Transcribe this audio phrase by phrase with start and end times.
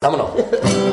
[0.00, 0.30] Vámonos.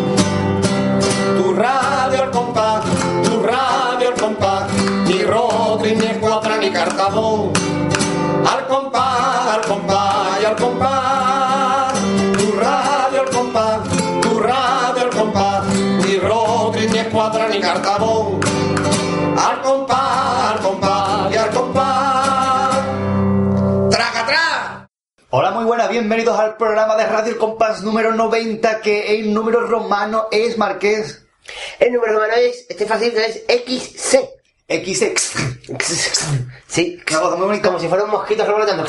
[25.99, 31.23] bienvenidos al programa de Radio El Compás número 90, que en número romano es Marqués
[31.79, 34.29] El número romano es, este fácil, es XC.
[34.67, 35.33] XX.
[36.67, 36.99] Sí,
[37.37, 37.69] bonita.
[37.69, 38.85] como si fuera un mosquito revolotando.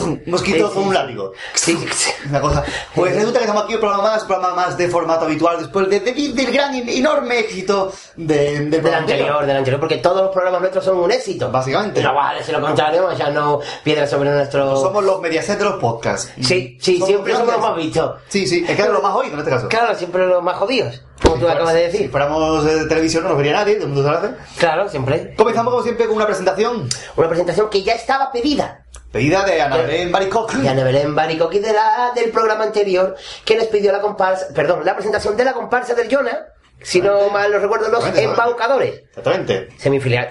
[0.26, 1.32] Mosquito Sí, con un látigo.
[1.54, 1.78] Sí,
[2.28, 2.64] Una cosa.
[2.94, 6.00] Pues resulta que estamos aquí un programa más, programa más de formato habitual después de-
[6.00, 10.60] de- del gran enorme éxito de- del Del anterior, del anterior, porque todos los programas
[10.60, 11.50] nuestros son un éxito.
[11.50, 12.02] Básicamente.
[12.02, 14.76] No vale decir lo contrario, ya no piedras sobre nuestro...
[14.76, 16.32] Somos los mediaset de los podcasts.
[16.40, 18.12] Sí, sí, Somos siempre somos los más vistos.
[18.28, 19.68] Sí, sí, es que es lo más oído en este caso.
[19.68, 22.10] Claro, siempre los más jodidos, como tú acabas de Si decir.
[22.10, 24.34] fuéramos de televisión no nos vería nadie, todo el mundo se lo hace.
[24.58, 25.34] Claro, siempre.
[25.36, 28.81] Comenzamos como siempre con una presentación Una presentación que ya estaba pedida.
[29.12, 30.52] Pedida de Ana Belén Baricock.
[30.54, 34.84] de Ana Belén Baricoqui de la, del programa anterior que nos pidió la comparsa, perdón,
[34.84, 36.46] la presentación de la comparsa del Jonah,
[36.82, 39.02] si no mal lo recuerdo, los embaucadores.
[39.10, 39.68] Exactamente.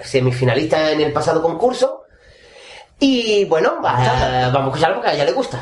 [0.04, 2.00] Semifinalista en el pasado concurso.
[2.98, 5.60] Y bueno, va- vamos a escucharlo porque a ella le gusta.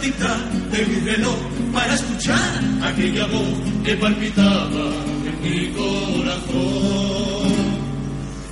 [0.00, 0.40] Tic-tac
[0.72, 1.38] de mi reloj,
[1.72, 4.86] para escuchar aquella voz que palpitaba
[5.28, 7.50] en mi corazón.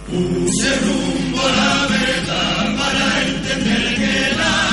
[0.08, 4.67] Puse rumbo a la verdad para entender que la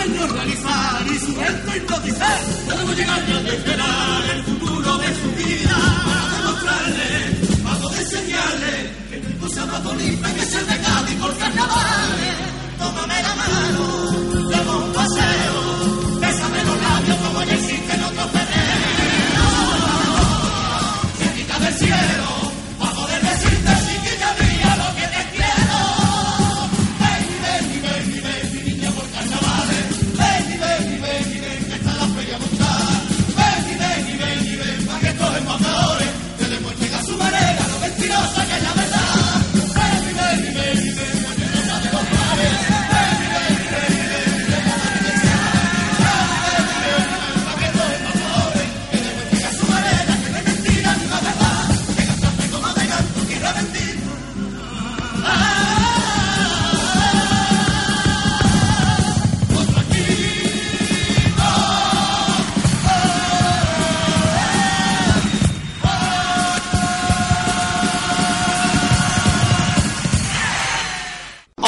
[0.00, 2.40] sueño realizar y su evento hipnotizar.
[2.66, 9.20] Podemos llegar a desvelar el futuro de su vida para demostrarle, para poder enseñarle que
[9.20, 12.36] no hay cosa más bonita que ser de Cádiz por carnavales.
[12.78, 15.59] Tómame la mano, demos un paseo,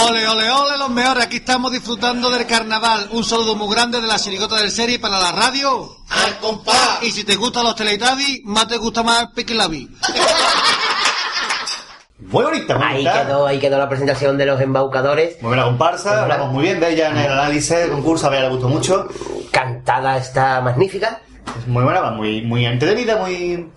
[0.09, 1.25] Ole, ole, ole, los mejores.
[1.25, 3.09] Aquí estamos disfrutando del carnaval.
[3.13, 5.97] Un saludo muy grande de la chirigota del serie para la radio.
[6.09, 6.99] Al compás.
[7.03, 9.89] Y si te gustan los Teletubbies, más te gusta más Piquilabi.
[12.25, 13.27] Muy bonita, muy Ahí bonita.
[13.27, 15.43] quedó, ahí quedó la presentación de los embaucadores.
[15.43, 18.43] Muy buena comparsa, hablamos muy bien de ella en el análisis del concurso, a ver,
[18.43, 19.09] le gustó mucho.
[19.51, 21.21] Cantada está magnífica.
[21.59, 23.69] Es muy buena, va muy, muy entretenida, muy...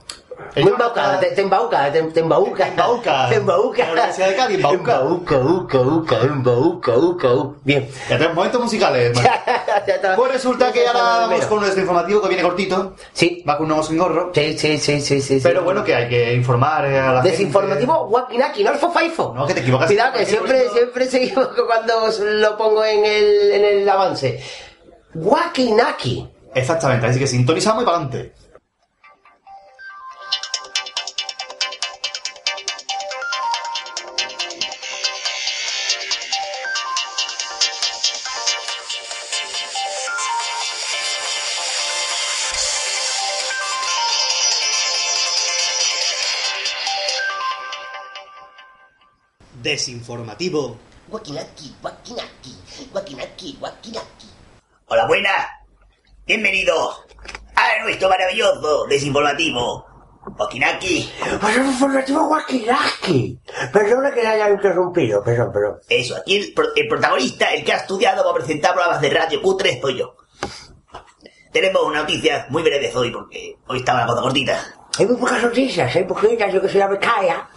[0.55, 2.63] Muy embaucada, te, te embauca, te, te embauca.
[2.65, 3.27] Te embauca.
[3.29, 3.85] Te embauca.
[3.85, 4.57] La Universidad de Cádiz.
[4.57, 5.79] Embauca, uca, uca,
[6.21, 7.29] uca, uca.
[7.63, 7.89] Bien.
[8.09, 9.17] Ya tenemos momentos musicales.
[10.15, 12.95] Pues resulta que ahora vamos con nuestro informativo que viene cortito.
[13.13, 13.43] Sí.
[13.47, 14.31] Va con un sin gorro.
[14.33, 15.39] Sí, sí, sí, sí, sí.
[15.43, 19.33] Pero bueno, que hay que informar a la Desinformativo Wakinaki, no el Fofaifo.
[19.35, 19.87] No, que te equivocas.
[19.87, 24.41] Cuidado, que siempre, siempre se equivoco cuando lo pongo en el, en el avance.
[25.13, 26.27] Wakinaki.
[26.53, 28.33] Exactamente, así que sintonizamos y para adelante.
[49.65, 50.77] Desinformativo.
[51.09, 52.53] Wakinaki, Wakinaki,
[52.93, 54.27] Wakinaki, Wakinaki.
[54.85, 55.47] Hola, buenas.
[56.27, 57.01] Bienvenidos
[57.55, 59.83] a nuestro maravilloso desinformativo.
[60.37, 61.11] Wakinaki.
[61.41, 63.39] Pues el informativo Wakinaki.
[63.73, 65.79] Perdona que le haya interrumpido, perdón, perdón.
[65.89, 69.41] Eso, aquí el, pro- el protagonista, el que ha estudiado para presentar programas de radio
[69.41, 70.15] cutre, soy yo.
[71.51, 74.63] Tenemos una noticia muy breve hoy, porque hoy estaba la cosa cortita.
[74.99, 77.49] Hay muy pocas noticias, hay poquitas, yo que soy la becaria.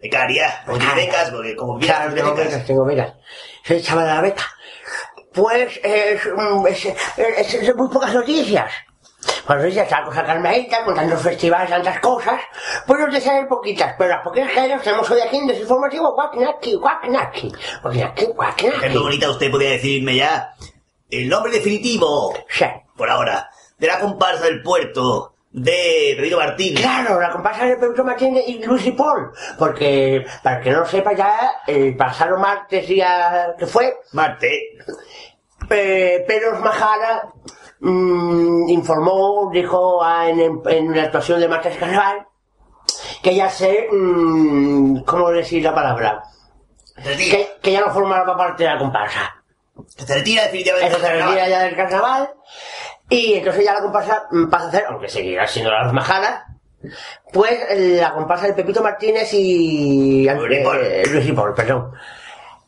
[0.00, 3.14] Becaria, o tiene becas, porque como bien Claro, tengo becas, tengo becas.
[3.64, 4.44] Soy chaval de la beca.
[5.32, 6.84] Pues es, mm, es,
[7.16, 8.70] es- es muy pocas noticias.
[9.46, 12.40] Pues noticias, salgo a Carmelita, con los festivales, tantas cosas.
[12.86, 16.76] Pues noticias hay poquitas, pero las poquitas que las tenemos hoy aquí en Desinformativo, Wakinaki.
[16.76, 17.82] Wakinaki, Es
[18.28, 18.98] muy Wakinaki.
[18.98, 20.54] bonita, usted podría decirme ya
[21.10, 22.66] el nombre definitivo, Sí.
[22.96, 23.48] por ahora,
[23.78, 26.82] de la comparsa del puerto de Pedro Martínez.
[26.82, 29.32] Claro, la comparsa de Pedro Martínez y Luis y Paul.
[29.58, 34.76] Porque, para que no lo sepa ya, el pasado martes día que fue, Marte.
[35.70, 37.28] Eh, Pedro Majara
[37.80, 42.26] mm, informó, dijo ah, en, en la actuación de Martes Carnaval,
[43.22, 46.22] que ya se, mm, ¿cómo decir la palabra?
[47.02, 49.42] Que, que ya no formaba parte de la comparsa.
[49.86, 50.94] se retira definitivamente.
[50.94, 52.30] Eso se retira ya del carnaval,
[53.08, 56.46] y entonces ya la comparsa pasa a ser, aunque seguirá siendo la Los Majara,
[57.32, 60.80] pues eh, la comparsa de Pepito Martínez y Luis y Paul.
[60.82, 61.92] eh, Luis perdón.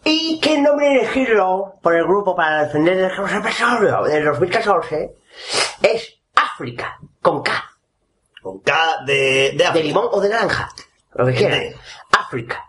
[0.04, 5.14] ¿Y qué nombre elegirlo por el grupo para defender el petróleo del 2014?
[5.82, 7.52] Es África, con K,
[8.42, 10.68] Con K de, de de limón o de naranja,
[11.14, 11.62] lo que quieran.
[12.16, 12.64] África,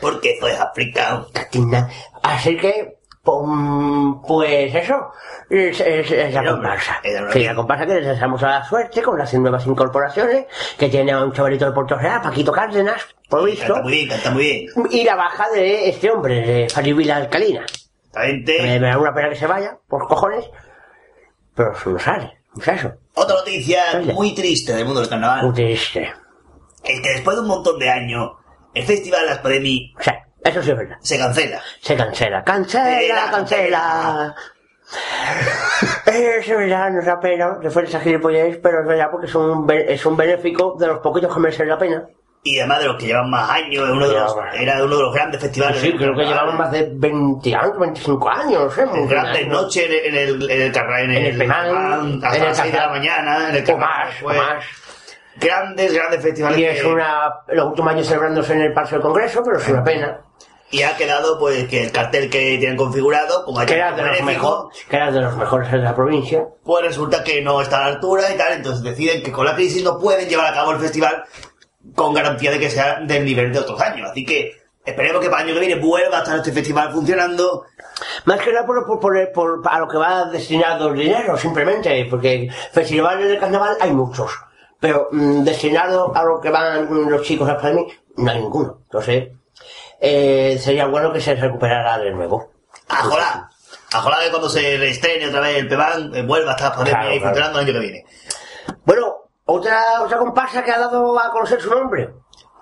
[0.00, 1.26] Porque eso es África.
[1.32, 1.88] Catina.
[2.22, 2.93] Así que,
[3.24, 5.10] pues eso,
[5.50, 7.00] es, es- es la comparsa.
[7.32, 10.46] Sí, la comparsa que les deseamos a la suerte con las nuevas incorporaciones,
[10.78, 13.92] que tiene a un chavalito de Puerto Real, Paquito Cárdenas, por lo visto, Canta muy
[13.92, 14.66] bien, canta muy bien.
[14.90, 17.64] y la baja de este hombre, de Faribila Alcalina.
[18.14, 20.44] Esta Me, da una pena que se vaya, por cojones,
[21.54, 22.92] pero se lo sale, eso.
[23.14, 23.82] Otra noticia
[24.12, 25.44] muy triste del mundo del carnaval.
[25.46, 26.12] Muy triste.
[26.84, 28.32] Es que después de un montón de años,
[28.74, 30.96] el Festival Las Podemi O sea, eso sí es verdad.
[31.00, 31.60] se cancela.
[31.80, 34.34] Se cancela, cancela, Cancela.
[36.06, 39.66] Es verdad, nos da pena que fuera esa gilipollez, pero es verdad porque es un,
[39.70, 42.04] es un benéfico de los poquitos que merecen la pena.
[42.46, 45.14] Y además de los que llevan más años, uno de los, era uno de los
[45.14, 45.80] grandes festivales.
[45.80, 48.84] Sí, creo que llevaban más de 20 años, 25 años, no sé.
[48.84, 52.44] muy Grandes noches en el, en el, en el en En el, penal, hasta en
[52.44, 54.64] las 6 de la mañana, en el más, Fue más.
[55.36, 56.58] Grandes, grandes festivales.
[56.58, 59.68] Y es que- una, los últimos años celebrándose en el Parque del Congreso, pero es
[59.68, 60.20] una pena.
[60.70, 64.22] Y ha quedado pues que el cartel que tienen configurado, como Que era de los
[64.22, 66.46] mejores, que era de los mejores de la provincia.
[66.64, 69.54] pues resulta que no está a la altura y tal, entonces deciden que con la
[69.54, 71.24] crisis no pueden llevar a cabo el festival
[71.94, 74.10] con garantía de que sea del nivel de otros años.
[74.10, 74.52] Así que
[74.84, 77.64] esperemos que para el año que viene vuelva a estar este festival funcionando.
[78.24, 82.06] Más que nada por, por, por- por- a lo que va destinado el dinero, simplemente,
[82.10, 84.32] porque festivales de carnaval hay muchos,
[84.80, 87.86] pero mm, destinado a lo que van los chicos a mí
[88.16, 88.78] no hay ninguno.
[88.84, 89.28] Entonces,
[90.06, 92.52] eh, sería bueno que se recuperara de nuevo.
[92.88, 93.48] Ajolá.
[93.92, 97.10] Ajolá que cuando se reestrene otra vez el PEBAN, eh, vuelva a estar pandemia Claro,
[97.12, 97.34] ahí claro.
[97.34, 98.04] funcionando el año que viene.
[98.84, 99.14] Bueno,
[99.46, 102.10] otra, otra comparsa que ha dado a conocer su nombre.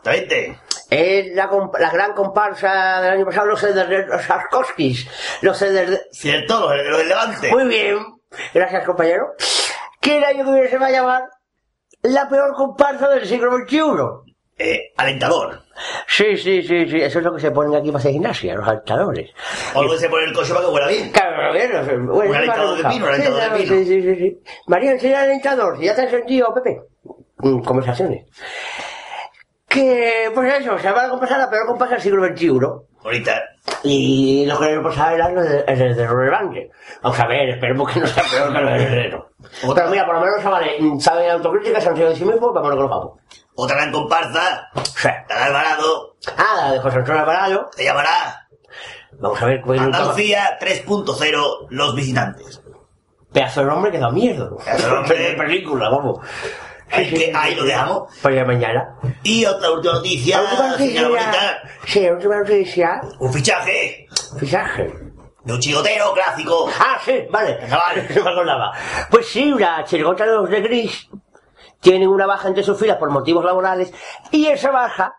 [0.05, 0.59] Exactamente.
[0.91, 5.09] Es la, la gran comparsa del año pasado, los Eder- los Sarkoskis.
[5.41, 7.51] Los Eder- Cierto, los herederos del Levante.
[7.51, 7.99] Muy bien,
[8.53, 9.29] gracias compañero.
[10.01, 11.23] Que el año que viene se va a llamar
[12.03, 14.32] la peor comparsa del siglo XXI.
[14.64, 15.61] Eh, alentador.
[16.07, 18.69] Sí, sí, sí, sí, eso es lo que se ponen aquí para hacer gimnasia, los
[18.69, 19.31] altadores.
[19.75, 21.11] O lo que se pone el coche para que huela bien.
[21.11, 23.76] Claro, bien, bueno, Un alentador de pino, un alentador Sí, de pino.
[23.76, 24.38] Sí, sí, sí, sí.
[24.69, 26.81] María, enseña el alentador, si ya te has sentido, Pepe.
[27.38, 28.26] Mm, Conversaciones.
[29.69, 32.50] Que, pues eso, se va a compasar la peor comparsa del siglo XXI.
[33.04, 33.42] Ahorita.
[33.85, 36.71] Y lo que le pasaba era lo de- el banque.
[37.02, 39.31] Vamos a ver, esperemos que no sea peor que el heredero.
[39.75, 42.76] Pero mira, por lo menos vale, saben autocrítica, se han sido de sí mismos, vámonos
[42.76, 43.21] con los papos.
[43.55, 45.09] Otra gran comparsa, Sí.
[45.29, 47.71] la de Alvarado, Ah, la de José Antonio Alvarado.
[47.77, 48.49] se llamará
[49.19, 52.61] Vamos a ver cuál es Andalucía 3.0 Los Visitantes.
[53.33, 54.57] Pedazo de nombre que da miedo.
[54.65, 55.19] Pedazo de nombre.
[55.31, 56.19] de película, vamos.
[56.91, 58.15] Ahí, que- ahí lo dejamos.
[58.21, 58.97] Para ya mañana.
[59.23, 60.63] Y otra última noticia, La última
[61.09, 61.71] bonita, noticia.
[61.87, 63.01] Sí, la última noticia.
[63.21, 64.07] un fichaje
[64.39, 64.95] Fichaje.
[65.45, 66.69] de un chigotero clásico.
[66.79, 67.57] Ah, sí, vale.
[67.63, 68.09] Venga, vale.
[68.15, 68.73] No me acordaba.
[69.11, 71.09] Pues sí, la chirigota de los de gris
[71.83, 73.93] tienen una baja entre sus filas por motivos laborales
[74.31, 75.17] y esa baja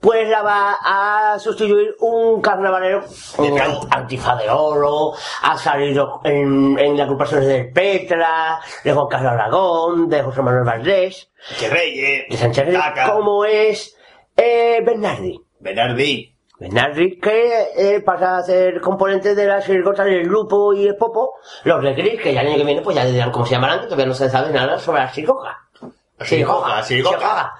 [0.00, 3.04] pues la va a sustituir un carnavalero
[3.36, 9.08] un De antifa de oro, ha salido en, en las agrupaciones del Petra, de Juan
[9.08, 12.82] Carlos Aragón, de José Manuel Valdés, Que Reyes, de Sánchez Reyes,
[13.12, 13.94] como es
[14.36, 15.38] eh, Bernardi.
[15.58, 16.34] Bernardi.
[16.58, 21.34] Bernardi, que eh, pasa a ser componente de las chirigotas del grupo y el popo,
[21.64, 23.80] los de Gris, que ya el año que viene pues ya dirán cómo se llamarán,
[23.80, 25.69] que todavía no se sabe nada sobre la chirigoja.
[26.24, 27.54] Chirigoja, chirigoja.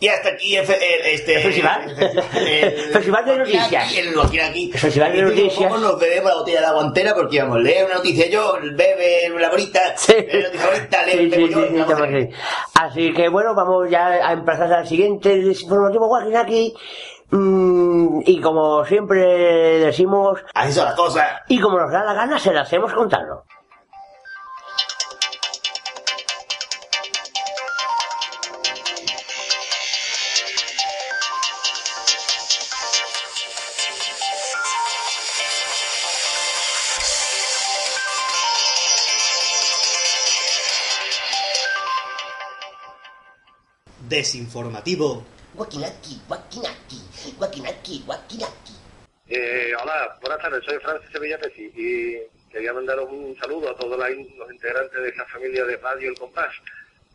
[0.00, 1.36] Y hasta aquí el, fe- el- este...
[1.36, 1.96] ¿El festival?
[2.92, 3.96] Festival de noticias.
[3.96, 4.70] El aquí, aquí.
[4.74, 5.54] El festival de noticias.
[5.70, 7.14] ¿Cómo nos bebemos la botella de agua entera?
[7.14, 10.14] Porque íbamos, lee una noticia yo, bebe la bonita, Sí.
[10.28, 12.30] la noticia bonita, Sí, bebo sí, yo, a.
[12.74, 16.74] Así que bueno, vamos ya a emplazar al siguiente desinformativo Guaquinaki.
[17.30, 19.20] Mm, y como siempre
[19.78, 21.28] decimos, Así son las cosas.
[21.48, 23.44] y como nos da la gana, se las hacemos contarlo.
[44.12, 45.24] Desinformativo.
[49.26, 52.18] Eh, hola, buenas tardes, soy Francis Sevilla Peci y
[52.52, 56.52] quería mandaros un saludo a todos los integrantes de esta familia de Radio El Compás,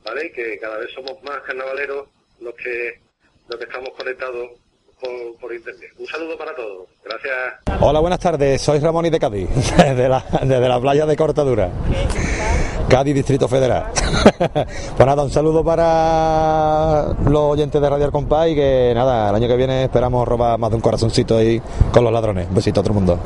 [0.03, 0.31] ¿vale?
[0.31, 2.07] Que cada vez somos más carnavaleros
[2.39, 2.99] los que,
[3.47, 4.49] los que estamos conectados
[4.99, 5.91] por, por internet.
[5.99, 7.79] Un saludo para todos, gracias.
[7.79, 8.59] Hola, buenas tardes.
[8.59, 11.69] Soy Ramón y de Cádiz, desde la, desde la playa de Cortadura.
[12.89, 13.87] Cádiz, Distrito Federal.
[14.53, 19.35] pues nada, un saludo para los oyentes de Radio El Compás y que nada, el
[19.35, 22.47] año que viene esperamos robar más de un corazoncito ahí con los ladrones.
[22.47, 23.19] Un besito a todo el mundo.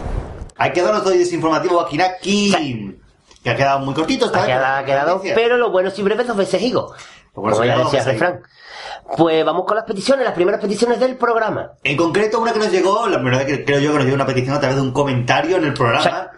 [0.58, 2.98] Ahí quedó nuestro desinformativo Guaquinaki.
[3.43, 6.24] Que ha quedado muy cortito esta Ha quedado, ha quedado, pero lo bueno y breve
[6.24, 6.93] dos veces higo.
[7.34, 8.41] bueno Como ya decía refrán.
[9.17, 11.72] Pues vamos con las peticiones, las primeras peticiones del programa.
[11.84, 14.25] En concreto, una que nos llegó, la verdad que creo yo que nos llegó una
[14.25, 16.31] petición a través de un comentario en el programa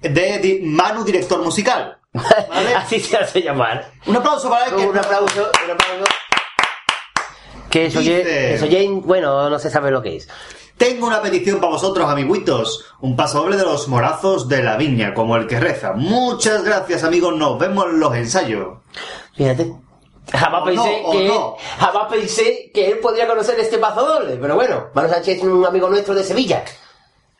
[0.00, 1.98] de Manu, director musical.
[2.12, 2.74] ¿Vale?
[2.76, 3.90] Así se hace llamar.
[4.06, 4.76] Un aplauso para él.
[4.76, 6.04] que- Un aplauso, un aplauso.
[7.70, 10.28] Que eso Dice- eso oye, bueno, no se sabe lo que es.
[10.76, 12.84] Tengo una petición para vosotros, amiguitos.
[13.00, 15.92] Un paso doble de los morazos de la viña, como el que reza.
[15.92, 17.34] Muchas gracias, amigos.
[17.36, 18.78] Nos vemos en los ensayos.
[19.36, 19.72] Fíjate.
[20.32, 21.56] Jamás O pensé no, que no.
[21.78, 25.64] jamás pensé que él podría conocer este paso doble, pero bueno, Manu Sánchez es un
[25.64, 26.64] amigo nuestro de Sevilla.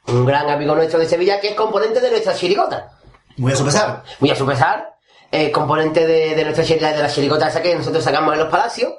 [0.09, 2.99] Un gran amigo nuestro de Sevilla que es componente de nuestra chirigota.
[3.37, 4.03] Muy a su pesar.
[4.21, 4.97] Muy a su pesar,
[5.31, 8.49] eh, componente de, de nuestra chirigota, de la chirigota esa que nosotros sacamos en los
[8.49, 8.93] palacios.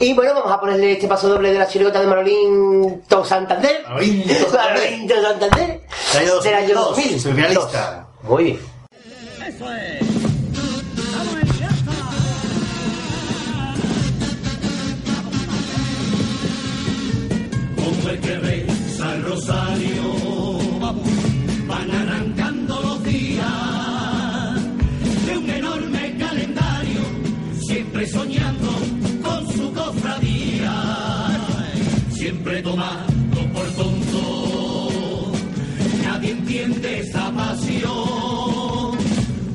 [0.00, 3.82] Y bueno, vamos a ponerle este paso doble de la chirigota de Manolín To Santander.
[3.84, 4.50] Manolín to
[5.22, 5.80] Santander.
[6.12, 7.20] Del año 2002, 2000.
[7.20, 8.06] semifinalista.
[8.22, 8.60] Muy bien.
[17.76, 20.02] como el que reza el rosario,
[21.66, 21.90] van
[28.06, 28.70] soñando
[29.22, 30.72] con su cofradía,
[32.10, 35.32] siempre tomando por tonto,
[36.02, 38.98] nadie entiende esa pasión.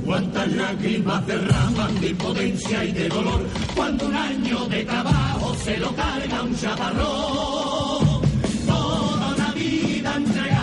[0.06, 5.96] Cuántas lágrimas derraman de impotencia y de dolor cuando un año de trabajo se lo
[5.96, 8.22] carga un chaparrón.
[8.66, 10.59] Toda una vida entregada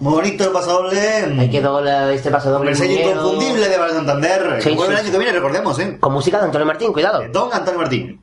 [0.00, 1.00] bonito el paso doble.
[1.38, 2.70] Ahí quedó la- este paso doble.
[2.72, 4.62] el sello inconfundible de Val Santander.
[4.62, 5.96] Sí, que vuelve sí, el año que viene, recordemos, ¿eh?
[6.00, 7.22] Con música de Antonio Martín, cuidado.
[7.30, 8.22] Don Antonio Martín.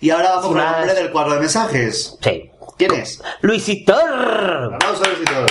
[0.00, 2.16] Y ahora vamos con el nombre del cuadro de mensajes.
[2.22, 2.50] Sí.
[2.76, 3.22] ¿Quién es?
[3.42, 4.74] Luisitor.
[4.74, 5.46] Aplausos, Luisito.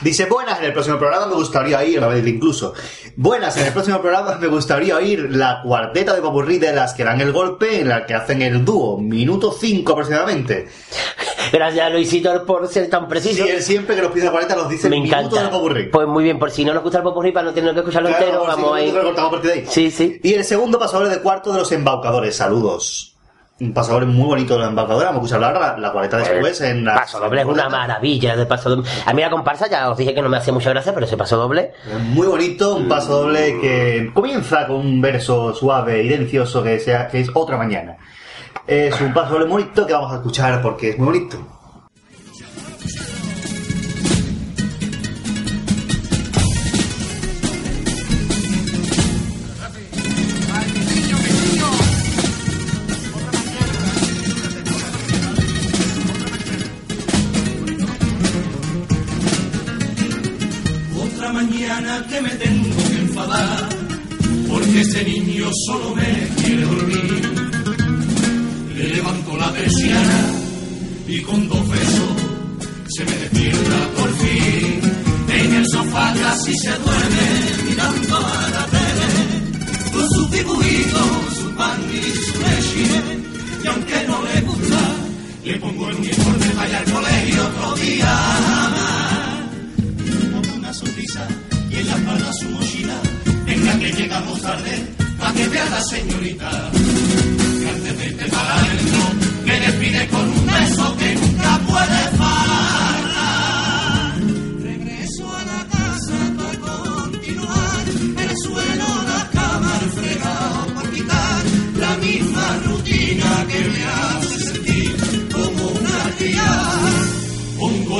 [0.00, 2.72] Dice, buenas, en el próximo programa me gustaría oír, a ver, incluso,
[3.16, 7.02] buenas, en el próximo programa me gustaría oír la cuarteta de popurrí de las que
[7.02, 10.68] dan el golpe, en la que hacen el dúo, minuto 5 aproximadamente.
[11.52, 13.44] Gracias, Luisitor, por ser tan preciso.
[13.44, 15.40] Sí, él siempre que pide la cuarteta nos dice Me el encanta.
[15.40, 15.84] del popurrí.
[15.88, 18.08] Pues muy bien, por si no nos gusta el popurrí, para no tener que escucharlo
[18.08, 18.90] Claro, entero, vamos ahí.
[18.90, 19.64] a de ahí.
[19.68, 20.20] Sí, sí.
[20.22, 23.14] Y el segundo pasador de cuarto de los embaucadores, saludos.
[23.60, 26.60] Un pasador muy bonito de la embaucadora, vamos a escuchar ahora la, la cuarteta después
[26.60, 26.94] en la...
[26.94, 28.88] Paso doble es una maravilla de paso doble.
[29.04, 31.16] A mí la comparsa ya os dije que no me hacía mucha gracia, pero ese
[31.16, 31.72] paso doble.
[32.10, 37.08] Muy bonito, un paso doble que comienza con un verso suave y delicioso que, sea,
[37.08, 37.96] que es Otra Mañana.
[38.66, 41.57] Es un doble muy bonito que vamos a escuchar porque es muy bonito.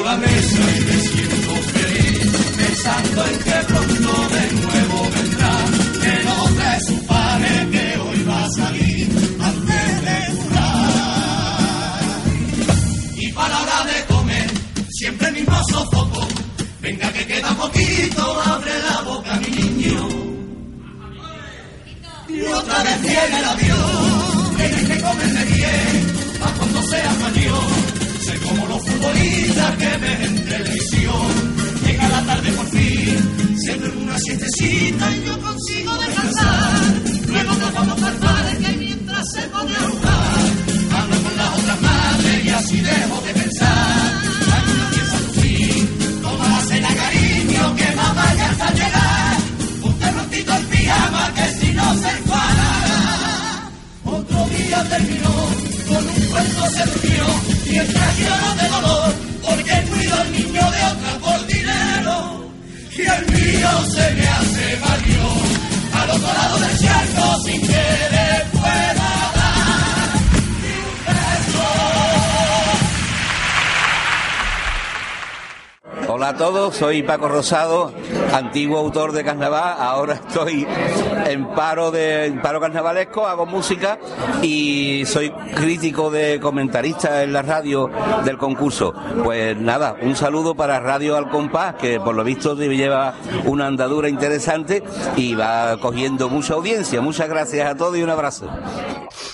[0.08, 5.54] La mesa y me siento feliz, pensando en que pronto de nuevo vendrá.
[6.02, 9.06] Que no te supare que hoy va a salir
[9.50, 12.00] antes de jurar.
[13.16, 14.50] Y para la hora de comer,
[14.88, 16.22] siempre el mismo sofoco.
[16.80, 20.08] Venga que queda poquito, abre la boca mi niño.
[22.30, 25.92] Y otra vez viene el avión, tienes que comerme bien,
[26.46, 27.67] a cuando seas mayor.
[29.18, 31.26] Futbolistas que ven en televisión.
[31.84, 36.80] Llega la tarde por fin, siempre en una siestecita y yo consigo descansar.
[37.26, 40.98] Luego nos vamos al parque mientras se pone a jugar.
[40.98, 44.20] Hablo con las otras madres y así dejo de pensar.
[44.52, 45.88] Hay una piensa tu fin,
[46.22, 46.48] toma
[46.80, 49.36] la cariño que mamá ya está a llegar.
[49.82, 53.70] Ponte prontito el pijama que si no se enfadará.
[54.04, 55.34] Otro día terminó,
[55.88, 57.24] con un cuento se durmió,
[57.66, 62.50] mientras lloro de dolor, porque cuido al niño de otra por dinero.
[62.96, 65.42] Y el mío se me hace mayor,
[65.94, 68.97] al otro lado del charco sin que le
[76.10, 77.92] Hola a todos, soy Paco Rosado,
[78.32, 80.66] antiguo autor de carnaval, ahora estoy
[81.26, 83.98] en paro de paro carnavalesco, hago música
[84.40, 87.90] y soy crítico de comentarista en la radio
[88.24, 88.94] del concurso.
[89.22, 94.08] Pues nada, un saludo para Radio Al Compás, que por lo visto lleva una andadura
[94.08, 94.82] interesante
[95.14, 97.02] y va cogiendo mucha audiencia.
[97.02, 98.48] Muchas gracias a todos y un abrazo.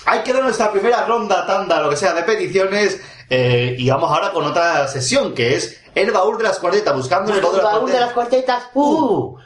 [0.07, 3.01] Hay que dar nuestra primera ronda, tanda, lo que sea, de peticiones.
[3.29, 7.33] eh, y vamos ahora con otra sesión, que es el baúl de las cuartetas, buscando
[7.33, 8.63] el baúl de las Baúl de las cuartetas.
[8.63, 8.75] cuartetas.
[8.75, 9.37] ¡Uh!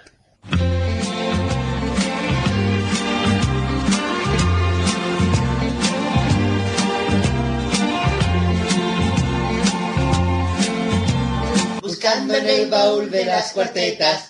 [11.81, 14.29] Buscando en el baúl de las cuartetas.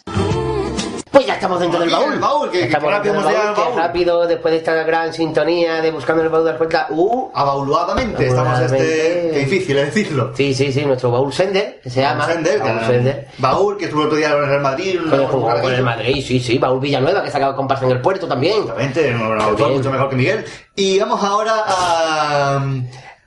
[1.12, 2.20] Pues ya estamos dentro del baúl.
[2.20, 5.90] baúl, que- estamos rápido hemos llegado baúl, que rápido, después de esta gran sintonía de
[5.92, 6.88] buscando el baúl de las cuartetas.
[6.92, 7.30] ¡Uh!
[7.34, 9.32] Abauluadamente, estamos este...
[9.34, 10.32] Qué difícil es decirlo.
[10.36, 12.26] Sí, sí, sí, nuestro baúl Sender, que se llama.
[12.28, 13.28] Sender, Baúl Sender.
[13.40, 15.00] Baúl, que estuvo el otro día con el Real Madrid.
[15.10, 18.02] Con el, con- con el Madrid, sí, sí, Baúl Villanueva, que sacaba comparsa en el
[18.02, 18.60] puerto también.
[18.60, 20.46] Exactamente, mucho mejor que Miguel.
[20.76, 22.64] Y vamos ahora a...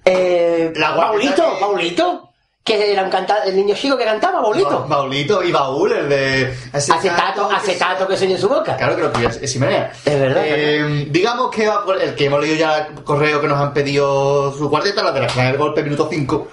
[0.05, 2.32] Eh, La Paulito, Paulito,
[2.65, 4.87] que era un canta el niño chico que cantaba, Paulito.
[4.87, 6.57] Baulito y Baúl, el de...
[6.73, 8.77] Acetato, acetato que se en su boca.
[8.77, 9.93] Claro que lo que es, Himenea.
[10.05, 13.49] Es verdad, Eh, digamos que va por el que hemos leído ya el correo que
[13.49, 16.49] nos han pedido su cuarteta, la de la final del golpe, minuto 5.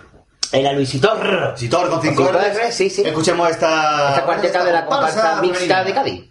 [0.52, 1.50] Era Luisitor.
[1.50, 2.70] Luisitor con cinco Con cinco R's.
[2.70, 3.04] R's, sí, sí.
[3.06, 4.10] Escuchemos esta...
[4.10, 6.24] Esta cuarteta de la comparsa mixta de Cádiz.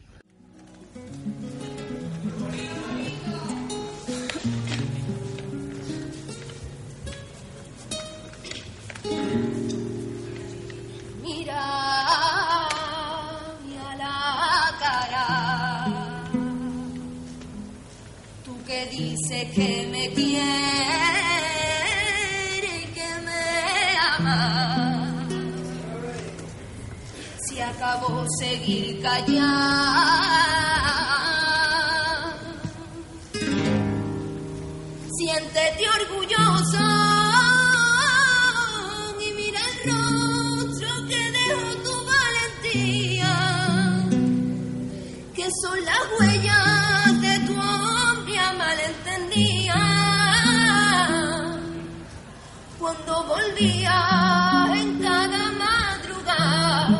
[18.90, 18.96] Tú
[19.54, 20.44] que me quieres
[22.64, 25.28] y que me amas.
[27.46, 30.08] Si acabo seguir callada.
[35.18, 36.97] Siéntete orgulloso
[53.28, 53.98] volvía
[54.74, 56.98] en cada madrugada,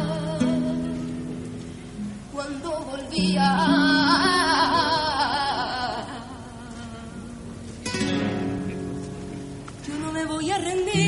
[2.32, 3.48] cuando volvía.
[9.86, 11.07] Yo no me voy a rendir,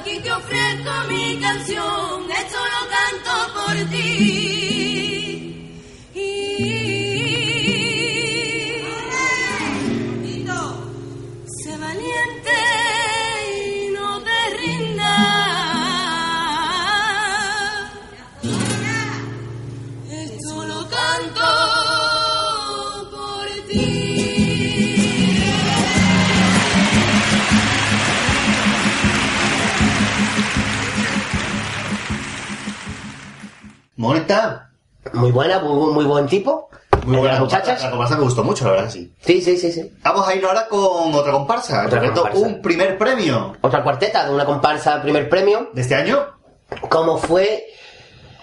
[0.00, 4.69] Aquí te ofrezco mi canción, esto lo canto por ti.
[34.14, 34.70] Moneta.
[35.14, 36.68] Muy buena, muy, muy buen tipo.
[37.06, 37.82] Muy buena las muchachas.
[37.82, 39.12] La comparsa me gustó mucho, la verdad sí.
[39.24, 39.90] Sí, sí, sí, sí.
[40.02, 41.86] Vamos a ir ahora con otra comparsa.
[41.86, 42.38] Otra comparsa.
[42.38, 43.56] un primer premio.
[43.62, 45.70] Otra cuarteta de una comparsa primer premio.
[45.72, 46.18] ¿De este año?
[46.90, 47.64] Como fue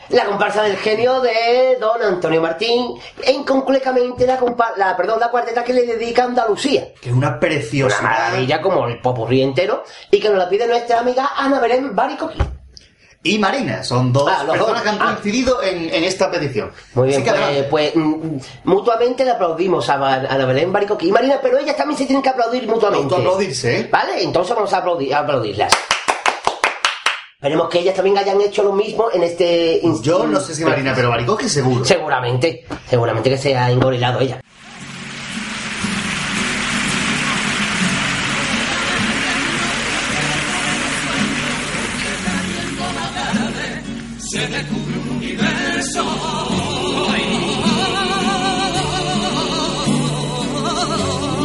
[0.10, 4.40] la comparsa del genio de don Antonio Martín, en concretamente la,
[4.78, 6.94] la, perdón, la cuarteta que le dedica a Andalucía.
[7.02, 8.02] Que es una Una preciosidad.
[8.02, 12.42] maravilla como el popurrí entero y que nos la pide nuestra amiga Ana Belén Baricoqui.
[13.24, 14.82] Y Marina, son dos Ah, los personas dos.
[14.84, 15.06] que han Ah.
[15.16, 16.72] coincidido en, en esta petición.
[16.94, 21.40] Muy bien, que pues, pues, mm, mutuamente le aplaudimos a, Ana Belén Baricoqui y Marina,
[21.42, 23.04] pero ellas también se tienen que aplaudir mutuamente.
[23.16, 23.90] Autoaplaudirse, ¿eh?
[23.92, 24.24] ¿Vale?
[24.24, 25.74] Entonces vamos a, aplaudi- a aplaudirlas.
[27.40, 29.82] Esperemos que ellas también hayan hecho lo mismo en este...
[29.84, 31.86] inst- Yo no sé si Marina, pero Baricoque seguro.
[31.86, 34.42] Seguramente, seguramente que se ha engorilado ella.
[44.30, 46.04] Se descubre un universo.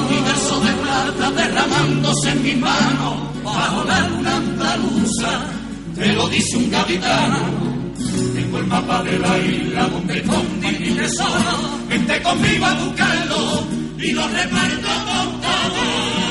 [0.08, 5.44] Universo de plata derramándose en mis manos bajo la luna andaluza.
[5.94, 7.32] Te lo dice un capitán.
[8.34, 11.54] Tengo el mapa de la isla donde escondí mi tesoro.
[11.88, 13.66] Vente conmigo a buscarlo
[13.98, 16.21] y lo reparto con todo.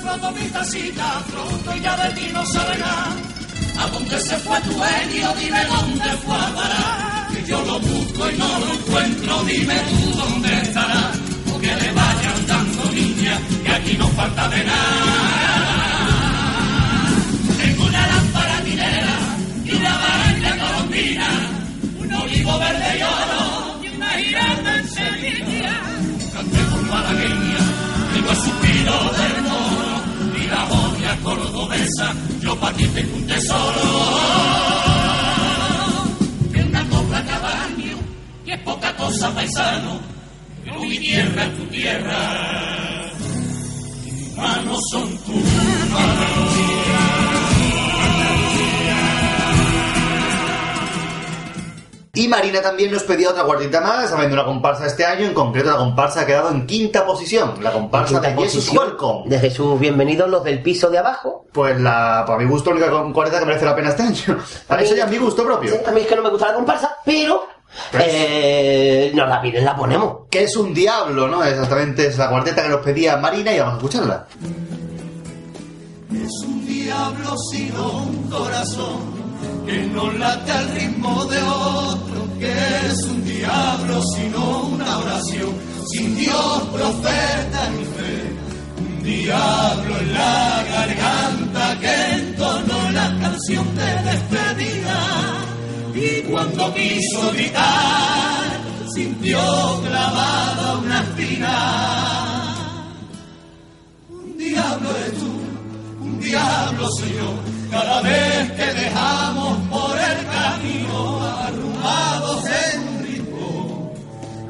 [0.00, 2.76] Froto mi tacita, pronto ya de ti no sabe.
[3.78, 5.34] ¿A dónde se fue tu genio?
[5.38, 7.28] Dime dónde fue a parar.
[7.32, 11.12] Que yo lo busco y no lo encuentro, dime tú dónde estará.
[11.52, 15.56] O que le vayan dando niña, que aquí no falta de nada.
[17.58, 19.16] Tengo una lámpara minera
[19.64, 21.28] y una barranca colombina,
[22.00, 25.80] un olivo verde y oro y una giralda en Sevilla.
[26.32, 27.58] Canté por malagueña,
[28.14, 29.45] tengo el suspiro del
[31.26, 33.82] cordobesa, yo pa' ti tengo un tesoro.
[36.52, 37.96] De una copla cabaño,
[38.46, 39.98] y es poca cosa paisano,
[40.64, 42.20] pero mi tierra tu tierra,
[44.36, 45.44] manos son tus
[45.90, 46.55] manos.
[52.16, 55.70] Y Marina también nos pedía otra cuartita más, sabiendo una comparsa este año, en concreto
[55.70, 59.28] la comparsa ha quedado en quinta posición, la comparsa Quinta de posición Welcome.
[59.28, 61.44] De Jesús, bienvenidos los del piso de abajo.
[61.52, 64.38] Pues la, para mi gusto, la única cuarteta que merece la pena este año.
[64.70, 65.72] A eso ya es mi gusto propio.
[65.74, 67.46] Sí, a mí es que no me gusta la comparsa, pero
[67.90, 70.20] Pues- eh, nos la piden, la ponemos.
[70.30, 71.44] Que es un diablo, ¿no?
[71.44, 74.26] Exactamente, es la cuarteta que nos pedía Marina y vamos a escucharla.
[76.14, 79.15] Es un diablo sino un corazón
[79.66, 82.52] que no late al ritmo de otro, que
[82.86, 85.54] es un diablo sino una oración,
[85.90, 88.36] sin Dios, profeta ni fe,
[88.78, 95.46] un diablo en la garganta que entonó la canción de despedida
[95.94, 98.60] y cuando quiso gritar
[98.94, 99.38] sintió
[99.82, 102.54] clavada una espina.
[104.08, 105.45] Un diablo es tú
[106.20, 107.34] diablo soy yo,
[107.70, 113.90] cada vez que dejamos por el camino arrumados en un rincón.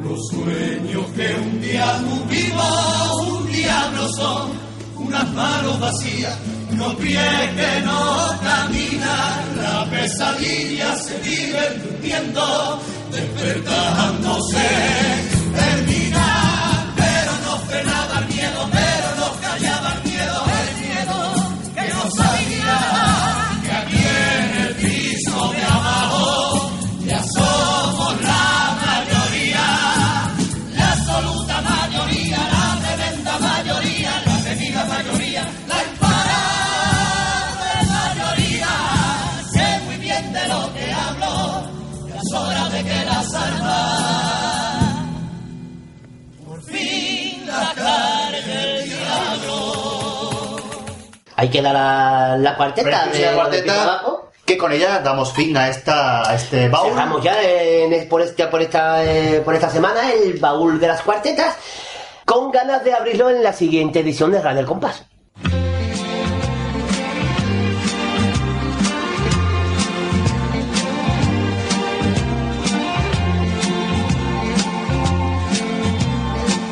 [0.03, 4.51] Los sueños que un día tuvimos, un diablo son,
[4.97, 6.37] unas manos vacías,
[6.73, 14.69] unos pies que no caminan, la pesadilla se vive durmiendo, despertándose,
[51.47, 54.31] Ahí queda la, la cuarteta de, la cuarteta, Abajo.
[54.45, 56.91] que con ella damos fin a esta a este baúl.
[56.91, 61.03] Cerramos ya en- por, este, por, esta, eh, por esta semana el baúl de las
[61.03, 61.55] cuartetas
[62.25, 65.05] con ganas de abrirlo en la siguiente edición de Radio El Compás.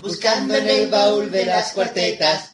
[0.02, 2.53] Buscando en el baúl de las cuartetas.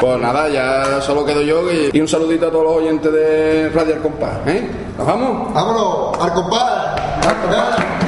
[0.00, 3.94] Pues nada, ya solo quedo yo y, un saludito a todos los oyentes de Radio
[3.94, 4.38] El Compás.
[4.46, 4.68] ¿eh?
[4.96, 5.52] ¿Nos vamos?
[5.54, 6.18] ¡Vámonos!
[6.20, 8.07] ¡Al compás!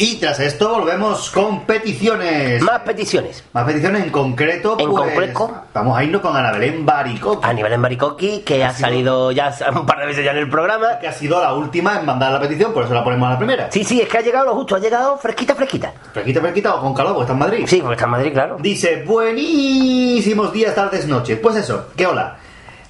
[0.00, 2.62] Y tras esto volvemos con peticiones.
[2.62, 3.42] Más peticiones.
[3.52, 4.76] Más peticiones en concreto.
[4.78, 5.62] En pues, concreto.
[5.74, 7.40] Vamos a irnos con Ana Belén Barico.
[7.42, 10.48] A nivel en Baricoqui, que ha salido ya un par de veces ya en el
[10.48, 11.00] programa.
[11.00, 13.38] Que ha sido la última en mandar la petición, por eso la ponemos a la
[13.38, 13.72] primera.
[13.72, 15.92] Sí, sí, es que ha llegado lo justo, ha llegado fresquita, fresquita.
[16.12, 17.64] Fresquita, fresquita o con calor, porque está en Madrid.
[17.66, 18.56] Sí, porque está en Madrid, claro.
[18.60, 21.40] Dice, buenísimos días, tardes, noches.
[21.42, 22.38] Pues eso, que hola.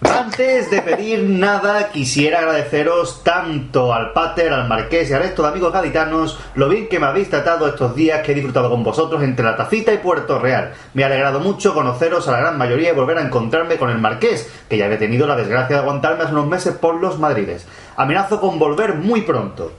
[0.00, 5.48] Antes de pedir nada, quisiera agradeceros tanto al Pater, al Marqués y al resto de
[5.48, 9.20] amigos gaditanos lo bien que me habéis tratado estos días que he disfrutado con vosotros
[9.24, 10.72] entre La Tacita y Puerto Real.
[10.94, 13.98] Me ha alegrado mucho conoceros a la gran mayoría y volver a encontrarme con el
[13.98, 17.66] Marqués, que ya había tenido la desgracia de aguantarme hace unos meses por los Madrides.
[17.96, 19.72] Amenazo con volver muy pronto.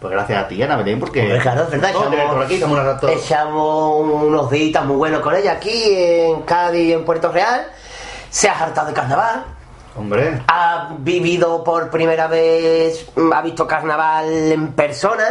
[0.00, 1.20] Pues gracias a ti, Ana Belén, porque...
[1.22, 2.58] Hombre, claro, es verdad, echamos- por aquí,
[3.12, 7.66] Echamos unos días muy buenos con ella aquí en Cádiz y en Puerto Real.
[8.30, 9.44] Se ha hartado de carnaval.
[9.96, 15.24] Hombre, Ha vivido por primera vez, ha visto carnaval en persona.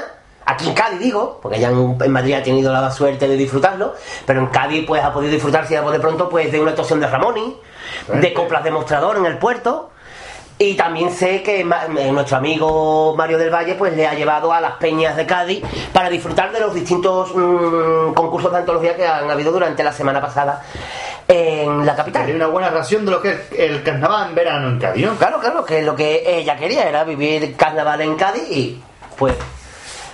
[0.45, 3.93] Aquí en Cádiz digo, porque ya en, en Madrid ha tenido la suerte de disfrutarlo,
[4.25, 7.07] pero en Cádiz pues ha podido disfrutar si de pronto pues de una actuación de
[7.07, 7.57] Ramoni,
[8.13, 9.91] de coplas de mostrador en el puerto.
[10.61, 14.59] Y también sé que eh, nuestro amigo Mario del Valle pues le ha llevado a
[14.59, 19.31] las peñas de Cádiz para disfrutar de los distintos mm, concursos de antología que han
[19.31, 20.61] habido durante la semana pasada
[21.29, 22.25] en la capital.
[22.25, 25.15] Hay una buena ración de lo que es el carnaval en verano en Cádiz, ¿no?
[25.15, 28.81] Claro, claro, que lo que ella quería era vivir carnaval en Cádiz y
[29.15, 29.35] pues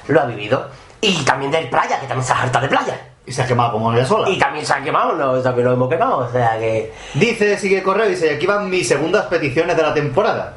[0.09, 0.69] lo ha vivido.
[0.99, 2.99] Y también del playa, que también se ha harta de playa.
[3.25, 4.29] Y se ha quemado como ella sola.
[4.29, 6.93] Y también se ha quemado, no, también lo hemos quemado, o sea que...
[7.13, 10.53] Dice, sigue el correo, dice, aquí van mis segundas peticiones de la temporada.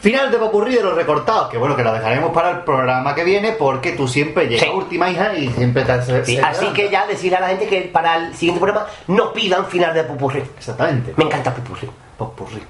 [0.00, 3.22] Final de Popurrí de los recortados, que bueno, que la dejaremos para el programa que
[3.22, 4.70] viene porque tú siempre llegas Sí.
[4.74, 7.82] última hija y siempre te se- Sí, así que ya decirle a la gente que
[7.82, 10.42] para el siguiente programa no pidan final de pupurrí.
[10.56, 11.12] Exactamente.
[11.16, 11.88] Me encanta pupurrí.
[12.16, 12.62] Popurrí.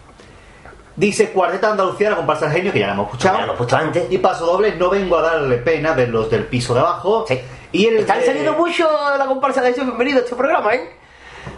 [0.97, 3.39] Dice Cuarteta Andalucía, la comparsa del genio, que ya la hemos escuchado.
[3.39, 4.11] Ya lo he puesto antes.
[4.11, 7.25] Y paso doble, no vengo a darle pena de los del piso de abajo.
[7.29, 7.41] Sí.
[7.73, 10.91] Y el Están de- saliendo mucho la comparsa de eso, bienvenido a este programa, ¿eh?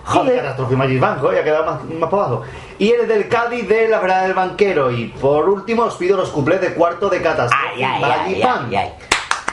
[0.05, 0.37] Joder.
[0.37, 2.43] Catástrofe Magis Banco, ya ha quedado más, más para abajo.
[2.79, 4.91] Y el del Cádiz de la verdad del banquero.
[4.91, 8.93] Y por último os pido los cuplés de cuarto de Catástrofe ay, ay.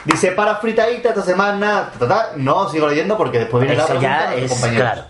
[0.04, 2.30] Dice, para fritadita esta semana, ta, ta, ta.
[2.36, 4.92] no sigo leyendo porque después viene la pregunta de compañeros.
[4.92, 5.02] claro.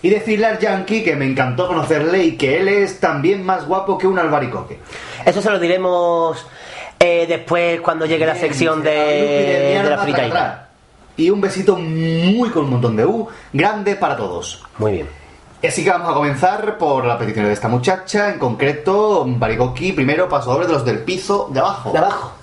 [0.00, 3.98] Y decirle al Yankee que me encantó conocerle y que él es también más guapo
[3.98, 4.78] que un albaricoque.
[5.24, 6.46] Eso se lo diremos
[7.00, 10.67] eh, después cuando llegue la sección de, de la frita.
[11.18, 14.64] Y un besito muy con un montón de U, grande para todos.
[14.78, 15.08] Muy bien.
[15.62, 20.28] Así que vamos a comenzar por la petición de esta muchacha, en concreto, Baricoqui, primero
[20.28, 21.90] paso doble de los del piso de abajo.
[21.90, 22.37] De abajo.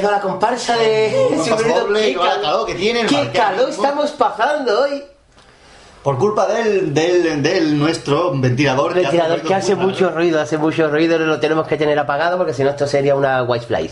[0.00, 1.28] Quedó la comparsa de...
[1.44, 5.02] Super doble, la cal- calor que tiene el Qué calor estamos pasando hoy.
[6.02, 8.92] Por culpa del, del, del nuestro ventilador.
[8.92, 12.64] Ventilador que hace mucho ruido, hace mucho ruido, lo tenemos que tener apagado porque si
[12.64, 13.88] no esto sería una white fly.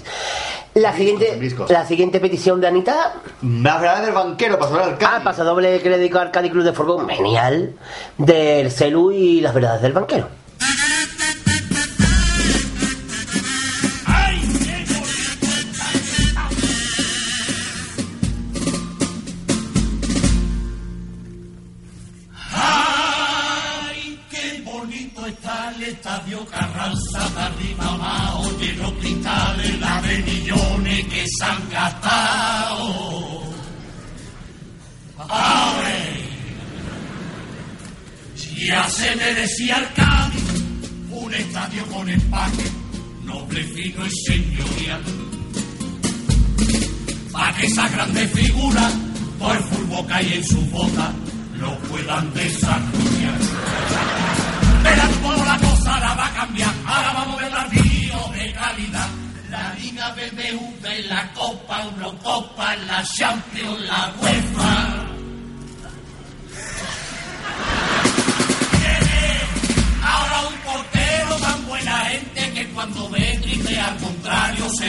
[0.74, 3.14] La siguiente, la siguiente petición de Anita.
[3.42, 4.98] Más grande del banquero, paso al.
[5.04, 7.74] Ah, paso doble crédito al Cádiz Club de Fútbol, genial.
[8.18, 10.26] Del Celu y las verdades del banquero.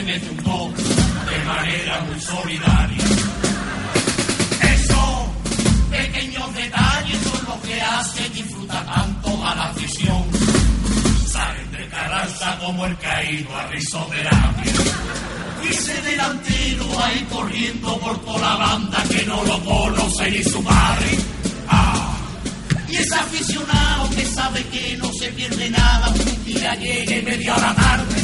[0.01, 3.05] Un gol de manera muy solidaria.
[4.73, 5.27] Esos
[5.91, 10.23] pequeños detalles son los que hacen disfrutar tanto a la afición.
[11.27, 14.73] Salen de Carranza como el caído a risoterapia.
[15.63, 20.63] Y ese delantero ahí corriendo por toda la banda que no lo conoce ni su
[20.63, 21.17] padre.
[21.67, 22.17] Ah,
[22.89, 27.75] y ese aficionado que sabe que no se pierde nada, un día llegue media hora
[27.75, 28.20] tarde.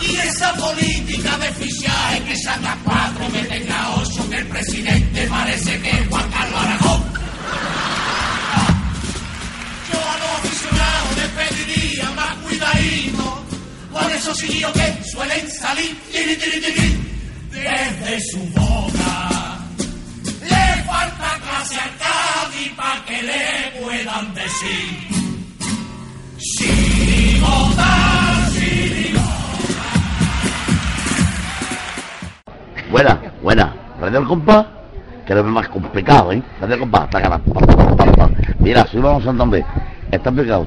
[0.00, 5.80] Y esa política de fichaje que saca cuatro, meten a ocho, que el presidente parece
[5.80, 7.02] que es Juan Carlos Aragón.
[9.92, 13.44] Yo a los aficionados les pediría más cuidadito
[13.92, 16.96] con esos chiquillos que suelen salir tiri, tiri,
[17.50, 19.58] desde su boca.
[20.42, 25.10] Le falta clase al Cádiz para que le puedan decir
[26.38, 26.70] Chirigota,
[27.36, 28.29] chirigota.
[32.90, 33.74] Buena, buena.
[34.00, 34.66] Radio El Compás,
[35.26, 36.42] que lo es más complicado, ¿eh?
[36.60, 37.40] Radio El Compás, pa, pa.
[38.58, 39.64] Mira, soy Vamos Santander.
[40.10, 40.66] Está pegado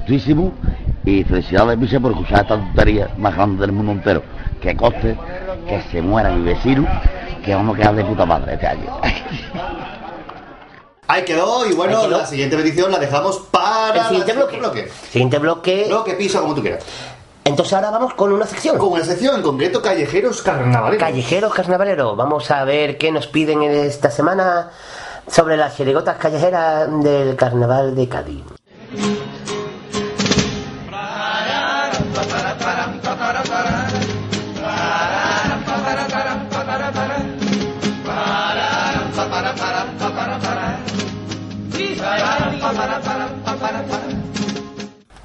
[1.06, 4.24] y felicidades, Vice, por escuchar esta tontería más grande del mundo entero.
[4.62, 5.18] Que coste,
[5.68, 6.88] que se muera mi vecino,
[7.44, 9.02] que vamos a quedar de puta madre este año.
[11.10, 12.20] Ahí quedó, y bueno, quedó.
[12.20, 14.58] la siguiente petición la dejamos para El siguiente la- bloque.
[14.60, 14.88] bloque.
[15.10, 15.86] Siguiente bloque.
[15.90, 16.86] Bloque, piso, como tú quieras.
[17.46, 18.78] Entonces ahora vamos con una sección.
[18.78, 21.00] Con una sección, en concreto, callejeros carnavaleros.
[21.00, 22.16] Callejeros carnavaleros.
[22.16, 24.70] Vamos a ver qué nos piden esta semana
[25.28, 28.44] sobre las chirigotas callejeras del carnaval de Cádiz.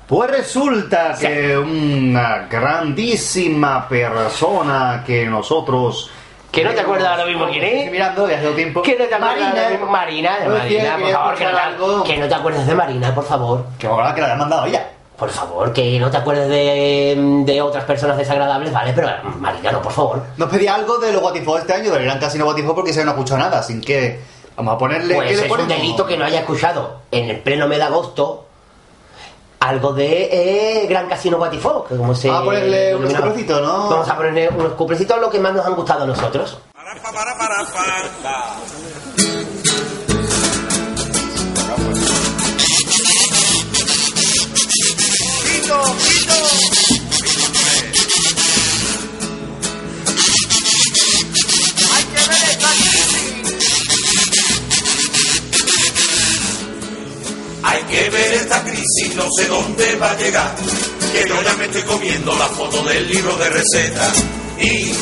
[0.09, 6.11] Pues resulta que una grandísima persona que nosotros...
[6.50, 7.74] ¿Que no te acuerdas ahora mismo quién es?
[7.74, 8.80] Estoy mirando desde hace tiempo.
[8.80, 9.50] ¿Que no te acuerdas Marina.
[9.61, 9.86] ahora mismo?
[9.86, 13.24] Marina, de Marina, por favor, que no, te, que no te acuerdes de Marina, por
[13.24, 13.64] favor.
[13.78, 14.88] Que ahora que la haya mandado ella.
[15.18, 18.92] Por favor, que no te acuerdes de, de otras personas desagradables, ¿vale?
[18.94, 20.22] Pero Marina, no, por favor.
[20.38, 23.04] Nos pedía algo de los Guatifó de este año, del Gran Casino Guatifó, porque se
[23.04, 24.18] no ha escuchado nada, así que
[24.56, 25.16] vamos a ponerle...
[25.16, 25.68] Pues ¿qué le es un ponemos?
[25.76, 28.46] delito que no haya escuchado en el pleno mes de agosto
[29.68, 32.28] algo de eh, Gran Casino Guatifó, que como se...
[32.28, 33.90] Vamos a ponerle unos cuplecitos, ¿no?
[33.90, 36.58] Vamos a ponerle unos cuplecitos, lo que más nos han gustado a nosotros.
[51.94, 52.88] Hay que ver
[58.38, 60.54] esta crisis, no sé dónde va a llegar.
[61.12, 64.24] Que yo ya me estoy comiendo la foto del libro de recetas.
[64.58, 64.92] Y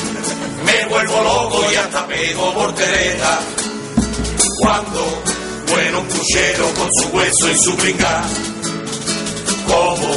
[0.64, 3.40] me vuelvo loco y hasta pego voltereta.
[4.58, 5.22] Cuando
[5.68, 8.24] bueno un puchero con su hueso y su brincar.
[9.66, 10.14] Como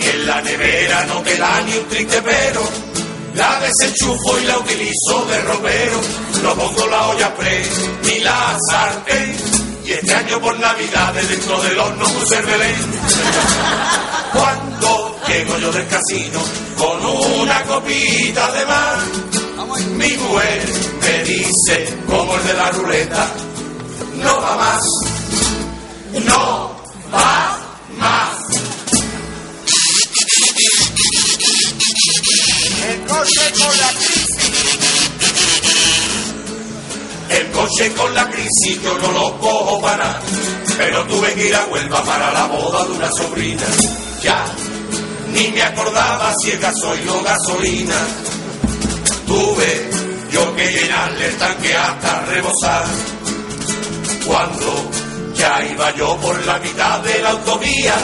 [0.00, 2.62] en la nevera no te da ni un triste pero.
[3.34, 6.00] La desenchufo y la utilizo de ropero.
[6.42, 7.62] No pongo la olla pre
[8.04, 9.61] ni la sartén.
[9.84, 12.76] Y este año por Navidad dentro del horno puse el Belén.
[14.32, 16.40] Cuando llego yo del casino
[16.78, 17.04] con
[17.40, 18.98] una copita de mar,
[19.96, 20.62] mi mujer
[21.00, 23.30] me dice como el de la ruleta,
[24.22, 24.82] no va más,
[26.24, 26.76] no
[27.12, 27.58] va
[27.98, 28.38] más.
[32.88, 33.92] El coche con la
[37.38, 40.20] El coche con la crisis yo no lo cojo para
[40.76, 43.62] pero tuve que ir a Huelva para la boda de una sobrina.
[44.22, 44.44] Ya
[45.32, 48.06] ni me acordaba si es gasoil o gasolina.
[49.26, 49.90] Tuve
[50.30, 52.84] yo que llenarle el tanque hasta rebosar.
[54.26, 54.90] Cuando
[55.34, 57.94] ya iba yo por la mitad de la autovía,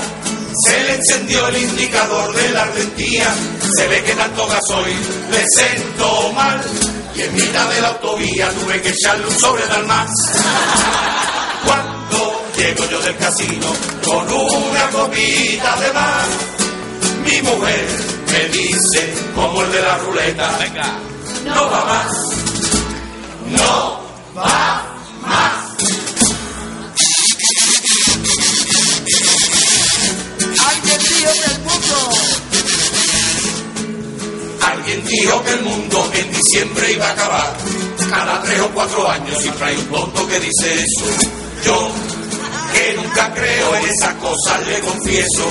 [0.66, 3.34] se le encendió el indicador de la ardentía.
[3.76, 4.98] Se ve que tanto gasoil
[5.30, 6.60] le sentó mal.
[7.18, 10.10] Y en mitad de la autovía tuve que echarle un sobre de almaz.
[11.66, 13.66] Cuando llego yo del casino
[14.04, 16.26] con una copita de más,
[17.24, 17.86] mi mujer
[18.30, 20.98] me dice, como el de la ruleta, venga,
[21.44, 22.12] no va más,
[23.46, 24.00] no
[24.36, 24.87] va
[34.70, 37.56] Alguien dijo que el mundo en diciembre iba a acabar.
[38.10, 41.06] Cada tres o cuatro años siempre hay un tonto que dice eso.
[41.64, 41.90] Yo,
[42.72, 45.44] que nunca creo en esas cosas, le confieso.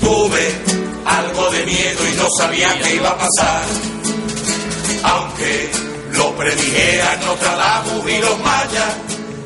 [0.00, 0.54] Tuve
[1.04, 3.62] algo de miedo y no sabía qué iba a pasar.
[5.02, 5.70] Aunque
[6.12, 8.94] lo predijeran Nostradamus y los mayas,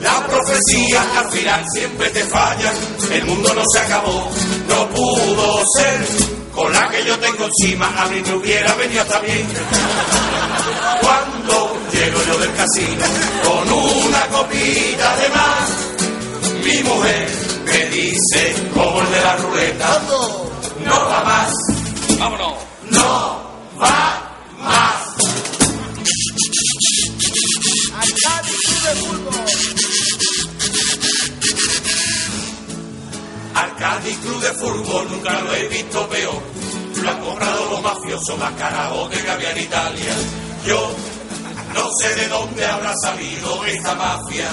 [0.02, 2.72] la profecía al final siempre te falla.
[3.10, 4.28] El mundo no se acabó,
[4.68, 6.06] no pudo ser.
[6.52, 9.46] Con la que yo tengo encima, a mí me hubiera venido hasta bien.
[11.00, 13.04] Cuando llego yo del casino
[13.42, 15.70] con una copita de más,
[16.64, 17.28] mi mujer
[17.64, 20.02] me dice, como el de la ruleta,
[20.84, 21.52] no va más.
[22.18, 22.54] Vámonos.
[22.90, 23.42] No
[23.80, 25.01] va más.
[33.82, 36.40] Cádiz Club de Fútbol nunca lo he visto peor.
[37.02, 40.14] Lo han comprado los mafiosos más carajotes que había en Italia.
[40.64, 40.94] Yo
[41.74, 44.46] no sé de dónde habrá salido esta mafia.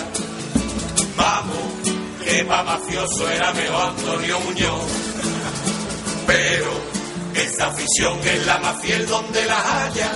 [1.15, 4.85] Vamos, que pa' mafioso era mejor Antonio Muñoz.
[6.25, 6.71] Pero
[7.35, 10.11] esta afición es la más fiel donde la haya.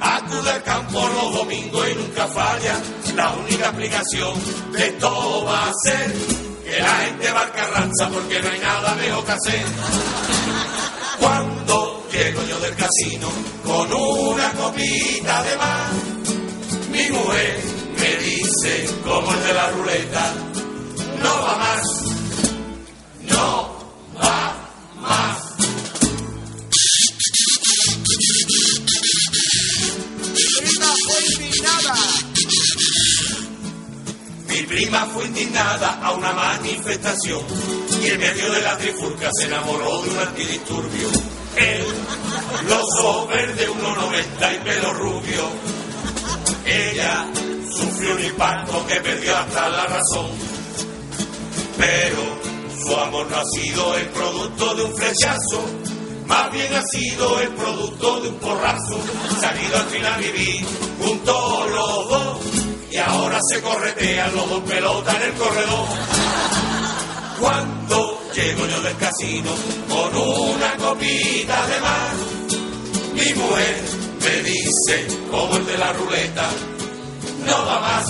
[0.00, 2.80] Acude al campo los domingos y nunca falla.
[3.16, 4.32] La única explicación
[4.72, 8.94] de todo va a ser que la gente va al Carranza porque no hay nada
[8.96, 9.64] mejor que hacer.
[11.20, 13.28] Cuando llego yo del casino
[13.64, 15.92] con una copita de más,
[16.90, 17.60] mi mujer
[17.98, 20.32] me dice, como el de la ruleta,
[21.22, 21.82] no va más,
[23.22, 23.76] no
[24.20, 24.56] va
[25.00, 25.45] más.
[34.64, 37.42] Mi más fue indignada a una manifestación
[38.02, 41.08] y en medio de la trifulca se enamoró de un antidisturbio.
[41.56, 41.84] Él,
[42.66, 45.48] los ojos verdes, 1,90 y pelo rubio.
[46.64, 47.26] Ella
[47.70, 50.30] sufrió un impacto que perdió hasta la razón.
[51.76, 52.22] Pero
[52.82, 55.64] su amor no ha sido el producto de un flechazo,
[56.26, 58.98] más bien ha sido el producto de un porrazo.
[59.38, 60.64] Salido al fin a vivir
[60.98, 65.86] juntos los dos y ahora se corretean los dos pelotas en el corredor.
[67.38, 69.50] Cuando llego yo del casino
[69.86, 72.14] con una copita de más,
[73.12, 73.82] mi mujer
[74.22, 76.48] me dice, como el de la ruleta,
[77.44, 78.06] no va más,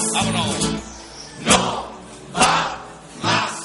[1.44, 1.86] no
[2.32, 2.78] va
[3.24, 3.55] más.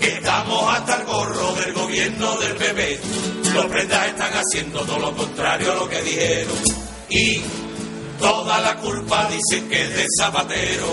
[0.00, 3.00] Estamos hasta el gorro del gobierno del PP.
[3.54, 6.56] Los prendas están haciendo todo lo contrario a lo que dijeron.
[7.08, 7.40] Y
[8.18, 10.86] toda la culpa dicen que es de Zapatero.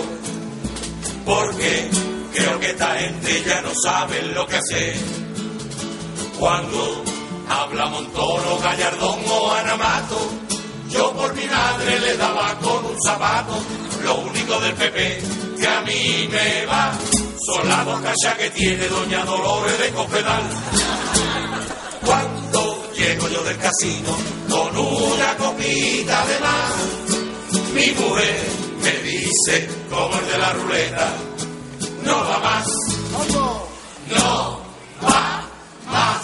[1.24, 1.90] Porque
[2.34, 4.94] creo que esta gente ya no sabe lo que hacer.
[6.38, 7.04] Cuando
[7.48, 10.30] habla Montoro, Gallardón o Anamato,
[10.90, 13.54] yo por mi madre le daba con un zapato.
[14.02, 15.22] Lo único del PP
[15.58, 16.92] que a mí me va
[17.46, 20.42] son las dos cachas que tiene Doña Dolores de Cospedal.
[22.04, 24.16] Cuando llego yo del casino
[24.48, 26.72] con una copita de más,
[27.74, 28.46] mi mujer
[28.82, 31.12] me dice, como el de la ruleta,
[32.04, 32.66] no va más,
[34.10, 34.60] no
[35.02, 35.48] va
[35.90, 36.22] más.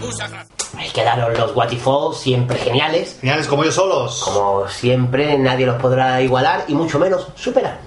[0.00, 0.53] Muchas gracias.
[0.78, 3.16] Ahí quedaron los Watifos, siempre geniales.
[3.20, 4.22] Geniales como ellos solos.
[4.24, 7.78] Como siempre, nadie los podrá igualar y mucho menos superar.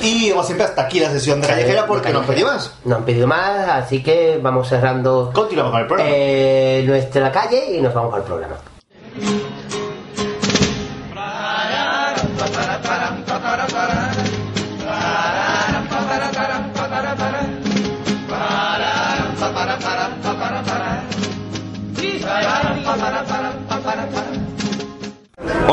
[0.00, 2.72] Y como siempre, hasta aquí la sesión de callejera porque no han pedido más.
[2.84, 6.10] No han pedido más, así que vamos cerrando Continuamos con el programa.
[6.14, 8.54] eh, nuestra calle y nos vamos al programa.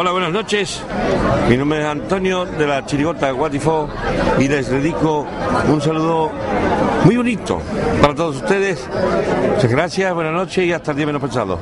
[0.01, 0.81] Hola, buenas noches.
[1.49, 3.89] Mi nombre es Antonio de la Chirigota Guatifó
[4.39, 5.27] y les dedico
[5.67, 6.31] un saludo
[7.03, 7.61] muy bonito
[8.01, 8.87] para todos ustedes.
[9.55, 11.59] Muchas gracias, buenas noches y hasta el día menos pensado.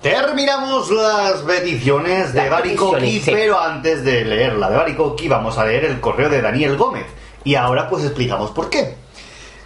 [0.00, 5.84] Terminamos las peticiones de Baricoqui, pero antes de leer la de Baricoqui vamos a leer
[5.84, 7.04] el correo de Daniel Gómez.
[7.44, 8.94] Y ahora pues explicamos por qué.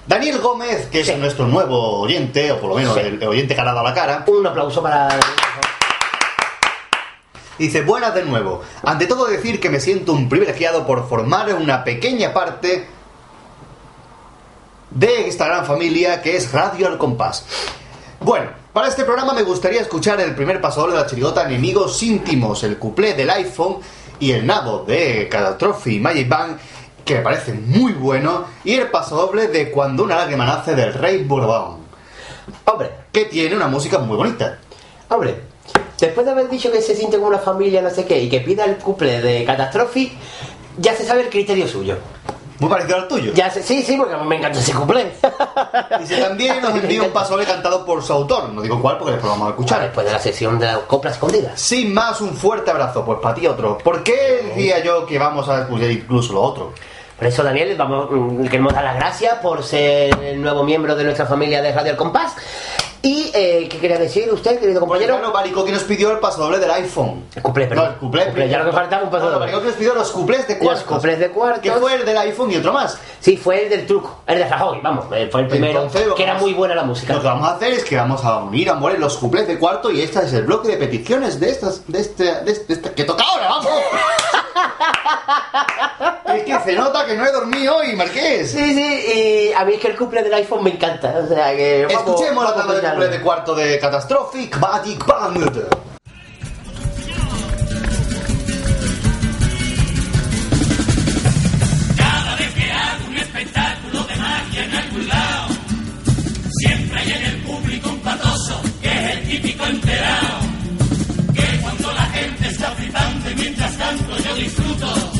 [0.08, 3.00] Daniel Gómez, que es nuestro nuevo oyente, o por lo menos Sí.
[3.00, 5.08] el, oyente ha dado la cara, Un aplauso para...
[7.66, 8.62] dice, buenas de nuevo.
[8.82, 12.86] Ante todo decir que me siento un privilegiado por formar una pequeña parte
[14.90, 17.44] de esta gran familia que es Radio Al Compás.
[18.20, 22.64] Bueno, para este programa me gustaría escuchar el primer pasador de la chirigota Enemigos íntimos,
[22.64, 23.76] el cuplé del iPhone
[24.18, 26.56] y el nabo de Catastrophe y Magic Bang,
[27.04, 31.24] que me parece muy bueno, y el pasodoble de Cuando una lágrima nace del Rey
[31.24, 31.80] Bourbon,
[32.64, 34.58] Hombre, que tiene una música muy bonita.
[35.08, 35.49] hombre,
[36.06, 38.40] después de haber dicho que se siente como una familia, no sé qué, y que
[38.40, 40.12] pida el couple de Catastrophe,
[40.78, 41.96] ya se sabe el criterio suyo.
[42.58, 43.32] Muy parecido al tuyo.
[43.32, 45.12] Ya se- sí, sí, porque me encanta ese couple.
[45.98, 49.24] Dice también nos envía un pasodoble cantado por su autor, no digo cuál porque después
[49.28, 49.80] lo vamos a escuchar.
[49.82, 51.58] Después de la sesión de las coplas escondidas.
[51.58, 53.02] Sin más, un fuerte abrazo.
[53.02, 53.78] Pues para ti otro.
[53.78, 56.72] ¿Por qué decía yo que vamos a escuchar incluso lo otro?
[57.16, 61.04] Por eso, Daniel, vamos, mm, queremos dar las gracias por ser el nuevo miembro de
[61.04, 62.34] nuestra familia de Radio El Compás.
[63.02, 65.14] ¿Y eh, qué quería decir usted, querido compañero?
[65.14, 67.24] Bueno, Barico que nos pidió el pasodoble del iPhone.
[67.34, 67.86] El cuplé, No, perdón.
[67.92, 68.26] el cuplé.
[68.26, 69.34] Cuplé, ya lo que faltaba un pasodoble.
[69.36, 70.84] No, Barico que nos pidió los cuplés de Los cuartos.
[70.84, 71.62] cuplés de cuartos.
[71.62, 72.98] Que fue el del iPhone y otro más.
[73.20, 76.22] Sí, fue el del truco, el de Rajoy, vamos, eh, fue el primero, Entonces, que
[76.22, 77.14] era muy buena la música.
[77.14, 79.58] Lo que vamos a hacer es que vamos a unir a More los cuplés de
[79.58, 82.74] cuarto y este es el bloque de peticiones de estas, de este, de este, de
[82.74, 83.66] este- que toca ahora, vamos.
[86.34, 88.50] es que se nota que no he dormido hoy, Marqués.
[88.52, 89.12] Sí, sí,
[89.50, 91.86] y a mí es que el cumple del iPhone me encanta, o sea que...
[91.86, 95.60] vamos- Escuchemos la vamos tanda de cuplés de cuarto de Catastrophic Magic Band.
[101.96, 105.48] Cada vez que hago un espectáculo de magia en algún lado,
[106.62, 110.39] siempre hay en el público un patoso que es el típico enterado.
[113.70, 115.12] mientras tanto yo disfruto.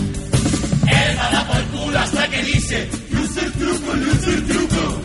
[0.87, 5.03] Él va a dar por culo hasta que dice, luce truco, luce el truco.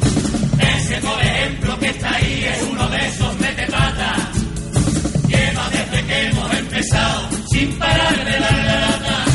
[0.60, 4.32] Ese, por ejemplo, que está ahí es uno de esos metepata.
[5.28, 9.26] Lleva desde que hemos empezado sin parar de dar la lata.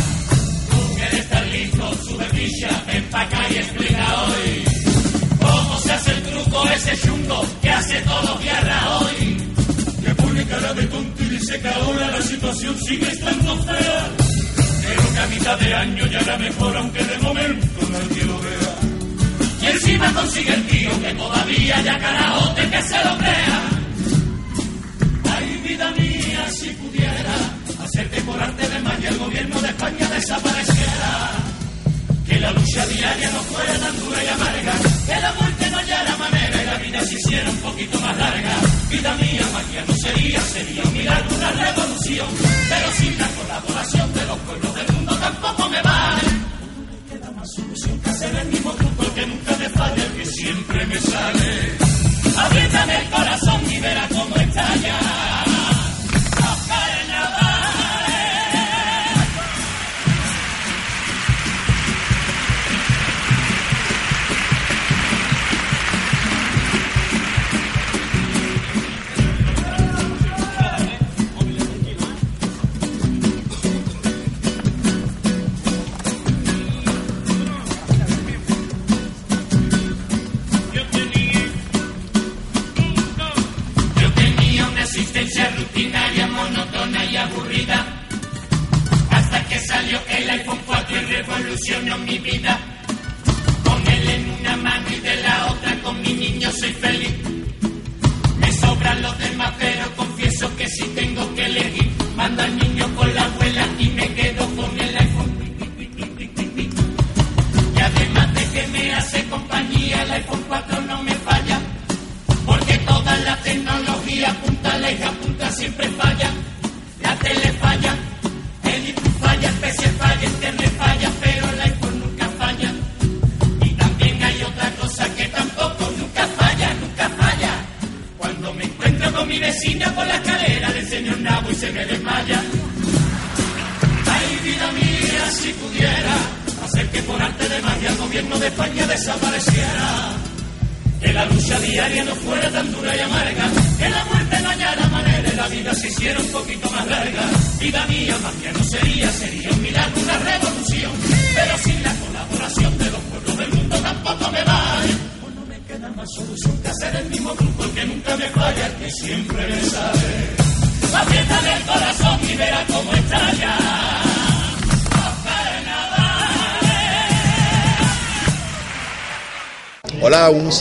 [0.71, 4.65] Tú que eres tan listo, sube picha, ven pa' acá y explica hoy.
[5.41, 9.37] ¿Cómo se hace el truco ese chungo que hace todos días hoy?
[10.05, 11.20] Que pone cara de tonto
[11.51, 14.11] Dice que ahora la situación sigue estando fea,
[14.87, 18.75] pero que a mitad de año ya era mejor, aunque de momento nadie lo vea.
[19.61, 23.69] Y encima consigue el tío que todavía ya carajote que se lo crea.
[25.35, 27.35] Ay, vida mía, si pudiera
[27.83, 31.31] hacer que por arte de magia el gobierno de España desapareciera.
[32.29, 34.73] Que la lucha diaria no fuera tan dura y amarga,
[35.05, 38.55] que la muerte no hallara manera la vida se hiciera un poquito más larga.
[38.91, 42.29] Vida mía, magia no sería, sería un milagro, una revolución.
[42.69, 46.23] Pero sin la colaboración de los pueblos del mundo tampoco me vale.
[46.77, 50.13] No me queda más solución que hacer el mismo truco que nunca me falla, el
[50.13, 51.77] que siempre me sale.
[52.39, 54.40] Apriétame el corazón y verá cómo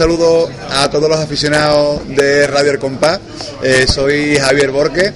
[0.04, 3.20] saludo a todos los aficionados de Radio El Compás.
[3.62, 5.12] Eh, soy Javier Borque,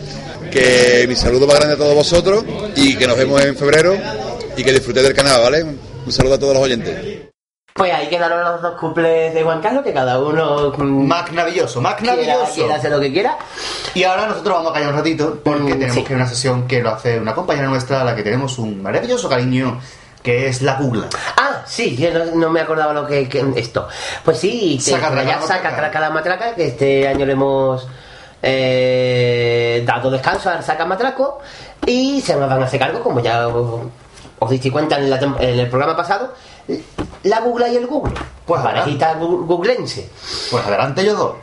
[0.51, 2.43] que mi saludo más grande a todos vosotros
[2.75, 3.95] y que nos vemos en febrero
[4.57, 5.63] y que disfrutéis del canal, ¿vale?
[5.63, 7.29] Un saludo a todos los oyentes.
[7.73, 10.73] Pues ahí quedaron los dos cuples de Juan Carlos, que cada uno...
[10.77, 12.43] mm, Más maravilloso, más quiera-
[12.75, 13.37] hacer lo que quiera.
[13.93, 16.03] Y ahora nosotros vamos a callar un ratito porque Mm, tenemos sí.
[16.03, 19.29] que una sesión que lo hace una compañera nuestra a la que tenemos un maravilloso
[19.29, 19.79] cariño,
[20.21, 21.07] que es la Gugla.
[21.73, 23.87] Sí, yo no, no me acordaba lo que, que esto.
[24.23, 27.87] Pues sí, que Saca, ya saca traca la matraca, que este año le hemos
[28.43, 31.39] eh, dado descanso al saca matraco
[31.83, 33.87] y se nos van a hacer cargo, como ya os,
[34.37, 36.35] os diste cuenta en, la en el programa pasado,
[37.23, 38.13] la Google y el Google.
[38.45, 40.07] Pues parejita googlense.
[40.51, 41.35] Pues adelante yo dos.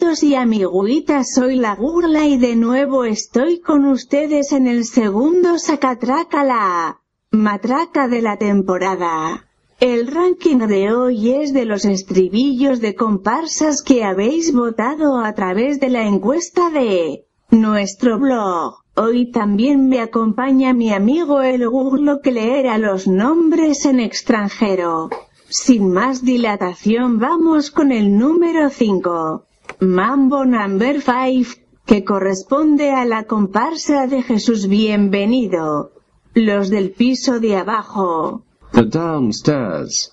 [0.00, 6.42] Y amiguitas, soy la Gurla y de nuevo estoy con ustedes en el segundo Sacatraca
[6.42, 9.46] la matraca de la temporada.
[9.78, 15.78] El ranking de hoy es de los estribillos de comparsas que habéis votado a través
[15.80, 18.78] de la encuesta de nuestro blog.
[18.96, 25.10] Hoy también me acompaña mi amigo el Gurlo que leerá los nombres en extranjero.
[25.48, 29.46] Sin más dilatación vamos con el número 5.
[29.80, 35.92] Mambo Number 5, que corresponde a la comparsa de Jesús Bienvenido.
[36.34, 38.44] Los del piso de abajo.
[38.72, 40.12] The downstairs.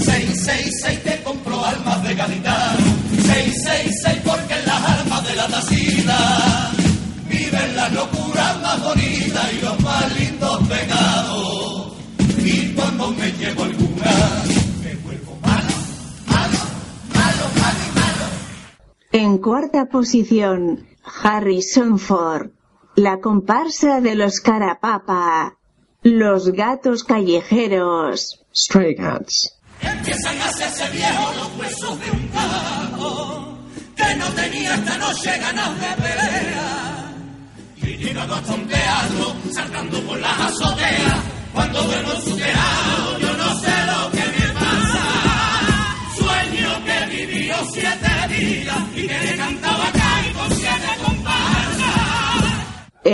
[0.00, 2.78] 666 te compró almas de calidad.
[3.10, 6.72] 666 porque en las almas de la tacita
[7.28, 11.92] viven las locuras más bonitas y los más lindos pecados.
[12.42, 13.83] Y cuando me llevo alguna,
[19.16, 20.88] En cuarta posición,
[21.22, 22.50] Harrison Ford.
[22.96, 25.56] La comparsa de los Carapapa.
[26.02, 28.44] Los gatos callejeros.
[28.52, 29.56] Stray cats.
[29.80, 33.58] empiezan a hacerse viejos los huesos de un gato
[33.94, 37.14] que no tenía esta noche ganas de pelea.
[37.76, 38.63] Y llegado a tontearlo,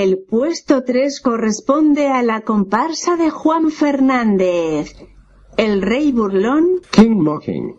[0.02, 4.96] El puesto 3 corresponde a la comparsa de Juan Fernández.
[5.58, 7.76] El rey burlón King Mocking.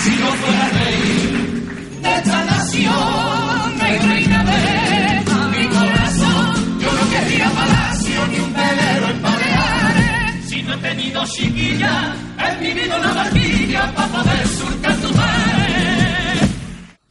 [0.00, 7.50] Si no fuera rey de esta nación, rey reina de mi corazón, yo no querría
[7.50, 10.48] palacio ni un velero en Baleares.
[10.48, 13.37] Si no he tenido chiquilla, he vivido una barquilla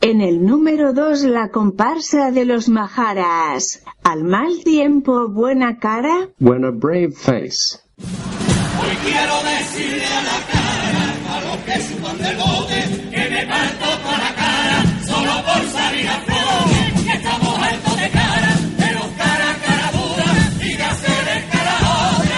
[0.09, 3.83] En el número 2 la comparsa de los Majaras.
[4.05, 6.29] Al mal tiempo, buena cara.
[6.39, 7.77] When a brave face.
[7.99, 12.79] Hoy quiero decirle a la cara, a los que suban del bote,
[13.11, 18.09] que me parto para la cara, solo por salir a flote, que estamos altos de
[18.09, 20.31] cara, pero cara, cara dura,
[20.61, 22.31] y de hacer escarajote.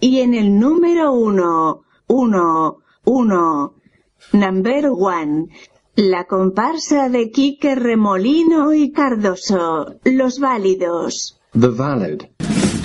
[0.00, 3.74] Y en el número 1, 1, 1,
[4.32, 5.48] number one,
[5.96, 9.96] la comparsa de Quique Remolino y Cardoso.
[10.04, 11.38] Los válidos.
[11.52, 12.22] The Valid.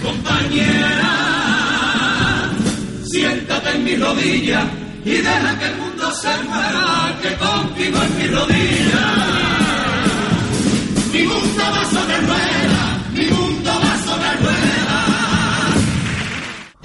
[0.04, 1.14] Compañera,
[3.06, 4.70] siéntate en mi rodilla
[5.06, 9.06] y deja que el mundo se mueva, que contigo en mi rodilla.
[11.14, 12.47] Mi mundo va sobre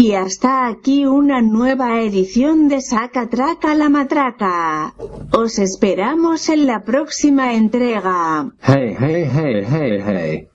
[0.03, 4.95] Y hasta aquí una nueva edición de Saca Traca la Matraca.
[5.31, 8.51] Os esperamos en la próxima entrega.
[8.61, 10.49] Hey, hey, hey, hey, hey.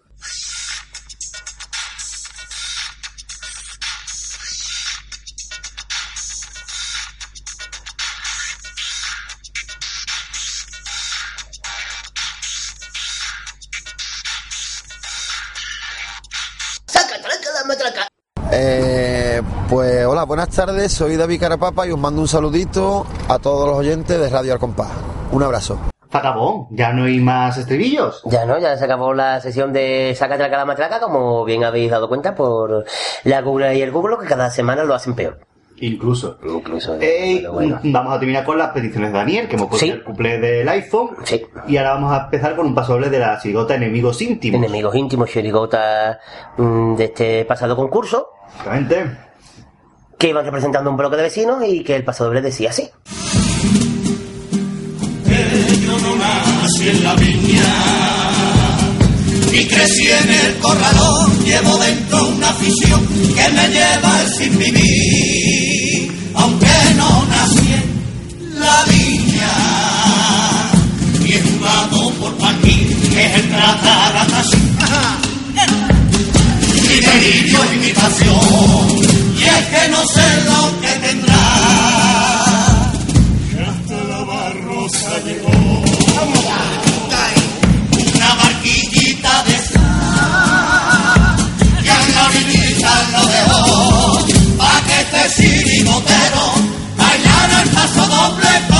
[20.17, 24.19] Hola, buenas tardes, soy David Carapapa y os mando un saludito a todos los oyentes
[24.19, 24.89] de Radio Al Compás.
[25.31, 25.77] Un abrazo.
[26.11, 28.23] Se acabó, ya no hay más estribillos.
[28.25, 31.91] Ya no, ya se acabó la sesión de Saca Traca la Matraca, como bien habéis
[31.91, 32.83] dado cuenta por
[33.25, 35.37] la Google y el Google, que cada semana lo hacen peor.
[35.81, 36.39] Incluso.
[36.43, 36.97] Incluso.
[36.99, 37.79] Eh, bueno.
[37.83, 39.91] Vamos a terminar con las peticiones de Daniel, que hemos puesto Sí.
[39.91, 41.09] el cumple del iPhone.
[41.67, 44.57] Y ahora vamos a empezar con un paso doble de la chirigota Enemigos Íntimos.
[44.57, 46.17] Enemigos íntimos, chirigota
[46.57, 48.29] mm, de este pasado concurso.
[48.47, 49.26] Exactamente.
[50.17, 52.89] Que iban representando un bloque de vecinos y que el paso doble decía así.
[55.85, 58.07] Yo no nací en la viña
[59.53, 61.45] y crecí en el corralón.
[61.45, 68.83] Llevo dentro una afición que me lleva al sin vivir, aunque no nací en la
[68.85, 69.51] viña.
[71.25, 74.57] Y he jugado por Paquín, que es el tratar así.
[76.87, 78.96] Mi delirio y mi pasión,
[79.59, 81.43] es que no sé lo que tendrá.
[83.69, 85.57] hasta la barrosa llegó.
[88.15, 91.35] Una barquillita de sal,
[91.83, 93.63] y a la orillita lo dejó,
[94.57, 96.45] pa' que este sirigotero
[96.97, 98.76] bailara el paso doble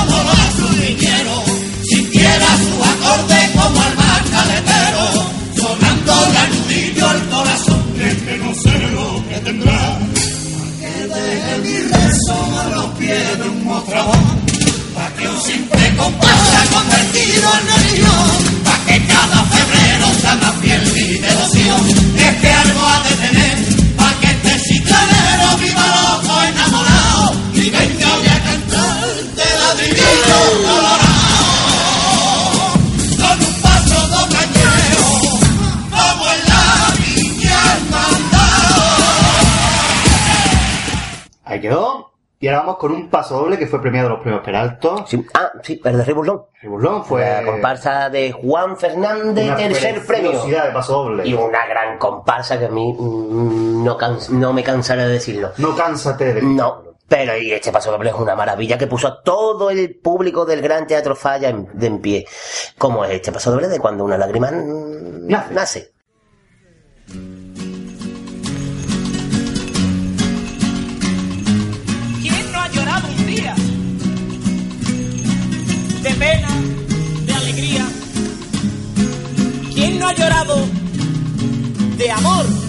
[13.68, 14.16] pies de un mostrador
[14.96, 18.28] pa' que un simple compás se ha convertido en religión,
[18.64, 21.82] pa' que cada febrero sea más fiel mi devoción,
[22.18, 23.58] es que algo ha de tener,
[23.96, 31.18] pa' que este ciclanero viva loco enamorado, y venga hoy a cantarte ladrillo colorado,
[33.22, 35.06] con un paso docañero,
[35.92, 36.64] como en la
[36.98, 37.62] viña
[41.46, 42.17] Ahí quedó.
[42.40, 45.04] Y ahora vamos con un paso doble que fue premiado en los premios Peralto.
[45.34, 46.44] Ah, sí, el de Reburlón.
[46.62, 47.22] Reburlón fue.
[47.22, 50.44] La comparsa de Juan Fernández, tercer premio.
[50.46, 51.28] de paso doble.
[51.28, 55.52] Y una gran comparsa que a mí mm, no, cans- no me cansaré de decirlo.
[55.58, 56.42] No cánsate de.
[56.44, 56.84] No.
[57.08, 60.62] Pero y este paso doble es una maravilla que puso a todo el público del
[60.62, 62.28] Gran Teatro Falla en, de en pie.
[62.78, 65.94] Como es este paso doble de cuando una lágrima nace.
[76.08, 76.48] De pena,
[77.26, 77.86] de alegría.
[79.74, 80.66] ¿Quién no ha llorado
[81.98, 82.67] de amor?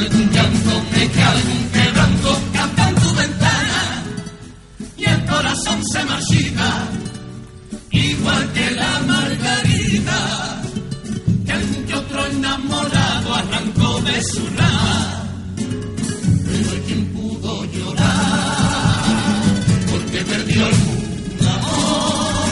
[0.00, 4.02] Algún llanto, que algún quebranto canta en tu ventana
[4.96, 6.88] y el corazón se marchita,
[7.90, 10.62] igual que la margarita,
[11.44, 15.24] que algún que otro enamorado arrancó de su rama.
[16.46, 19.04] Pero quien pudo llorar,
[19.90, 22.50] porque perdió algún amor,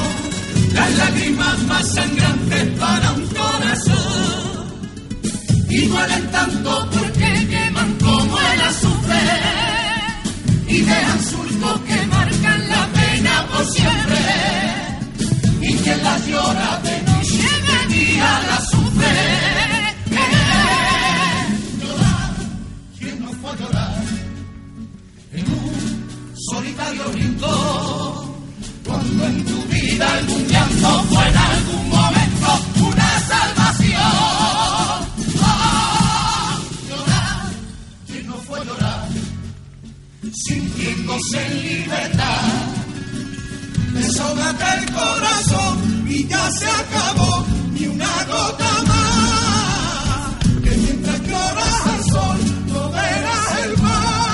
[0.74, 4.48] las lágrimas más sangrantes para un corazón,
[5.70, 7.17] y duelen tanto porque
[10.68, 14.18] y dejan surcos que marcan la pena por siempre.
[15.62, 19.06] Y quien la llora de noche de día la sufre.
[20.10, 20.34] Eh,
[21.80, 22.34] Llorar,
[22.98, 23.94] quien no fue a llorar
[25.32, 28.28] en un solitario rincón.
[28.84, 32.48] Cuando en tu vida algún llanto fue en algún momento
[32.88, 34.77] una salvación.
[40.34, 42.42] Sintiéndose en libertad.
[43.94, 50.36] Desahógate el corazón y ya se acabó ni una gota más.
[50.62, 54.28] Que mientras lloras al sol no verás el mar.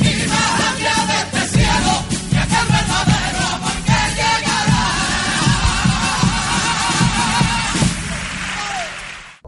[0.00, 1.92] Y más allá de este cielo,
[2.30, 3.48] que aquel verdadero
[4.16, 4.84] llegará.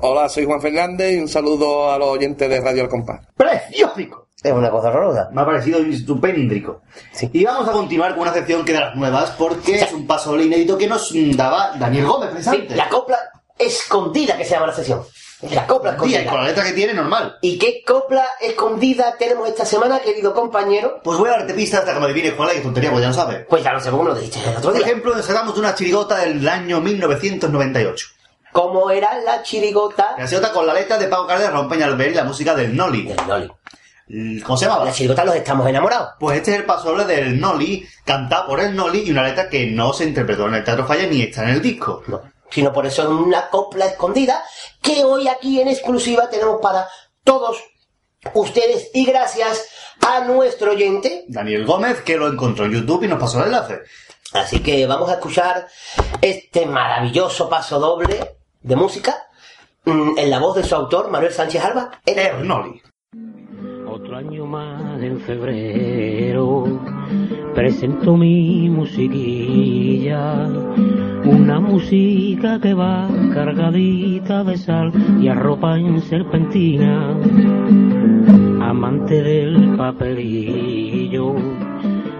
[0.03, 3.21] Hola, soy Juan Fernández y un saludo a los oyentes de Radio El Compás.
[4.43, 5.29] Es una cosa horrorosa.
[5.33, 6.81] Me ha parecido estupéndrico.
[7.33, 10.39] Y vamos a continuar con una sección que de las nuevas, porque es un paso
[10.41, 12.71] inédito que nos daba Daniel Gómez, precisamente.
[12.71, 13.19] Sí, la copla
[13.59, 15.03] escondida que se llama la sesión.
[15.51, 16.23] La copla escondida.
[16.23, 17.37] y con la letra que tiene, normal.
[17.43, 21.01] ¿Y qué copla escondida tenemos esta semana, querido compañero?
[21.05, 23.09] Pues voy a darte pistas hasta que me adivines cuál es, que tontería, pues ya
[23.09, 23.47] lo sabes.
[23.47, 25.61] Pues ya lo sé, ¿cómo me lo dijiste el otro Por ejemplo, nos sacamos de
[25.61, 28.07] una chirigota del año 1998.
[28.53, 30.15] ¿Cómo era la chirigota?
[30.19, 33.05] La chirigota con la letra de Pau Carles, Rompeña Albert y la música del Noli.
[33.05, 33.51] Del Noli.
[34.45, 34.85] ¿Cómo se llamaba?
[34.85, 36.15] La chirigota Los Estamos Enamorados.
[36.19, 39.49] Pues este es el paso doble del Noli, cantado por el Noli y una letra
[39.49, 42.03] que no se interpretó en el Teatro Falla ni está en el disco.
[42.09, 44.43] No, sino por eso es una copla escondida
[44.83, 46.89] que hoy aquí en exclusiva tenemos para
[47.23, 47.63] todos
[48.35, 49.69] ustedes y gracias
[50.05, 51.25] a nuestro oyente.
[51.29, 53.81] Daniel Gómez, que lo encontró en YouTube y nos pasó el enlace.
[54.33, 55.69] Así que vamos a escuchar
[56.21, 59.29] este maravilloso paso doble de música
[59.85, 62.83] mm, en la voz de su autor, Manuel Sánchez Alba, el Noli.
[64.21, 66.65] Año más en febrero
[67.55, 70.47] presento mi musiquilla,
[71.25, 74.93] una música que va cargadita de sal
[75.23, 77.17] y arropa en serpentina,
[78.61, 81.35] amante del papelillo,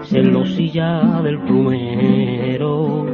[0.01, 3.05] celosilla del plumero,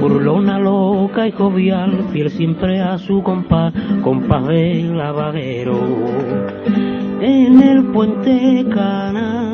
[0.00, 6.93] burlona loca y jovial, fiel siempre a su compás, compás de lavadero.
[7.20, 9.52] En el puente Cana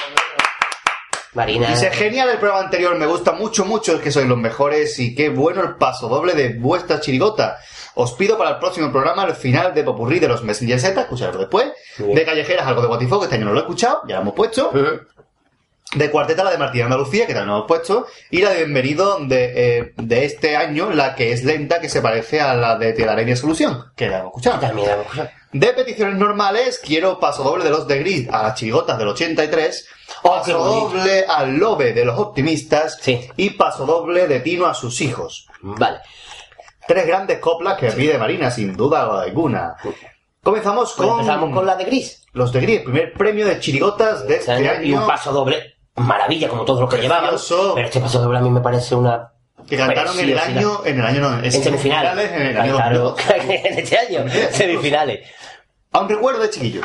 [1.34, 1.68] Marina.
[1.68, 5.16] Dice, genial el programa anterior, me gusta mucho, mucho, es que sois los mejores y
[5.16, 7.60] qué bueno el paso doble de vuestra chirigota.
[8.02, 11.38] Os pido para el próximo programa el final de Popurrí de los Messenger Z, escucharlo
[11.38, 11.74] después.
[11.98, 14.36] De Callejeras, algo de Guatifo, que este año no lo he escuchado, ya lo hemos
[14.36, 14.72] puesto.
[15.96, 18.08] De Cuarteta, la de Martín Andalucía, que también lo hemos puesto.
[18.32, 22.02] Y la de Bienvenido de, eh, de este año, la que es lenta, que se
[22.02, 24.62] parece a la de Te daré mi solución, que la hemos escuchado.
[24.62, 25.30] También la hemos escuchado.
[25.52, 29.88] De peticiones normales, quiero paso doble de los de Gris a las chirigotas del 83,
[30.24, 32.98] Oh, paso doble al Lobe de los optimistas
[33.36, 35.48] y paso doble de Tino a sus hijos.
[35.62, 36.00] Vale.
[36.90, 39.76] Tres grandes coplas que pide Marina, sin duda alguna.
[40.42, 41.20] Comenzamos Pues con...
[41.20, 42.24] empezamos con la de Gris.
[42.34, 44.72] Los de Gris, el primer premio de chirigotas de este año.
[44.82, 45.76] Y un paso doble.
[45.98, 47.36] Maravilla, como todos los que llevaban.
[47.76, 49.32] Pero este paso doble a mí me parece una.
[49.68, 52.32] Que cantaron en el año, en el año no, En semifinales.
[52.32, 53.46] en el año Claro, 2002.
[53.66, 54.26] en este año.
[54.52, 55.30] Semifinales.
[55.92, 56.82] A un recuerdo de chiquillo.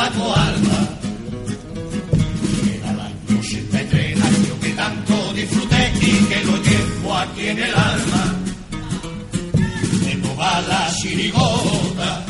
[0.00, 0.80] Paco Alba
[2.74, 7.74] era el año 83 año que tanto disfruté y que lo llevo aquí en el
[7.74, 8.24] alma.
[10.06, 12.24] De toda la chirigota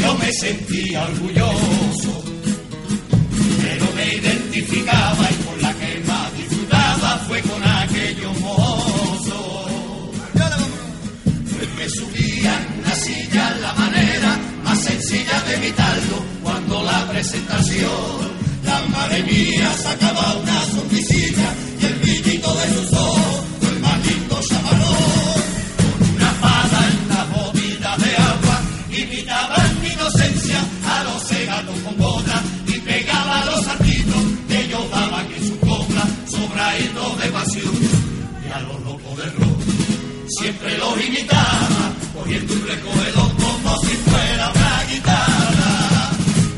[0.00, 2.24] yo me sentía orgulloso
[3.62, 10.10] pero me identificaba y con la que más disfrutaba fue con aquellos mozos
[11.52, 17.90] pues me subían una silla la manera más sencilla de evitarlo cuando la presentación
[18.64, 21.48] la madre mía sacaba una sonrisilla
[21.78, 27.24] y el brillito de sus ojos fue el más lindo con una fada en la
[27.34, 34.22] botella de agua imitaban mi inocencia a los cegatos con botas y pegaba los artitos
[34.48, 37.74] que ellos daban en su copla sobraditos de pasión
[38.48, 39.60] y a los locos de rock.
[40.28, 44.61] Siempre los imitaba, cogiendo un recogedor como si fuera
[44.92, 46.10] guitarra.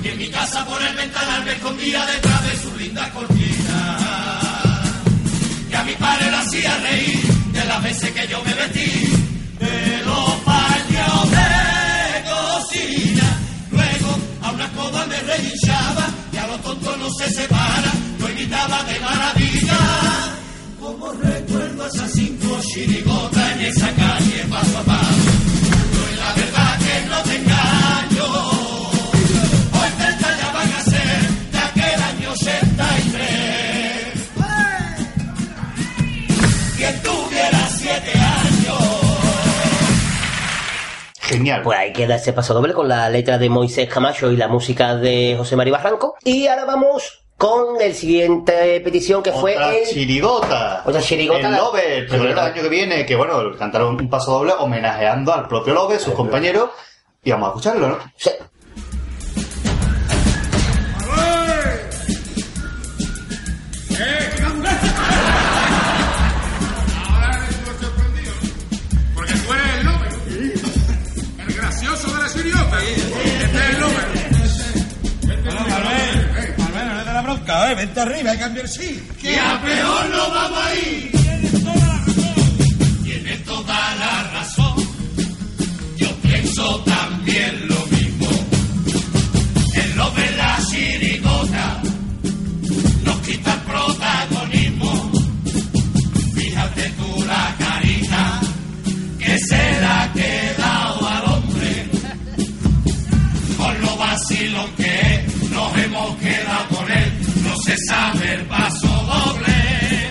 [0.02, 3.98] Y en mi casa por el ventanal me escondía detrás de su linda cortina.
[5.70, 8.90] Y a mi padre le hacía reír de las veces que yo me vestí
[9.58, 11.50] de los paños de
[12.32, 13.28] cocina.
[13.70, 18.82] Luego a una coda me relinchaba y a los tontos no se separa, lo imitaba
[18.84, 19.78] de maravilla.
[20.80, 25.30] Como recuerdo esas cinco chirigotas en esa calle paso a paso.
[25.94, 27.53] Yo en la verdad que no te
[41.44, 41.60] Genial.
[41.62, 44.96] Pues ahí queda ese paso doble con la letra de Moisés Camacho y la música
[44.96, 46.14] de José María Barranco.
[46.24, 49.86] Y ahora vamos con el siguiente petición que fue Otra el...
[49.86, 50.82] chirigota.
[50.86, 51.48] Otra chirigota.
[51.48, 55.34] El Lobe, el primero del año que viene, que bueno, cantaron un paso doble homenajeando
[55.34, 56.70] al propio Lobe, sus compañeros.
[57.22, 57.98] Y vamos a escucharlo, ¿no?
[77.46, 77.74] La eh.
[77.74, 79.02] Vente arriba, hay que cambiar sí.
[79.20, 81.10] Que a peor no vamos a ir.
[83.02, 84.74] Tiene toda la razón.
[85.96, 88.28] Yo pienso también lo mismo.
[89.74, 91.82] El lo de la chirigota
[93.04, 95.12] nos quita el protagonismo.
[96.34, 98.40] Fíjate tú la carita
[99.18, 101.86] que se la ha quedado al hombre.
[103.56, 107.03] Con lo vacilón que es, nos hemos quedado con él.
[107.74, 110.08] No se sabe el paso doble.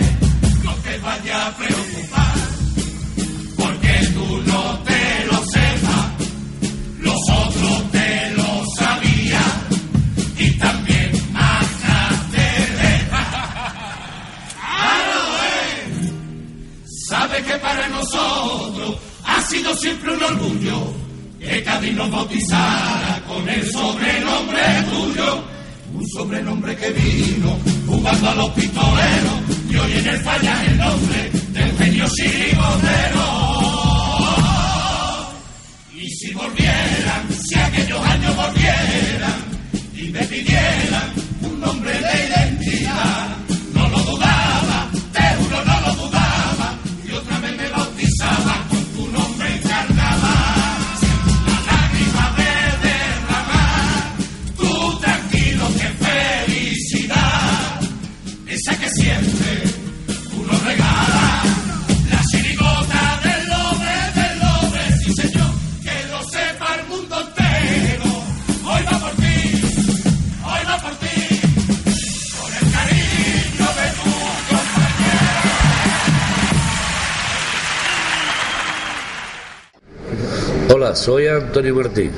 [0.63, 2.33] No te vayas a preocupar,
[3.55, 6.11] porque tú no te lo sepas.
[6.99, 9.53] Los otros te lo sabían
[10.39, 11.65] y también más
[12.31, 13.07] te
[17.07, 20.93] Sabe que para nosotros ha sido siempre un orgullo
[21.39, 25.52] que Cádiz nos bautizara con el sobrenombre tuyo.
[26.03, 29.39] Un sobrenombre que vino jugando a los pistoleros
[29.69, 33.25] y hoy en el falla el nombre del genio chirigotero.
[35.95, 39.39] Y si volvieran, si aquellos años volvieran
[39.95, 43.37] y me pidieran un nombre de identidad,
[80.83, 82.11] Hola, soy Antonio Martín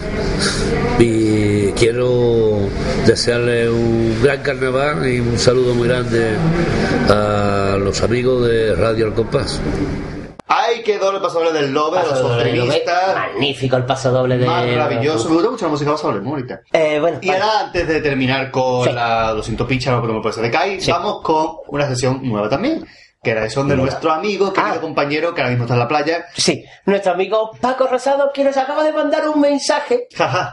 [0.97, 2.61] y quiero
[3.05, 6.35] desearle un gran carnaval y un saludo muy grande
[7.07, 9.61] a los amigos de Radio El Compás.
[10.47, 12.61] Ahí quedó el paso doble del Lobe, los Paso doble de Lobe.
[12.69, 13.15] optimistas.
[13.15, 14.47] Magnífico el paso doble de.
[14.47, 15.29] Maravilloso.
[15.29, 16.61] Me gusta mucho la música paso doble, muy bonita.
[16.73, 20.43] Eh, bueno, Y ahora, antes de terminar con la 200 pichas, no me puede ser
[20.43, 22.83] de Kai, vamos con una sesión nueva también.
[23.25, 26.25] Que era son de nuestro amigo, querido compañero, que ahora mismo está en la playa.
[26.35, 30.07] Sí, nuestro amigo Paco Rosado, que nos acaba de mandar un mensaje.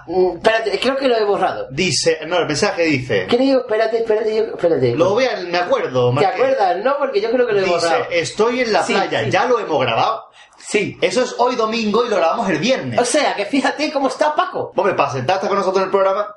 [0.06, 1.66] Mm, espérate, creo que lo he borrado.
[1.70, 3.26] Dice, no, el mensaje dice.
[3.28, 4.96] Creo, espérate, espérate, yo, espérate.
[4.96, 6.08] Lo vean, me acuerdo.
[6.08, 6.76] ¿Te más que- acuerdas?
[6.82, 8.04] No, porque yo creo que lo he Dice, borrado.
[8.10, 9.30] estoy en la Sí, playa, sí.
[9.30, 10.24] ya lo hemos grabado.
[10.56, 10.96] Sí.
[11.02, 12.98] Eso es hoy domingo y lo grabamos el viernes.
[12.98, 14.72] O sea, que fíjate cómo está Paco.
[14.74, 16.34] Hombre, para sentarte con nosotros en el programa.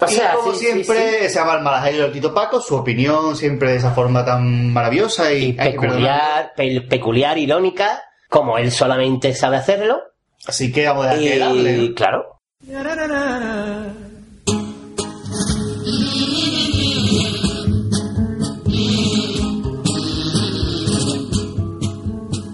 [0.00, 1.28] O y sea, como sí, sí, siempre, sí.
[1.28, 5.32] se llama el malagelio del Tito Paco, su opinión siempre de esa forma tan maravillosa
[5.32, 5.54] y.
[5.54, 9.98] Peculiar, pe- peculiar, irónica, como él solamente sabe hacerlo.
[10.46, 11.94] Así que vamos a dejar que Y ¿no?
[11.96, 12.38] claro.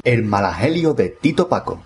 [0.04, 1.82] El malagelio de Tito Paco.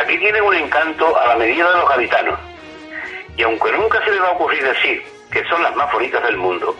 [0.00, 2.38] Aquí tienen un encanto a la medida de los gaditanos.
[3.36, 6.36] Y aunque nunca se le va a ocurrir decir que son las más bonitas del
[6.36, 6.74] mundo,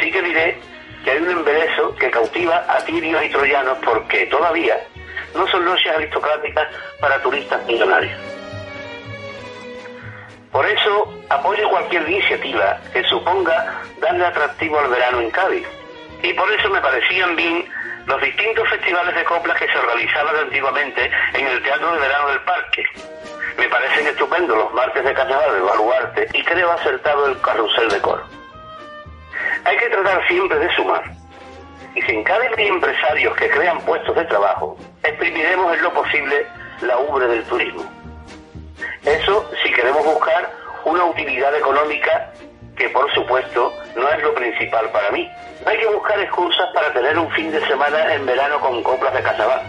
[0.00, 0.58] sí que diré
[1.04, 4.78] que hay un embeleso que cautiva a tirios y troyanos porque todavía
[5.34, 6.68] no son noches aristocráticas
[7.00, 8.18] para turistas millonarios.
[10.50, 15.66] Por eso apoyo cualquier iniciativa que suponga darle atractivo al verano en Cádiz.
[16.22, 17.68] Y por eso me parecían bien
[18.06, 22.40] los distintos festivales de coplas que se organizaban antiguamente en el Teatro de Verano del
[22.40, 22.84] Parque.
[23.56, 28.00] Me parecen estupendos los martes de carnaval del Baluarte y creo acertado el carrusel de
[28.00, 28.24] coro.
[29.64, 31.02] Hay que tratar siempre de sumar.
[31.94, 36.46] Y si en hay empresarios que crean puestos de trabajo, exprimiremos en lo posible
[36.82, 37.84] la ubre del turismo.
[39.04, 40.50] Eso si queremos buscar
[40.84, 42.32] una utilidad económica
[42.76, 45.30] que por supuesto no es lo principal para mí.
[45.66, 49.22] Hay que buscar excusas para tener un fin de semana en verano con coplas de
[49.22, 49.62] carnaval.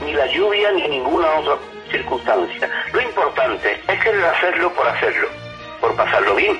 [0.00, 1.56] Ni la lluvia ni ninguna otra
[1.90, 2.70] circunstancia.
[2.92, 5.28] Lo importante es querer hacerlo por hacerlo,
[5.80, 6.58] por pasarlo bien,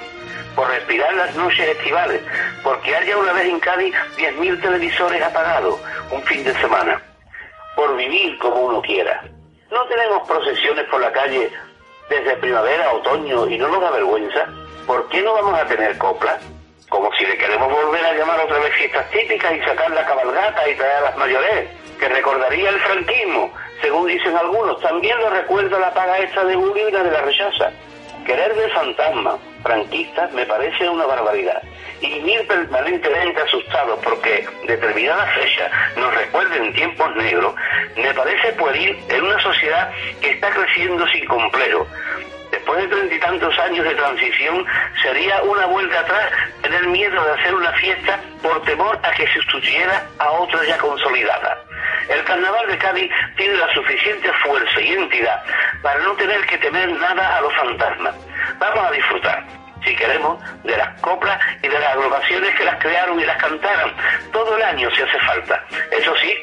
[0.55, 2.23] por respirar las noches estivales,
[2.62, 7.01] porque haya una vez en Cádiz 10.000 televisores apagados un fin de semana,
[7.77, 9.23] por vivir como uno quiera.
[9.70, 11.51] No tenemos procesiones por la calle
[12.09, 14.48] desde primavera a otoño y no nos da vergüenza.
[14.89, 16.40] ¿Por qué no vamos a tener coplas?
[16.89, 20.66] Como si le queremos volver a llamar otra vez fiestas típicas y sacar la cabalgata
[20.66, 21.69] y traer a las mayores,
[22.01, 23.52] que recordaría el franquismo,
[23.82, 24.81] según dicen algunos.
[24.81, 27.70] También lo recuerda la paga extra de Uri y la de la rechaza.
[28.24, 31.62] Querer de fantasma, franquistas, me parece una barbaridad.
[32.01, 37.55] Y vivir permanentemente asustados porque determinadas fechas nos recuerden tiempos negros,
[37.94, 39.90] me parece pueril en una sociedad
[40.23, 41.86] que está creciendo sin complejo.
[42.51, 44.65] Después de treinta y tantos años de transición,
[45.03, 46.31] sería una vuelta atrás
[46.62, 50.79] tener miedo de hacer una fiesta por temor a que se sustituyera a otra ya
[50.79, 51.59] consolidada.
[52.09, 55.43] El carnaval de Cádiz tiene la suficiente fuerza y entidad
[55.83, 58.15] para no tener que temer nada a los fantasmas.
[58.59, 59.45] Vamos a disfrutar,
[59.85, 63.93] si queremos, de las coplas y de las agrupaciones que las crearon y las cantaron.
[64.33, 65.62] Todo el año si hace falta.
[65.93, 66.35] Eso sí,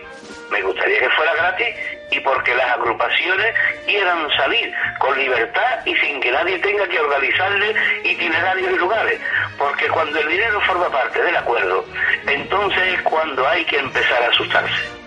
[0.51, 1.75] me gustaría que fuera gratis
[2.11, 3.55] y porque las agrupaciones
[3.85, 9.19] quieran salir con libertad y sin que nadie tenga que organizarle itinerarios y lugares.
[9.57, 11.85] Porque cuando el dinero forma parte del acuerdo,
[12.27, 15.05] entonces es cuando hay que empezar a asustarse.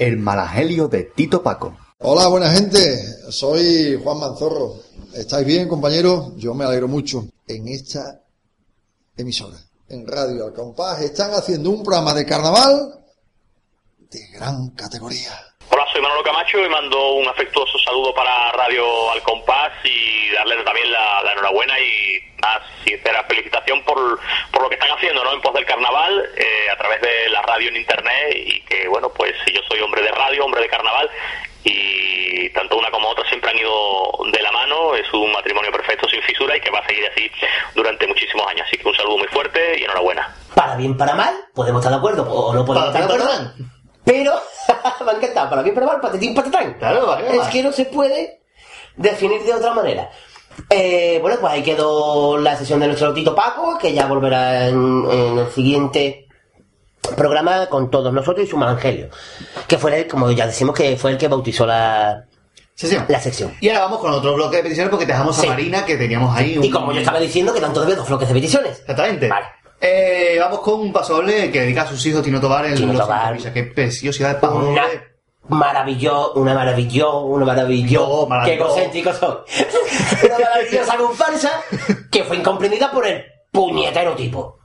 [0.00, 1.76] El malagelio de Tito Paco.
[1.98, 2.80] Hola, buena gente.
[3.30, 4.76] Soy Juan Manzorro.
[5.12, 6.32] ¿Estáis bien, compañeros?
[6.36, 7.26] Yo me alegro mucho.
[7.46, 8.18] En esta
[9.14, 9.58] emisora,
[9.90, 13.04] en Radio Al Compás, están haciendo un programa de carnaval
[14.10, 15.32] de gran categoría.
[15.72, 20.64] Hola, soy Manolo Camacho y mando un afectuoso saludo para Radio Al Compás y darles
[20.64, 24.18] también la, la enhorabuena y una sincera felicitación por,
[24.50, 25.32] por lo que están haciendo ¿no?
[25.32, 29.10] en pos del carnaval eh, a través de la radio en internet y que bueno
[29.10, 31.08] pues yo soy hombre de radio, hombre de carnaval
[31.62, 36.08] y tanto una como otra siempre han ido de la mano, es un matrimonio perfecto
[36.08, 37.30] sin fisura y que va a seguir así
[37.76, 40.34] durante muchísimos años, así que un saludo muy fuerte y enhorabuena.
[40.54, 43.79] Para bien, para mal, podemos estar de acuerdo o no podemos Para estar de acuerdo.
[44.12, 44.32] Pero,
[45.04, 46.74] me ha encantado, para para mal, patetín, patatán.
[46.78, 47.52] Claro, vale, Es vale.
[47.52, 48.40] que no se puede
[48.96, 50.10] definir de otra manera.
[50.68, 55.06] Eh, bueno, pues ahí quedó la sesión de nuestro Tito Paco, que ya volverá en,
[55.10, 56.26] en el siguiente
[57.16, 59.10] programa con todos nosotros y su evangelio.
[59.68, 62.24] Que fue el, como ya decimos, que fue el que bautizó la,
[62.74, 63.04] Sesión.
[63.08, 63.54] la sección.
[63.60, 65.46] Y ahora vamos con otro bloque de peticiones porque dejamos Sí.
[65.46, 66.64] a Marina que teníamos ahí un...
[66.64, 68.80] Y como yo estaba diciendo, quedan todavía dos bloques de peticiones.
[68.80, 69.30] Exactamente.
[69.80, 73.02] Eh, vamos con un pasodoble que dedica a sus hijos Tino Tobar en Tino Los
[73.02, 73.36] Tobar.
[73.52, 74.84] Qué preciosidad de Una
[75.48, 78.26] maravilló, una maravilló, una maravilló.
[78.26, 78.52] maravilló.
[78.56, 79.38] Qué egocéntricos son.
[80.24, 81.50] una maravillosa comparsa
[82.10, 84.58] que fue incomprendida por el puñetero tipo.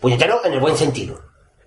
[0.00, 1.20] Puñetero en el buen sentido.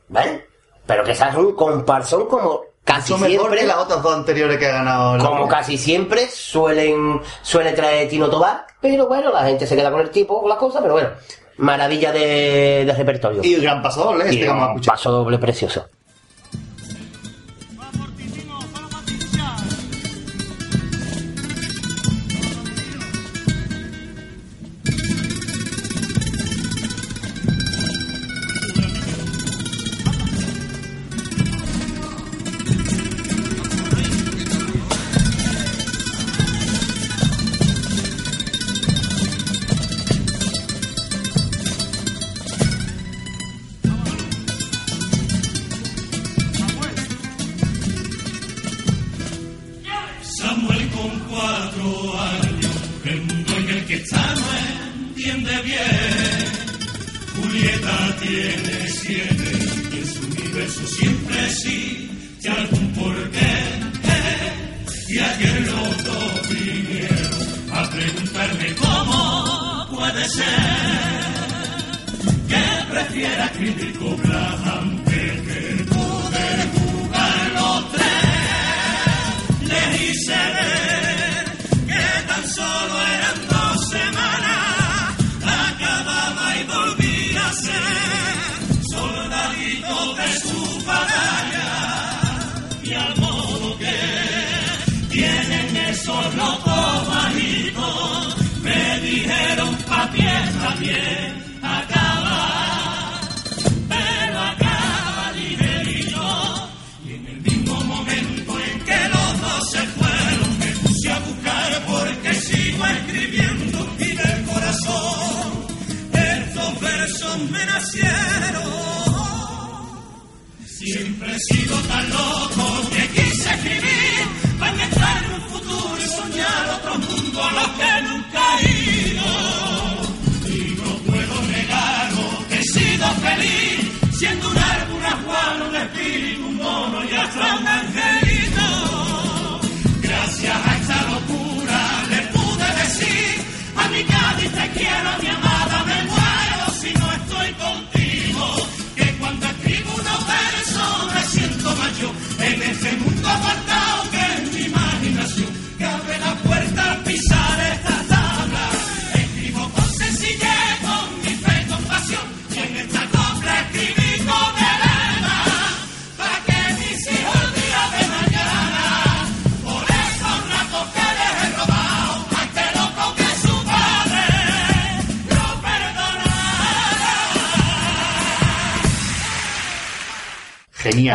[0.10, 0.46] ¿Vale?
[0.86, 3.60] Pero que es un comparsón como casi Mucho mejor siempre.
[3.62, 5.24] que las otras dos anteriores que ha ganado.
[5.26, 10.02] Como casi siempre suelen suele traer Tino Tobar, pero bueno, la gente se queda con
[10.02, 11.10] el tipo, con la cosa, pero bueno,
[11.60, 13.42] maravilla de, de repertorio.
[13.44, 14.94] Y el gran pasodoble este Y que vamos a escuchar.
[14.96, 15.88] paso doble precioso.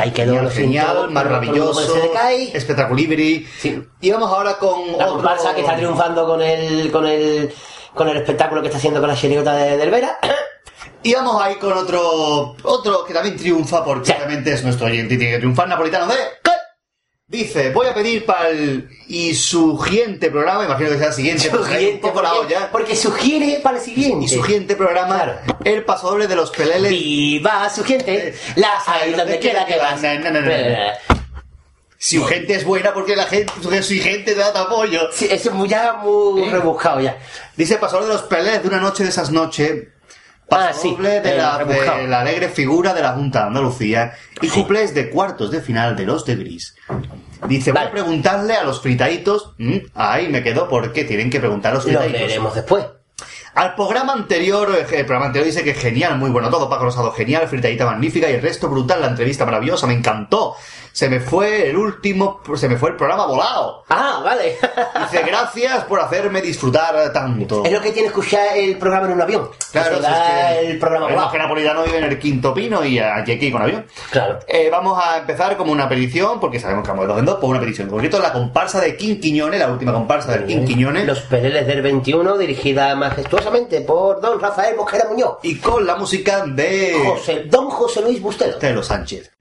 [0.04, 1.96] Ahí quedó, genial, lo siento, genial, maravilloso,
[2.52, 3.48] espectaculibri.
[4.02, 5.14] Y vamos ahora con La otro...
[5.14, 7.50] comparsa que está triunfando con el, con el,
[7.94, 10.18] con el espectáculo que está haciendo con la chirigota de, del Vera.
[11.02, 15.18] Y vamos ahí con otro, otro que también triunfa porque obviamente es nuestro oyente y
[15.18, 16.14] tiene que triunfar, napolitano de...
[17.34, 21.74] Dice, voy a pedir para el y siguiente programa, imagino que sea el siguiente, porque
[21.74, 22.68] Siguiente, poco la porque- olla.
[22.70, 24.26] Porque sugiere para el siguiente.
[24.26, 26.90] Y su siguiente programa, el pasodoble de los peleles.
[26.92, 30.00] Viva su gente, las hay donde quiera que vas.
[30.00, 30.50] No, no.
[31.98, 35.08] Si su gente es buena, porque la gente, porque su gente da apoyo.
[35.12, 37.18] Sí, eso es muy, ya muy rebuscado ya.
[37.56, 39.88] Dice pasodoble de los peleles de una noche de esas noches.
[40.50, 41.98] Ah, sí, Pasodoble de, eh, la, rebuscado.
[41.98, 45.96] de la alegre figura de la Junta de Andalucía y cuplés de cuartos de final
[45.96, 46.76] de los de gris.
[47.48, 49.52] Dice, voy a preguntarle a los fritaditos.
[49.58, 52.20] Mm, ahí me quedo porque tienen que preguntar a los Lo fritaditos.
[52.28, 52.84] veremos después.
[53.54, 57.12] Al programa anterior, eh, el programa anterior dice que genial, muy bueno todo, Paco Rosado
[57.12, 60.56] genial, fritadita magnífica y el resto brutal, la entrevista maravillosa, me encantó.
[60.94, 63.82] Se me fue el último, se me fue el programa volado.
[63.88, 64.56] Ah, vale.
[65.00, 67.64] Dice, gracias por hacerme disfrutar tanto.
[67.64, 69.50] Es lo que tiene escuchar el programa en un avión.
[69.72, 71.22] Claro, es que el programa volado.
[71.22, 73.84] monje napolitano vive en el quinto pino y aquí que ir con avión.
[74.08, 74.38] Claro.
[74.46, 77.36] Eh, vamos a empezar como una petición, porque sabemos que vamos de dos en dos,
[77.40, 77.88] por una petición.
[77.88, 81.06] En concreto, la comparsa de Quinquiñones, la última comparsa del Quinquiñones.
[81.06, 85.38] Los Peleles del 21, dirigida majestuosamente por don Rafael Mosquera Muñoz.
[85.42, 86.94] Y con la música de...
[87.04, 88.60] José, don José Luis Bustelo.
[88.60, 89.34] De los Sánchez.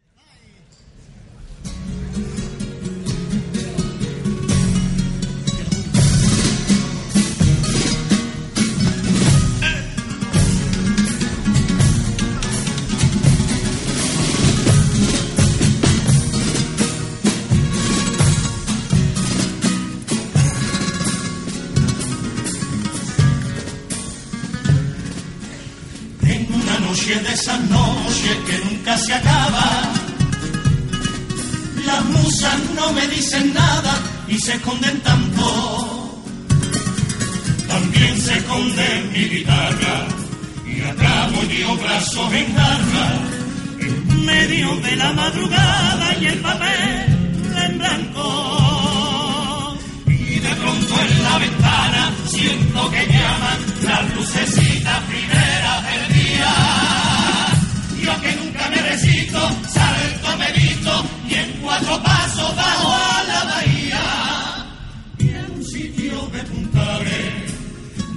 [27.33, 29.91] Noche esas noches que nunca se acaba,
[31.85, 33.93] las musas no me dicen nada
[34.27, 36.21] y se esconden tanto.
[37.67, 40.07] También se esconde mi guitarra
[40.65, 43.19] y atrabo yo brazos en jarra
[43.79, 47.05] en medio de la madrugada y el papel
[47.65, 48.27] en blanco.
[50.07, 55.82] Y de pronto en la ventana siento que llaman las lucecitas primeras.
[58.03, 59.39] Que nunca me resisto,
[59.69, 64.05] salto, medito y en cuatro pasos bajo a la bahía.
[65.19, 67.53] Y en un sitio de puntares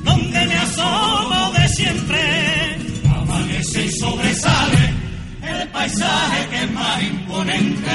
[0.02, 2.78] donde me asomo de siempre,
[3.16, 4.94] amanece y sobresale
[5.42, 7.90] el paisaje que es más imponente.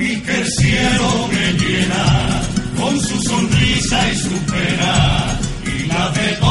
[0.00, 2.42] Y que el cielo me llena
[2.76, 6.41] con su sonrisa y su pena y la de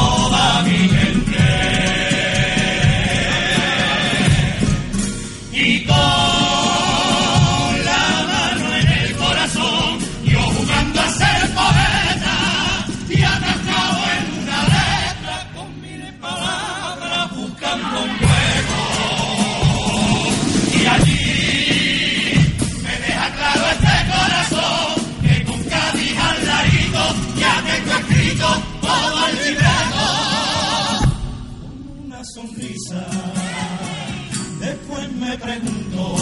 [34.60, 36.16] después me pregunto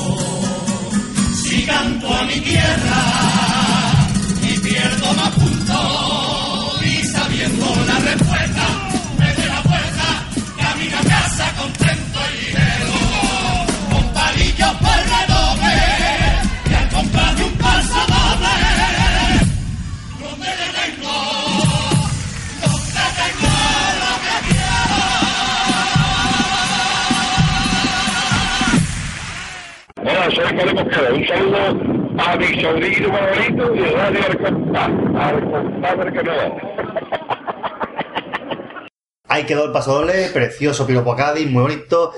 [1.43, 3.03] si canto a mi tierra
[4.43, 6.83] y pierdo más puntos.
[6.85, 8.67] Y sabiendo la respuesta
[9.19, 10.29] me de la puerta
[10.59, 12.10] camino a casa contento
[30.03, 31.13] Hola, soy Pablo Mosquera.
[31.13, 31.59] Un saludo
[32.19, 36.57] a mi sobrino favorito y Radio Arcompás, Arcompás del Canadá.
[39.29, 42.13] Ahí quedó el paso doble, precioso piropo Cádiz, muy bonito.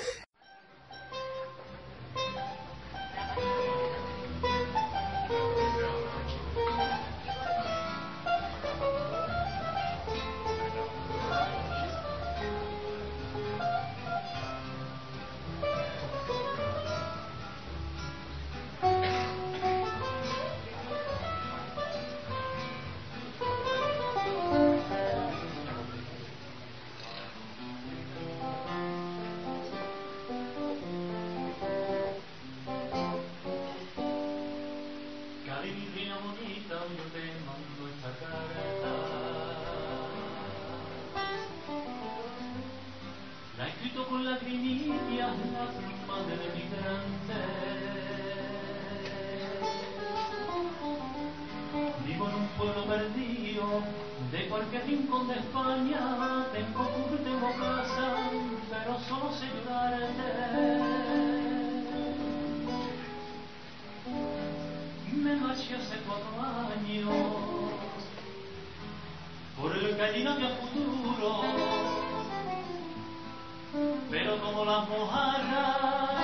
[74.73, 76.17] Las mojarras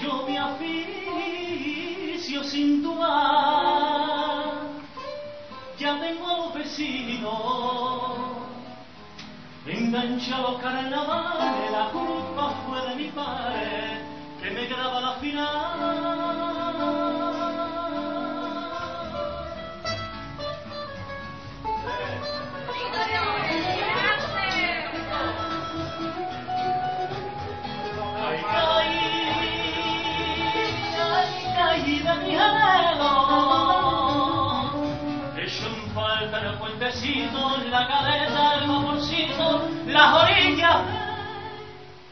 [0.00, 4.44] yo me aficio sin dudar.
[5.78, 8.12] Ya tengo a los vecinos.
[9.66, 11.70] Engancha los carnavales.
[11.72, 14.02] La culpa fue de mi padre
[14.40, 15.63] que me graba la final
[39.94, 40.92] las orillas de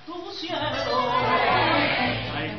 [0.06, 0.96] tu cielo.
[2.32, 2.56] Ay,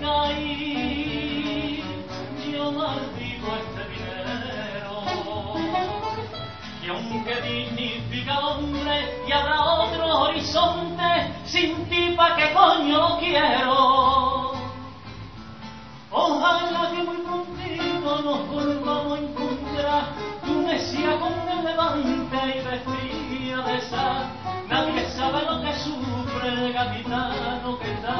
[2.51, 4.95] yo maldigo este dinero.
[6.83, 8.95] Y aunque dignifica hombre
[9.25, 11.09] y habrá otro horizonte,
[11.45, 14.51] sin ti pa' qué coño quiero.
[16.11, 19.02] Ojalá que muy prontito nos volvamos
[26.45, 28.15] el capitano que está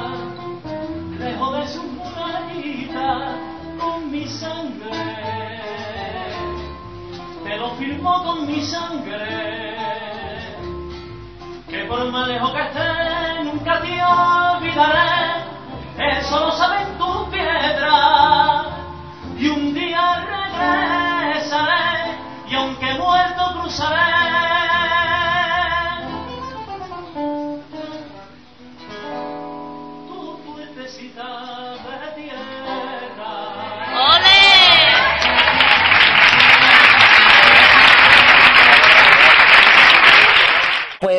[1.20, 3.38] lejos de su murallita
[3.80, 5.62] con mi sangre.
[7.44, 9.76] Te lo firmo con mi sangre,
[11.68, 15.44] que por más lejos que esté nunca te olvidaré.
[15.98, 18.68] Eso lo saben tus piedras
[19.38, 22.18] y un día regresaré
[22.50, 24.23] y aunque muerto cruzaré.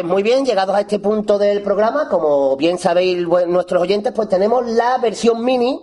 [0.04, 4.66] Muy bien, llegados a este punto del programa, como bien sabéis nuestros oyentes, pues tenemos
[4.66, 5.82] la versión mini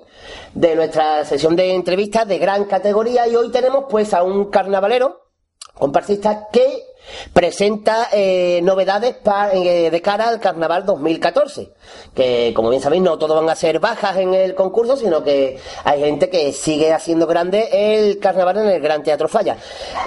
[0.53, 5.20] de nuestra sesión de entrevistas de gran categoría y hoy tenemos pues a un carnavalero,
[5.73, 6.83] comparsista que
[7.33, 9.15] presenta eh, novedades
[9.53, 11.71] eh, de cara al carnaval 2014,
[12.13, 15.59] que como bien sabéis no todos van a ser bajas en el concurso, sino que
[15.83, 19.57] hay gente que sigue haciendo grande el carnaval en el Gran Teatro Falla.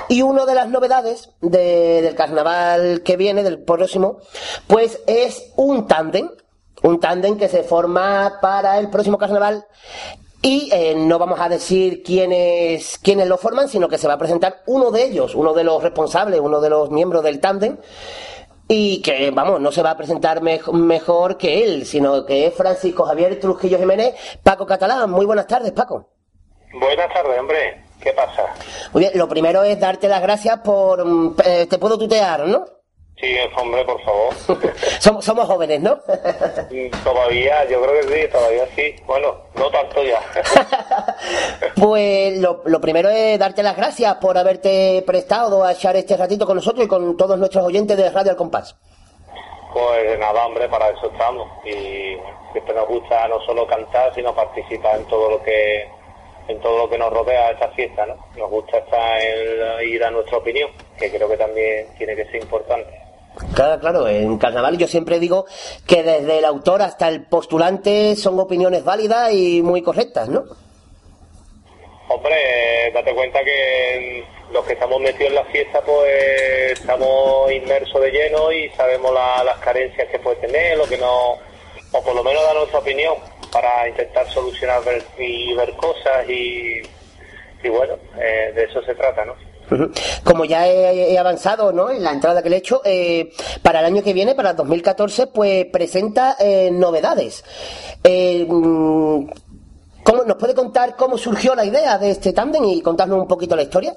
[0.08, 4.18] Y una de las novedades de- del carnaval que viene, del próximo,
[4.68, 6.30] pues es un tándem,
[6.82, 9.66] un tándem que se forma para el próximo carnaval
[10.46, 14.18] y eh, no vamos a decir quiénes, quiénes lo forman, sino que se va a
[14.18, 17.78] presentar uno de ellos, uno de los responsables, uno de los miembros del tándem,
[18.68, 22.54] y que, vamos, no se va a presentar mej- mejor que él, sino que es
[22.54, 25.10] Francisco Javier Trujillo Jiménez, Paco Catalán.
[25.10, 26.10] Muy buenas tardes, Paco.
[26.72, 27.82] Buenas tardes, hombre.
[28.02, 28.42] ¿Qué pasa?
[28.92, 31.04] Muy bien, lo primero es darte las gracias por...
[31.06, 32.64] mm, eh, te puedo tutear, ¿no?
[33.16, 34.34] Sí, hombre, por favor.
[34.98, 35.98] Somos, somos jóvenes, ¿no?
[37.04, 38.96] todavía, yo creo que sí, todavía sí.
[39.06, 40.20] Bueno, no tanto ya.
[41.76, 46.46] Pues lo, lo primero es darte las gracias por haberte prestado a echar este ratito
[46.46, 48.76] con nosotros y con todos nuestros oyentes de Radio Al Compás.
[49.72, 51.48] Pues nada, hombre, para eso estamos.
[51.64, 52.16] Y
[52.52, 55.88] siempre nos gusta no solo cantar, sino participar en todo lo que
[56.46, 58.16] en todo lo que nos rodea esta fiesta, ¿no?
[58.36, 62.42] Nos gusta estar en, ir a nuestra opinión, que creo que también tiene que ser
[62.42, 63.03] importante.
[63.54, 65.46] Claro, claro, en carnaval yo siempre digo
[65.86, 70.44] que desde el autor hasta el postulante son opiniones válidas y muy correctas, ¿no?
[72.08, 78.10] Hombre, date cuenta que los que estamos metidos en la fiesta, pues estamos inmersos de
[78.12, 81.32] lleno y sabemos la- las carencias que puede tener, lo que no,
[81.92, 83.14] o por lo menos dar nuestra opinión
[83.50, 86.82] para intentar solucionar ver- y ver cosas y,
[87.62, 89.34] y bueno, eh, de eso se trata, ¿no?
[90.24, 91.90] Como ya he, he avanzado ¿no?
[91.90, 93.32] en la entrada que le he hecho, eh,
[93.62, 97.44] para el año que viene, para el 2014, pues presenta eh, novedades.
[98.02, 99.26] Eh, mm,
[100.02, 103.56] ¿cómo, ¿Nos puede contar cómo surgió la idea de este tándem y contarnos un poquito
[103.56, 103.94] la historia?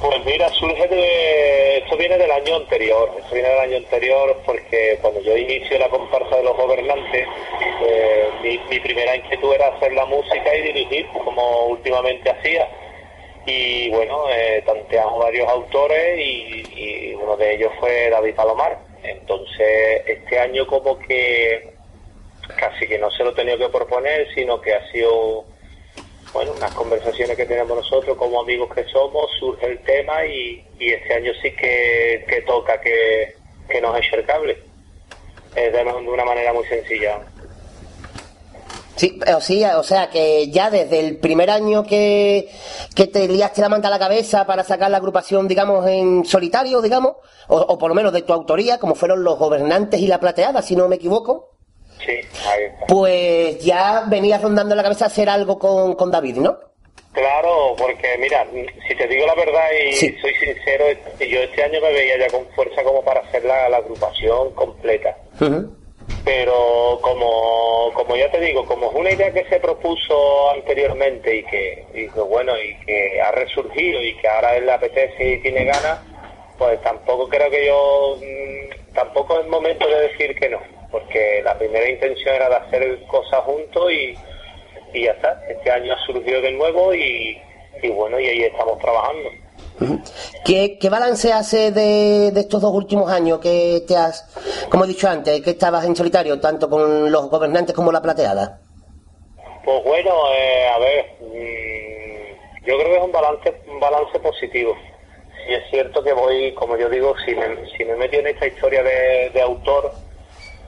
[0.00, 1.78] Pues mira, surge de...
[1.78, 3.10] Esto viene del año anterior.
[3.18, 7.26] Esto viene del año anterior porque cuando yo inicio la comparsa de los gobernantes,
[7.84, 12.68] eh, mi, mi primera inquietud era hacer la música y dirigir, como últimamente hacía.
[13.48, 18.78] Y bueno, eh, tanteamos varios autores y, uno de ellos fue David Palomar.
[19.02, 21.70] Entonces, este año como que
[22.58, 25.44] casi que no se lo he tenido que proponer, sino que ha sido
[26.34, 31.14] bueno, unas conversaciones que tenemos nosotros como amigos que somos, surge el tema y, este
[31.14, 33.34] año sí que, toca que,
[33.80, 34.58] nos eche cable.
[35.54, 37.20] De una manera muy sencilla.
[38.98, 42.48] Sí, o, sí, o sea que ya desde el primer año que,
[42.96, 46.82] que te liaste la manta a la cabeza para sacar la agrupación, digamos, en solitario,
[46.82, 47.12] digamos,
[47.46, 50.60] o, o por lo menos de tu autoría, como fueron los gobernantes y la plateada,
[50.62, 51.54] si no me equivoco,
[52.04, 52.86] Sí, ahí está.
[52.86, 56.58] pues ya venías rondando la cabeza hacer algo con, con David, ¿no?
[57.12, 58.46] Claro, porque mira,
[58.88, 60.84] si te digo la verdad y soy sincero,
[61.20, 65.16] yo este año me veía ya con fuerza como para hacer la, la agrupación completa.
[66.24, 71.42] Pero como, como ya te digo, como es una idea que se propuso anteriormente y
[71.44, 75.42] que, y que, bueno, y que ha resurgido y que ahora él le apetece y
[75.42, 76.00] tiene ganas,
[76.58, 80.60] pues tampoco creo que yo, mm, tampoco es momento de decir que no,
[80.90, 84.14] porque la primera intención era de hacer cosas juntos y,
[84.92, 85.42] y ya está.
[85.48, 87.40] Este año ha surgido de nuevo y,
[87.82, 89.30] y bueno, y ahí estamos trabajando.
[90.44, 94.28] ¿Qué, qué balance hace de, de estos dos últimos años que te has,
[94.70, 98.60] como he dicho antes, que estabas en solitario, tanto con los gobernantes como la plateada?
[99.64, 104.74] Pues bueno, eh, a ver, mm, yo creo que es un balance, un balance positivo.
[105.46, 107.46] Si es cierto que voy, como yo digo, si me,
[107.76, 109.92] si me meto en esta historia de, de autor,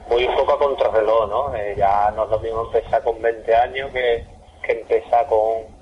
[0.07, 1.55] voy un poco a contrarreloj, ¿no?
[1.55, 4.23] Eh, ya no es lo mismo empezar con 20 años que,
[4.63, 5.80] que empezar con,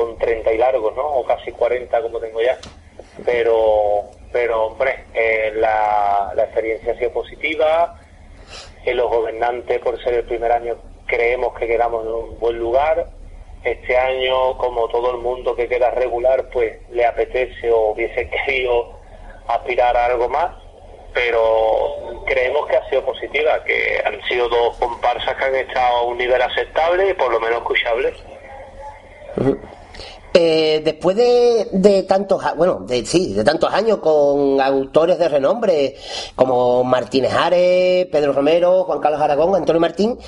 [0.00, 1.06] con 30 y largos, ¿no?
[1.06, 2.56] O casi 40 como tengo ya.
[3.24, 8.00] Pero, pero hombre, eh, la, la experiencia ha sido positiva.
[8.84, 13.08] Eh, los gobernantes, por ser el primer año, creemos que quedamos en un buen lugar.
[13.62, 18.98] Este año, como todo el mundo que queda regular, pues le apetece o hubiese querido
[19.48, 20.56] aspirar a algo más,
[21.12, 26.02] pero creemos que ha sido positiva, que han sido dos comparsas que han estado a
[26.04, 28.14] un nivel aceptable y por lo menos escuchable.
[30.32, 35.96] Eh, después de, de tantos, bueno, de, sí, de tantos años con autores de renombre
[36.36, 40.18] como Martínez Ares, Pedro Romero, Juan Carlos Aragón, Antonio Martín,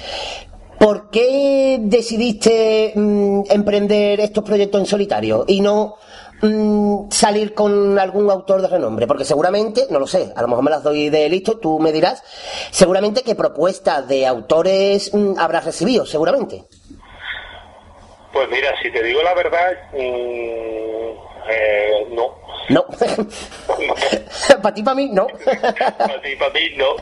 [0.81, 5.95] ¿por qué decidiste mm, emprender estos proyectos en solitario y no
[6.43, 9.07] mm, salir con algún autor de renombre?
[9.07, 11.93] Porque seguramente, no lo sé, a lo mejor me las doy de listo, tú me
[11.93, 12.25] dirás,
[12.73, 16.65] seguramente que propuestas de autores mm, habrás recibido, seguramente.
[18.33, 21.13] Pues mira, si te digo la verdad, mm,
[21.49, 22.41] eh, no.
[22.69, 22.85] No.
[24.63, 25.27] para ti, para mí, no.
[25.99, 26.95] para ti, para mí, no.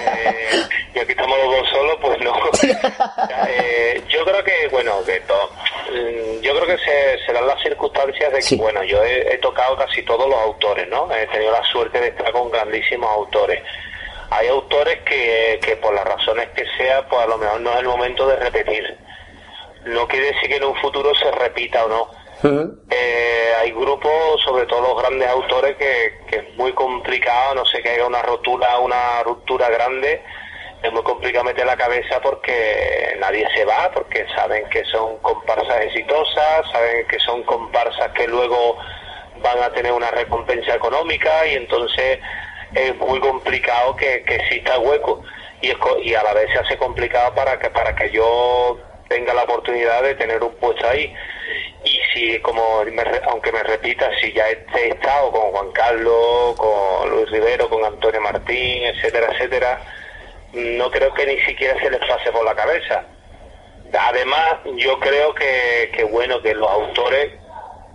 [0.00, 0.62] Eh,
[0.94, 2.32] y aquí estamos los dos solos, pues no.
[3.48, 5.50] Eh, yo creo que, bueno, que to-
[5.92, 9.38] mm, yo creo que se, se dan las circunstancias de que, bueno, yo he, he
[9.38, 11.12] tocado casi todos los autores, ¿no?
[11.14, 13.62] He tenido la suerte de estar con grandísimos autores.
[14.30, 17.78] Hay autores que, que por las razones que sea, pues a lo mejor no es
[17.80, 18.96] el momento de repetir.
[19.86, 22.10] No quiere decir que en un futuro se repita o no.
[22.90, 27.82] Eh, hay grupos, sobre todo los grandes autores, que, que es muy complicado, no sé,
[27.82, 30.22] que haya una rotura, una ruptura grande,
[30.82, 35.82] es muy complicado meter la cabeza porque nadie se va, porque saben que son comparsas
[35.82, 38.78] exitosas, saben que son comparsas que luego
[39.42, 42.18] van a tener una recompensa económica y entonces
[42.74, 45.22] es muy complicado que, que exista hueco
[45.60, 48.78] y, es y a la vez se hace complicado para que para que yo
[49.10, 51.12] tenga la oportunidad de tener un puesto ahí.
[51.84, 57.10] Y si como me aunque me repita si ya he estado con Juan Carlos con
[57.10, 59.80] Luis Rivero con Antonio Martín etcétera etcétera
[60.52, 63.04] no creo que ni siquiera se les pase por la cabeza.
[63.92, 67.32] Además yo creo que, que bueno que los autores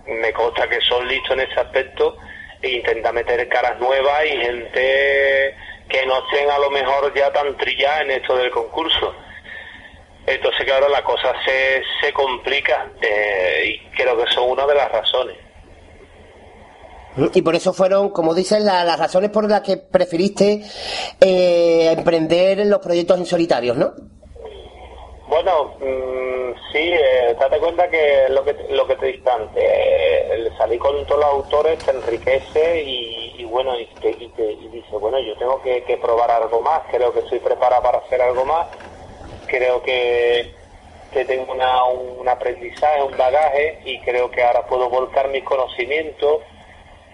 [0.06, 2.16] me consta que son listos en ese aspecto
[2.60, 5.54] e intentan meter caras nuevas y gente
[5.88, 9.14] que no estén a lo mejor ya tan trillada en esto del concurso
[10.26, 14.90] entonces claro la cosa se, se complica eh, y creo que son una de las
[14.90, 15.36] razones
[17.32, 20.60] Y por eso fueron, como dicen, la- las razones por las que preferiste
[21.20, 23.94] eh, emprender los proyectos en solitarios, ¿no?
[25.28, 30.28] Bueno, mm, sí, eh, date cuenta que lo que lo que te dije antes, eh,
[30.34, 34.52] el salir con todos los autores te enriquece y, y bueno, y, te, y, te-
[34.52, 37.98] y dice, bueno, yo tengo que, que probar algo más, creo que estoy preparado para
[37.98, 38.66] hacer algo más,
[39.46, 40.52] creo que,
[41.12, 46.42] que tengo una, un aprendizaje, un bagaje y creo que ahora puedo volcar mis conocimientos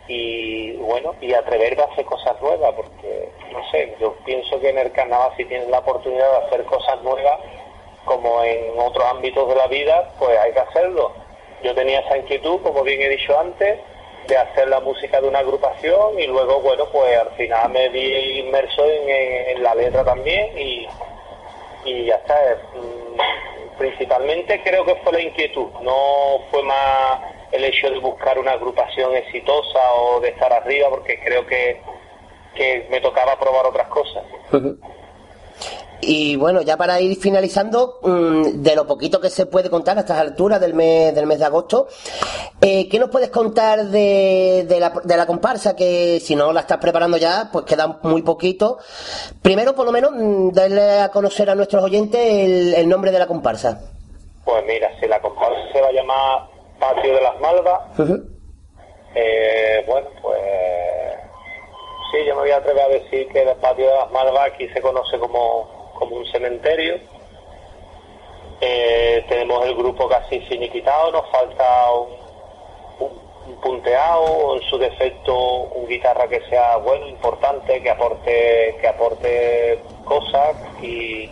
[0.09, 4.79] y bueno, y atreverme a hacer cosas nuevas, porque no sé, yo pienso que en
[4.79, 7.39] el carnaval si tienes la oportunidad de hacer cosas nuevas,
[8.05, 11.13] como en otros ámbitos de la vida, pues hay que hacerlo.
[11.63, 13.79] Yo tenía esa inquietud, como bien he dicho antes,
[14.27, 18.41] de hacer la música de una agrupación y luego, bueno, pues al final me vi
[18.41, 20.87] inmerso en, la letra también y,
[21.85, 22.35] y ya está.
[22.75, 28.53] mm, Principalmente creo que fue la inquietud, no fue más el hecho de buscar una
[28.53, 31.81] agrupación exitosa o de estar arriba, porque creo que,
[32.55, 34.25] que me tocaba probar otras cosas.
[36.05, 40.01] Y bueno, ya para ir finalizando, mm, de lo poquito que se puede contar a
[40.01, 41.87] estas alturas del mes, del mes de agosto,
[42.61, 45.77] eh, ¿qué nos puedes contar de, de la, de la comparsa?
[45.77, 48.79] Que si no la estás preparando ya, pues queda muy poquito.
[49.43, 53.21] Primero, por lo menos, mm, darle a conocer a nuestros oyentes el, el nombre de
[53.21, 53.81] la comparsa.
[54.45, 56.49] Pues mira, si la comparsa se va a llamar
[56.81, 57.81] Patio de las Malvas,
[59.15, 60.41] eh, bueno, pues
[62.13, 64.69] sí, yo me voy a atrever a decir que el Patio de las Malvas aquí
[64.69, 66.99] se conoce como, como un cementerio.
[68.61, 72.09] Eh, tenemos el grupo casi finiquitado, nos falta un,
[73.01, 78.77] un- un punteado, o en su defecto un guitarra que sea bueno, importante, que aporte,
[78.81, 81.29] que aporte cosas y,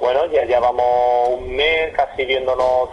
[0.00, 2.90] bueno, ya llevamos un mes casi viéndonos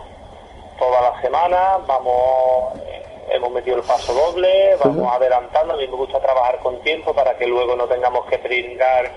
[0.80, 5.96] toda la semana, vamos, eh, hemos metido el paso doble, vamos adelantando, a mí me
[5.96, 9.12] gusta trabajar con tiempo para que luego no tengamos que pringar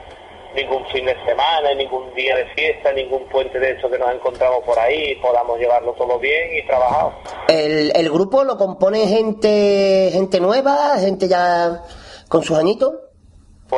[0.54, 4.62] ningún fin de semana, ningún día de fiesta, ningún puente de eso que nos encontramos
[4.64, 7.12] por ahí, podamos llevarlo todo bien y trabajar.
[7.48, 11.82] ¿El, el grupo lo compone gente gente nueva, gente ya
[12.28, 12.92] con sus añitos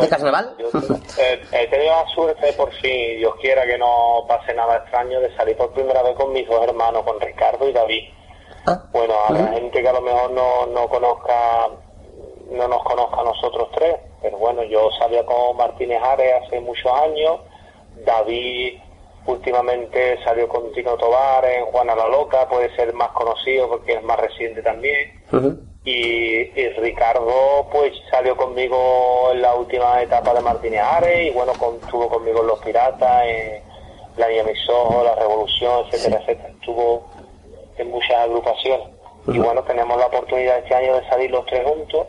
[0.01, 0.55] de carnaval?
[1.19, 5.35] Eh, he tenido la suerte, por si Dios quiera que no pase nada extraño, de
[5.37, 8.05] salir por primera vez con mis dos hermanos, con Ricardo y David.
[8.93, 11.69] Bueno, a la gente que a lo mejor no, no conozca,
[12.51, 16.91] no nos conozca a nosotros tres, pero bueno, yo salía con Martínez Ares hace muchos
[16.93, 17.41] años,
[18.05, 18.79] David
[19.27, 24.03] últimamente salió con Tino Tobar en Juana la Loca, puede ser más conocido porque es
[24.03, 25.21] más reciente también.
[25.85, 31.53] Y, y Ricardo pues salió conmigo en la última etapa de Martínez Ares y bueno,
[31.59, 33.63] con- estuvo conmigo en Los Piratas, en
[34.17, 36.49] La Niña Mis Ojos, La Revolución, etcétera, etcétera.
[36.61, 37.05] Estuvo
[37.79, 38.89] en muchas agrupaciones.
[39.29, 42.07] Y bueno, tenemos la oportunidad este año de salir los tres juntos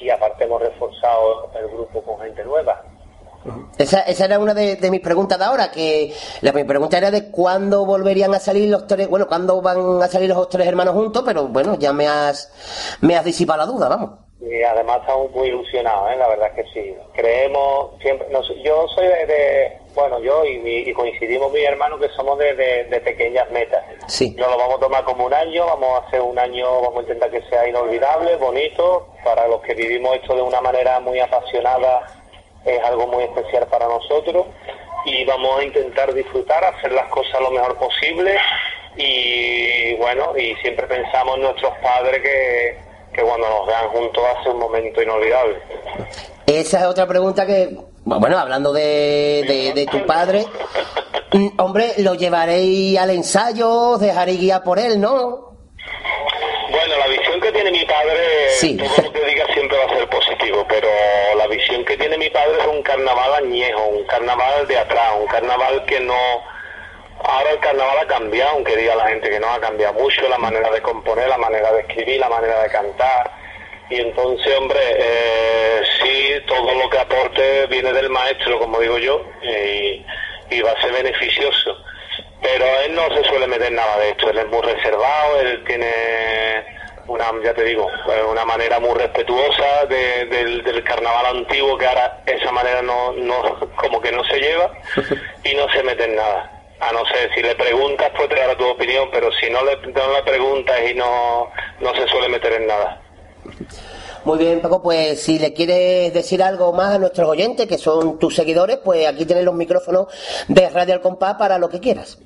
[0.00, 2.82] y aparte hemos reforzado el grupo con gente nueva.
[3.78, 7.10] Esa, esa era una de, de mis preguntas de ahora, que la mi pregunta era
[7.10, 10.94] de cuándo volverían a salir los tres, bueno, cuándo van a salir los tres hermanos
[10.94, 12.52] juntos, pero bueno, ya me has,
[13.00, 14.10] me has disipado la duda, vamos.
[14.42, 16.16] Y además estamos muy ilusionados, ¿eh?
[16.16, 16.96] la verdad que sí.
[17.14, 22.00] Creemos, siempre, no yo soy de, de- bueno, yo y, mi- y coincidimos mis hermanos
[22.00, 23.84] que somos de, de- de pequeñas metas.
[24.06, 24.34] Sí.
[24.38, 27.02] No lo vamos a tomar como un año, vamos a hacer un año, vamos a
[27.02, 32.06] intentar que sea inolvidable, bonito, para los que vivimos esto de una manera muy apasionada,
[32.64, 34.46] es algo muy especial para nosotros
[35.04, 38.38] y vamos a intentar disfrutar, hacer las cosas lo mejor posible
[38.96, 44.52] y bueno, y siempre pensamos en nuestros padres que, que cuando nos vean juntos ser
[44.52, 45.56] un momento inolvidable.
[46.46, 50.46] Esa es otra pregunta que, bueno, hablando de, de, de tu padre,
[51.32, 55.50] mm, hombre, lo llevaréis al ensayo, dejaréis guiar por él, ¿no?
[56.70, 60.08] Bueno, la visión que tiene mi padre, todo lo que diga siempre va a ser
[60.08, 60.88] positivo, pero
[61.36, 65.26] la visión que tiene mi padre es un carnaval añejo, un carnaval de atrás, un
[65.26, 66.14] carnaval que no...
[67.24, 70.38] Ahora el carnaval ha cambiado, aunque diga la gente que no ha cambiado mucho, la
[70.38, 73.30] manera de componer, la manera de escribir, la manera de cantar.
[73.90, 79.24] Y entonces, hombre, eh, sí, todo lo que aporte viene del maestro, como digo yo,
[79.42, 80.04] y,
[80.50, 81.76] y va a ser beneficioso.
[82.40, 85.90] Pero él no se suele meter nada de esto, él es muy reservado, él tiene
[87.06, 91.86] una, ya te digo, eh, una manera muy respetuosa de- del, del carnaval antiguo que
[91.86, 94.70] ahora esa manera no, no, como que no se lleva
[95.44, 96.59] y no se mete en nada.
[96.80, 100.12] A no ser, si le preguntas, te dará tu opinión, pero si no le, no
[100.12, 101.50] le preguntas y no,
[101.80, 103.02] no se suele meter en nada.
[104.24, 108.18] Muy bien, Paco, pues si le quieres decir algo más a nuestros oyentes, que son
[108.18, 110.08] tus seguidores, pues aquí tienes los micrófonos
[110.48, 112.18] de Radio Al Compás para lo que quieras.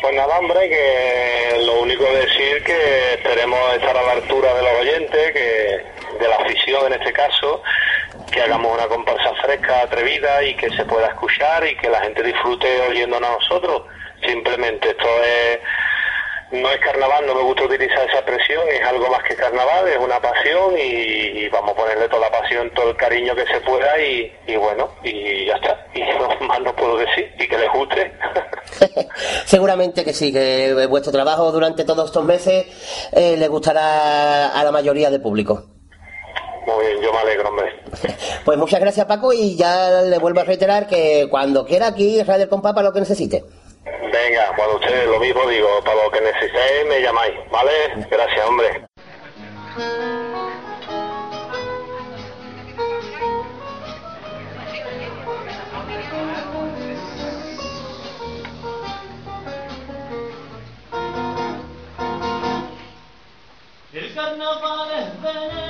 [0.00, 4.72] Pues nada, hombre, que lo único decir que esperemos estar a la altura de los
[4.80, 5.82] oyentes, que
[6.20, 7.62] de la afición en este caso,
[8.32, 12.22] que hagamos una comparsa fresca, atrevida y que se pueda escuchar y que la gente
[12.22, 13.82] disfrute oyéndonos a nosotros.
[14.26, 15.58] Simplemente esto es
[16.52, 19.96] no es carnaval, no me gusta utilizar esa expresión, es algo más que carnaval, es
[19.96, 23.98] una pasión y, vamos a ponerle toda la pasión, todo el cariño que se pueda
[23.98, 25.86] y, y bueno, y ya está.
[25.94, 28.12] Y no, más no puedo decir, y que les guste.
[29.46, 32.66] Seguramente que sí, que vuestro trabajo durante todos estos meses
[33.12, 35.81] eh, le gustará a la mayoría del público.
[36.66, 37.82] Muy bien, yo me alegro, hombre.
[38.44, 42.48] Pues muchas gracias Paco y ya le vuelvo a reiterar que cuando quiera aquí Radio
[42.48, 43.44] Compás para lo que necesite.
[43.84, 47.72] Venga, cuando ustedes lo mismo digo, para lo que necesitéis me llamáis, ¿vale?
[48.10, 48.86] Gracias, hombre.
[63.92, 65.61] El carnaval es veneno,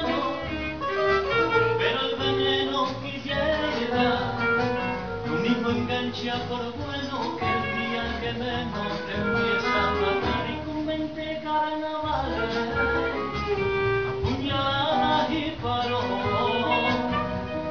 [6.31, 12.57] por bueno que el día que menos te empieza a matar y con 20 carnavales,
[14.09, 16.05] apuñaladas y palos,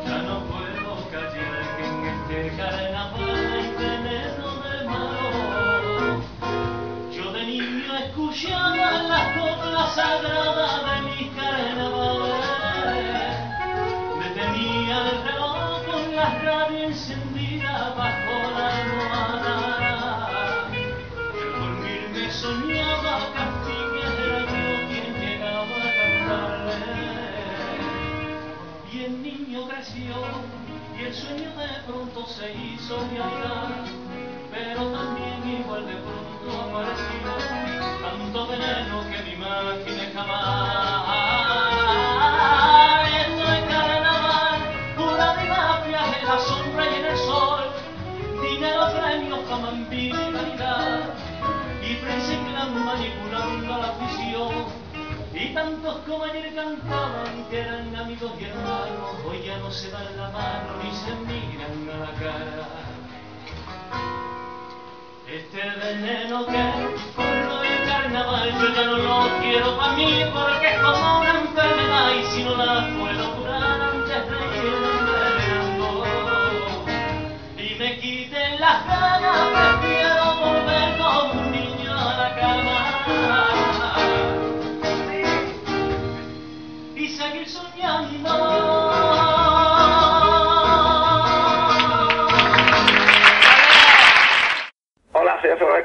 [0.05, 6.21] ya no puedo callar que en este carnaval hay veneno de malo.
[7.09, 12.35] Yo de niño escuchaba las coplas sagradas de mis carnavales.
[14.19, 18.30] Me tenía el reloj con la radio encendida bajo
[30.97, 33.85] Y el sueño de pronto se hizo realidad.
[34.51, 37.31] pero también igual de pronto apareció
[38.01, 40.90] tanto veneno que me imaginé jamás.
[52.91, 54.81] Manipulando la afición.
[55.33, 60.17] Y tantos como ayer cantaban que eran amigos y hermanos, hoy ya no se dan
[60.17, 62.67] la mano ni se miran a la cara.
[65.25, 66.61] Este veneno que
[67.15, 72.11] corro del carnaval yo ya no lo quiero para mí porque es como una enfermedad
[72.19, 73.30] y si no la puedo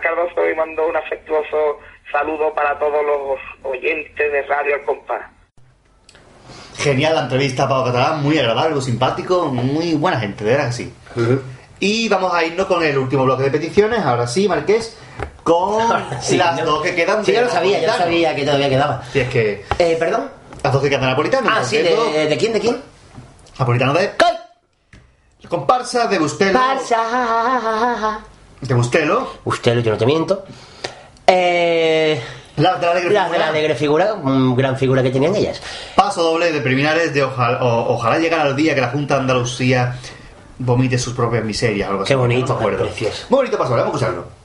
[0.02, 1.78] Cardoso y mando un afectuoso
[2.12, 3.38] saludo para todos los
[3.72, 5.22] oyentes de Radio El Compás.
[6.76, 10.72] Genial la entrevista Pablo Catalán, muy agradable, muy simpático, muy buena gente, de verdad que
[10.72, 10.94] sí.
[11.80, 14.96] Y vamos a irnos con el último bloque de peticiones, ahora sí, Marqués,
[15.42, 15.82] con
[16.20, 17.98] Sí, las yo- dos que quedan Sí, yo lo sabía, yo Napolitano.
[18.04, 19.02] sabía que todavía quedaba.
[19.12, 19.64] Si es que...
[19.78, 20.30] Eh, ¿Perdón?
[20.66, 21.48] Las dos de Napolitano.
[21.48, 22.52] Ah, sí, de, ¿de quién?
[22.52, 22.82] ¿De quién?
[23.58, 24.10] Napolitano de...
[25.48, 26.58] Comparsa de Bustelo.
[26.58, 28.18] Barça.
[28.60, 29.30] De Bustelo.
[29.44, 30.44] Bustelo, yo no te miento.
[31.24, 32.20] Eh,
[32.56, 33.38] las de la alegre las de figura.
[33.38, 34.14] la alegre figura,
[34.56, 35.62] gran figura que tenían ellas.
[35.94, 39.20] Paso doble de preliminares de ojalá, o- ojalá llegar al día que la Junta de
[39.20, 39.96] Andalucía
[40.58, 41.88] vomite sus propias miserias.
[41.88, 42.08] Algo así.
[42.08, 42.84] Qué bonito, no me acuerdo.
[42.86, 43.26] precioso.
[43.28, 44.35] Muy bonito paso doble, vamos a escucharlo.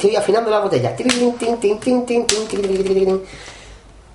[0.00, 0.96] estoy afinando la botella.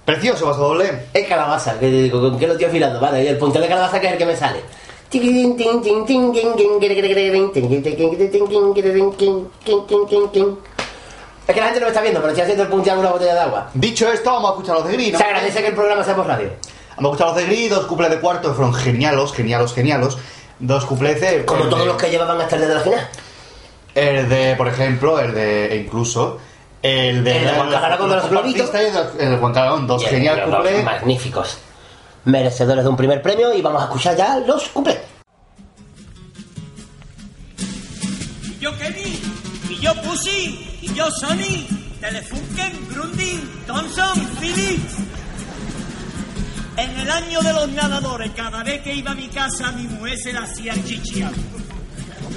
[0.03, 1.07] Precioso, vaso doble.
[1.13, 2.99] Es calabaza, que digo, ¿con qué lo estoy afilando?
[2.99, 4.59] Vale, y el puntel de calabaza que es el que me sale.
[11.47, 13.13] Es que la gente no me está viendo, pero estoy haciendo el punteado en una
[13.13, 13.69] botella de agua.
[13.75, 15.13] Dicho esto, vamos a escuchar los de Gris.
[15.13, 15.19] ¿no?
[15.19, 16.49] Se agradece que el programa sea por radio.
[16.97, 20.17] Vamos a escuchar los de Gris, dos cuples de cuarto, fueron genialos, genialos, genialos.
[20.59, 21.43] Dos cupleces.
[21.43, 23.09] Como todos los que llevaban hasta el de la final.
[23.95, 25.73] El de, por ejemplo, el de.
[25.73, 26.37] e incluso.
[26.81, 27.37] El de.
[27.37, 28.69] El de Juan Carragón de los globitos.
[28.73, 28.77] y
[29.23, 30.83] el de- Juan Caragón, dos genial cuplés.
[30.83, 31.57] Magníficos.
[32.25, 34.97] Merecedores de un primer premio y vamos a escuchar ya los cuplés.
[38.43, 39.19] Y yo Kenny,
[39.69, 41.65] y yo Pussy, y yo Sony,
[42.01, 44.95] Telefunken, Grundy, Thomson, Philips.
[46.77, 50.17] En el año de los nadadores, cada vez que iba a mi casa, mi mujer
[50.17, 51.31] se la hacía chichia.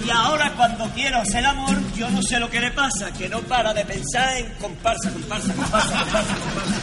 [0.04, 3.40] Y ahora cuando quiero hacer amor, yo no sé lo que le pasa, que no
[3.40, 6.74] para de pensar en comparsa, comparsa, comparsa, comparsa, comparsa.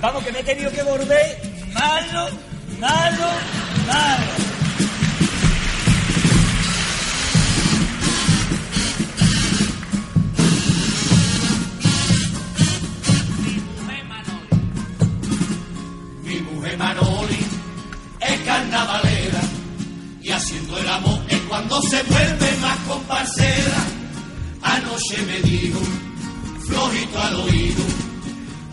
[0.00, 1.40] Vamos, que me he tenido que volver
[1.72, 2.28] malo,
[2.78, 3.26] malo,
[3.86, 4.48] malo.
[16.22, 17.46] Mi mujer Manoli
[18.20, 18.40] es
[21.48, 23.84] cuando se vuelve más comparsera.
[24.62, 25.80] Anoche me dijo,
[26.66, 27.84] flojito al oído,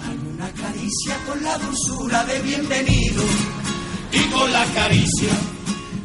[0.02, 3.24] dame una caricia con la dulzura de bienvenido.
[4.12, 5.30] Y con la caricia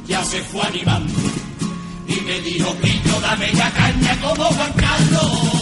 [0.06, 1.12] ya se fue animando.
[2.06, 5.60] Y me dijo, pillo, dame ya caña como Juan Carlos.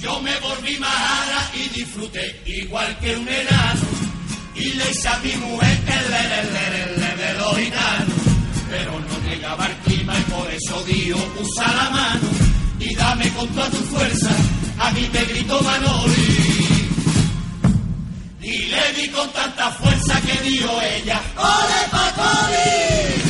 [0.00, 3.86] Yo me volví majara y disfruté igual que un enano.
[4.54, 8.17] Y le hice a mi mujer lere, el lere, el lere de los gitanos.
[8.70, 12.28] Pero no llegaba el clima y por eso dijo, usa la mano
[12.80, 14.30] y dame con toda tu fuerza.
[14.78, 16.88] A mí te gritó Manoli.
[18.42, 23.28] Y le di con tanta fuerza que dijo ella, ¡Ole Pacoli!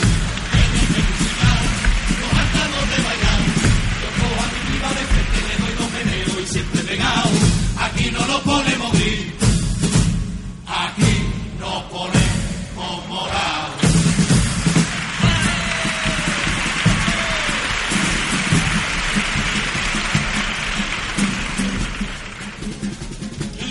[6.48, 7.31] siempre pegado.
[7.78, 9.28] Aquí no nos ponemos gris,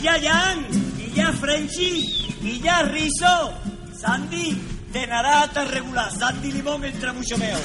[0.07, 0.65] ya Jan,
[0.97, 3.53] y ya Frenchy, y ya Rizo,
[3.99, 4.57] Sandy,
[4.93, 7.59] de narata regular, Sandy Limón entra mucho mejor.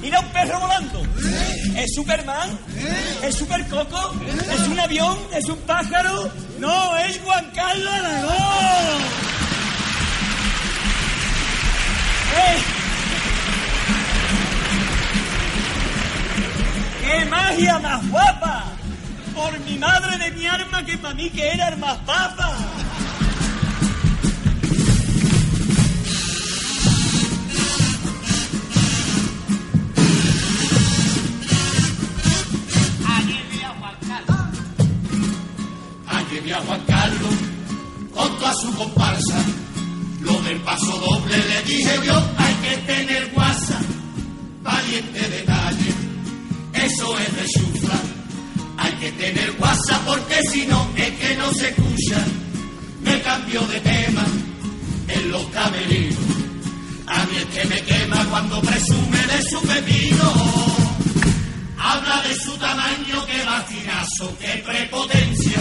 [0.00, 1.02] Mira un perro volando.
[1.76, 2.48] ¿Es Superman?
[3.22, 4.14] ¿Es Super Coco?
[4.50, 5.18] ¿Es un avión?
[5.34, 6.30] ¿Es un pájaro?
[6.58, 9.02] No, es Juan Carlos Aragón.
[12.36, 12.62] ¡Eh!
[17.02, 18.64] ¡Qué magia más guapa!
[19.34, 22.56] Por mi madre de mi arma que para mí que era el más papa.
[36.06, 37.34] Ayer vi a Juan Carlos
[38.14, 39.44] con toda su comparsa.
[40.20, 43.80] Lo del paso doble le dije yo, hay que tener guasa.
[44.62, 45.94] Valiente detalle,
[46.72, 48.13] eso es de.
[49.04, 52.24] Que tener guasa porque si no es que no se escucha.
[53.02, 54.24] Me cambio de tema
[55.08, 56.24] en los camerinos.
[57.06, 60.32] A mí es que me quema cuando presume de su pepino.
[61.76, 65.60] Habla de su tamaño, que vacinazo, que prepotencia.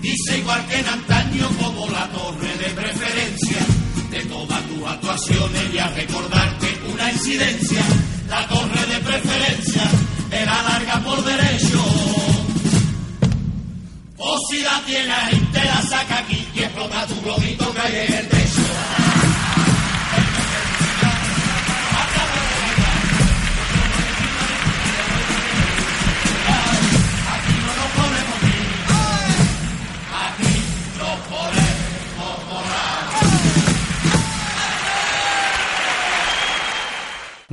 [0.00, 3.66] Dice igual que en antaño como la torre de preferencia.
[4.12, 7.82] De todas tus actuaciones y a recordarte una incidencia.
[8.28, 9.82] La torre de preferencia
[10.30, 12.35] era larga por derecho.
[14.28, 18.45] O si la tienes y te la saca aquí y explota tu globito que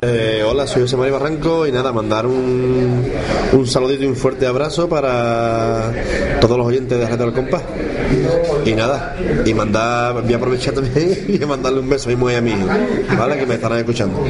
[0.06, 3.10] Eh, hola, soy José María Barranco y nada, mandar un,
[3.54, 5.90] un saludito y un fuerte abrazo para
[6.42, 7.62] todos los oyentes de Radio del Compás.
[8.66, 9.16] Y nada,
[9.46, 12.42] y mandar, voy a aprovechar también y mandarle un beso a mi mujer y a
[12.42, 12.66] mi hijo,
[13.18, 13.38] ¿vale?
[13.38, 14.22] Que me estarán escuchando.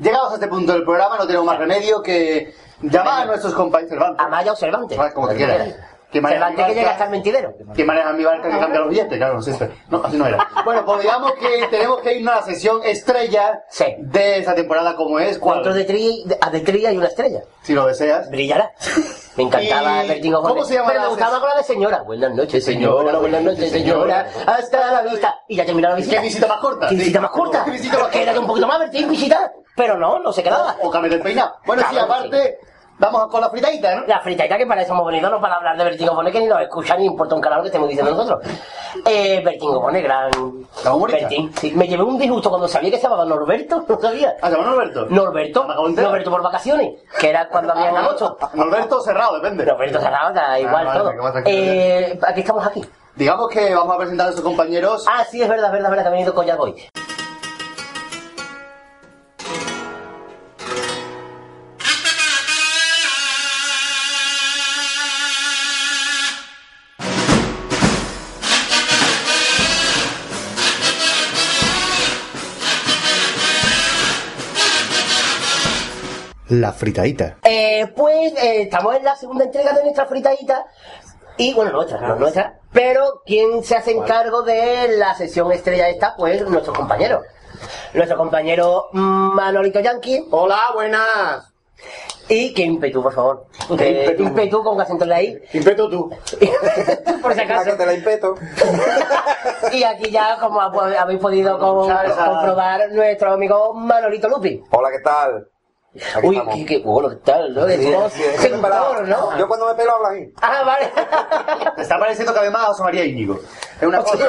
[0.00, 4.14] Llegados a este punto del programa, no tenemos más remedio que llamar a nuestros compañeros.
[4.16, 4.98] Amaya o Cervantes.
[5.12, 5.74] Como te quieras.
[6.10, 6.92] ¿Quién maneja Cervantes mi que llega barca?
[6.92, 7.54] hasta el mentidero.
[7.74, 9.18] ¿Quién maneja mi barca que cambia los billetes?
[9.18, 9.50] Claro, no sé.
[9.50, 9.72] espera.
[9.90, 10.48] No, así no era.
[10.64, 13.62] Bueno, pues digamos que tenemos que irnos a la sesión estrella
[13.98, 15.38] de esta temporada como es.
[15.38, 17.42] Cuatro de trilla, de, de y una estrella.
[17.62, 18.30] Si lo deseas.
[18.30, 18.72] Brillará.
[19.36, 20.54] Me encantaba ¿Y Bertín Osborne.
[20.56, 22.02] cómo se llama Pero me gustaba con la de señora.
[22.02, 23.18] Buenas noches, señora.
[23.18, 24.26] Buenas noches, señora.
[24.46, 25.40] Hasta la vista.
[25.46, 26.16] Y ya terminó la visita.
[26.16, 26.88] ¿Qué visita más corta?
[26.88, 27.00] ¿Qué Sí.
[27.00, 27.64] visita más corta?
[27.64, 28.40] ¿Qué visita más Que era corta?
[28.40, 29.52] un poquito más Bertín visita.
[29.76, 30.76] Pero no, no se quedaba.
[30.82, 31.54] O cambio del peinado.
[31.64, 32.58] Bueno, sí, Claro, aparte,
[32.98, 34.06] vamos con la fritadita, ¿no?
[34.06, 36.46] La fritadita que para eso hemos venido, no para hablar de Bertín Osborne, que ni
[36.46, 38.40] nos escucha ni importa un carajo que estemos diciendo nosotros.
[39.04, 40.30] Eh, Bertín Osborne, gran...
[41.10, 41.72] Bertín, sí.
[41.74, 44.36] Me llevé un disgusto cuando sabía que se llamaba Norberto, no sabía.
[44.42, 45.06] ¿Ah, se llama Norberto?
[45.08, 48.36] Norberto, Norberto por vacaciones, que era cuando había en agosto.
[48.54, 49.64] Norberto cerrado, depende.
[49.64, 51.12] Norberto cerrado, da igual vale, todo.
[51.46, 52.84] Eh, aquí estamos aquí.
[53.14, 55.04] Digamos que vamos a presentar a nuestros compañeros.
[55.08, 56.56] Ah, sí, es verdad, es verdad, es verdad, que ha venido Collar
[76.48, 76.58] Boy.
[76.60, 77.36] La fritadita.
[77.44, 80.64] Eh, pues eh, estamos en la segunda entrega de nuestra fritadita.
[81.36, 82.58] Y bueno, nuestra, no nuestra.
[82.72, 87.22] Pero quien se hace encargo de la sesión estrella esta, pues nuestro compañero.
[87.94, 90.26] Nuestro compañero Manolito Yankee.
[90.30, 91.52] Hola, buenas.
[92.28, 93.46] Y que ímpetu, por favor.
[93.78, 95.38] Que ímpetu con acento en la I.
[95.54, 96.10] Impeto tú.
[97.22, 97.76] por si acaso.
[97.76, 98.34] te la impeto.
[99.72, 104.62] Y aquí ya, como ha- habéis podido com- comprobar, nuestro amigo Manolito Lupi.
[104.70, 105.48] Hola, ¿qué tal?
[106.16, 107.54] Aquí Uy, qué, qué bueno, ¿qué tal?
[107.54, 107.66] ¿no?
[107.66, 109.38] Sí, sí, que me seductor, ¿no?
[109.38, 110.32] Yo cuando me pelo hablo así.
[110.40, 110.92] Ah, vale.
[111.76, 113.38] Te está pareciendo cada vez más a José María Íñigo.
[113.80, 114.16] Es una cosa.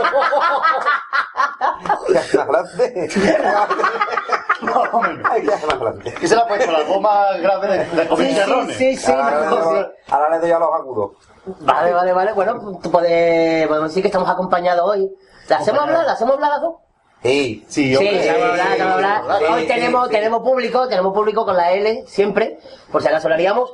[2.47, 3.09] grande.
[4.61, 5.79] Más o menos.
[5.79, 6.13] Grande.
[6.13, 8.77] Que se le ha puesto la goma grave de, de comer Sí, sí, chicharrones.
[8.77, 9.11] sí, sí.
[10.09, 11.11] Ahora, le doy, a los agudos.
[11.61, 12.33] Vale, vale, vale.
[12.33, 15.09] Bueno, tú puedes, podemos decir que estamos acompañados hoy.
[15.47, 16.05] ¿La hacemos hablar?
[16.05, 16.75] ¿La hacemos hablar las dos?
[17.21, 19.23] Sí, sí, Sí, hablar, vamos a hablar.
[19.39, 20.11] sí, Hoy sí, tenemos, sí.
[20.13, 22.59] tenemos público, tenemos público con la L, siempre,
[22.91, 23.71] por si acaso lo haríamos,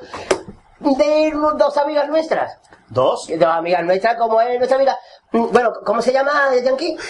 [0.80, 2.60] de dos amigas nuestras.
[2.88, 3.28] ¿Dos?
[3.28, 4.98] Dos amigas nuestras, como es nuestra amiga.
[5.32, 6.32] Bueno, ¿cómo se llama,
[6.64, 6.98] Yankee?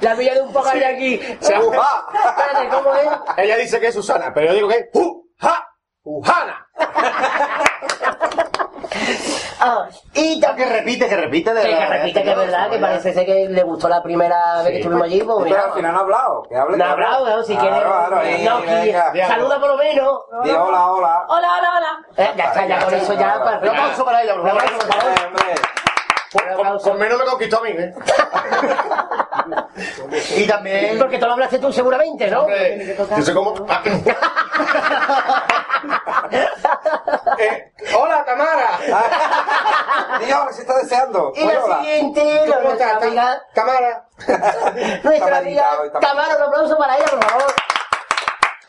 [0.00, 1.20] La amiga de un poco de aquí.
[1.20, 1.26] Ha-
[2.28, 3.08] Espérate, ¿cómo es?
[3.36, 5.24] Ella dice que es Susana, pero yo digo que es ¡Uh!
[5.38, 5.64] ¡Ja!
[6.02, 6.66] ¡Ujana!
[9.60, 12.22] Ah, y Ah, que repite, que repite de Que, que verdad, repite ¿eh?
[12.22, 15.20] que es verdad, que parece ser que le gustó la primera vez que estuvimos allí.
[15.20, 16.42] Pues, Pero mira, al final no ha hablado.
[16.48, 17.42] Que hable, no ha que hablado, ¿no?
[17.42, 17.86] si Claro, quiere.
[17.88, 19.12] claro, ahí, no, venga.
[19.12, 20.20] que- saluda por lo menos.
[20.44, 21.24] Di hola, hola.
[21.28, 22.06] Hola, hola, hola.
[22.16, 23.42] Eh, ya está, ya con eso ya.
[23.44, 24.62] para- Un aplauso para ella, por Un favor.
[26.56, 27.94] Con, con menos me conquistó a mí, ¿eh?
[30.36, 30.98] Y también.
[30.98, 32.42] Porque tú lo hablaste tú seguramente, ¿no?
[32.42, 33.54] Hombre, Yo sé cómo.
[37.38, 38.78] Eh, ¡Hola, Tamara!
[40.20, 41.32] Di hola, si está deseando.
[41.34, 41.78] Y la hola.
[41.78, 44.04] siguiente, ¿Tú la cómo nuestra amiga, Tamara?
[45.04, 46.00] nuestra amiga Tamarita.
[46.00, 47.54] Tamara, un aplauso para ella, por favor.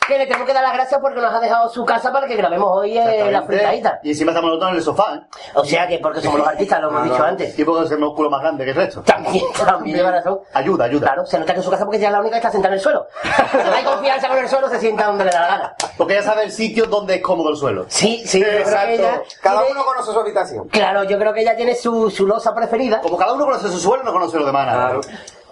[0.10, 2.36] Que le tenemos que dar las gracias porque nos ha dejado su casa para que
[2.36, 4.00] grabemos hoy eh, la fritadita.
[4.02, 5.22] Y encima estamos nosotros en el sofá, ¿eh?
[5.54, 7.58] O sea que porque somos los artistas, lo hemos dicho antes.
[7.60, 9.02] Y porque es el músculo más grande que el resto.
[9.04, 10.40] También, también lleva razón.
[10.54, 11.06] Ayuda, ayuda.
[11.08, 12.74] Claro, se nota que en su casa porque ella es la única que está sentada
[12.74, 13.08] en el suelo.
[13.70, 15.76] No hay confianza con el suelo, se sienta donde le da la gana.
[15.96, 17.86] Porque ella sabe el sitio donde es cómodo el suelo.
[17.88, 18.90] Sí, sí, Exacto.
[18.90, 20.68] ella Cada tiene- uno conoce su habitación.
[20.70, 23.00] Claro, yo creo que ella tiene su, su losa preferida.
[23.02, 24.66] Como cada uno conoce su suelo, no conoce lo demás.
[24.66, 25.00] nada.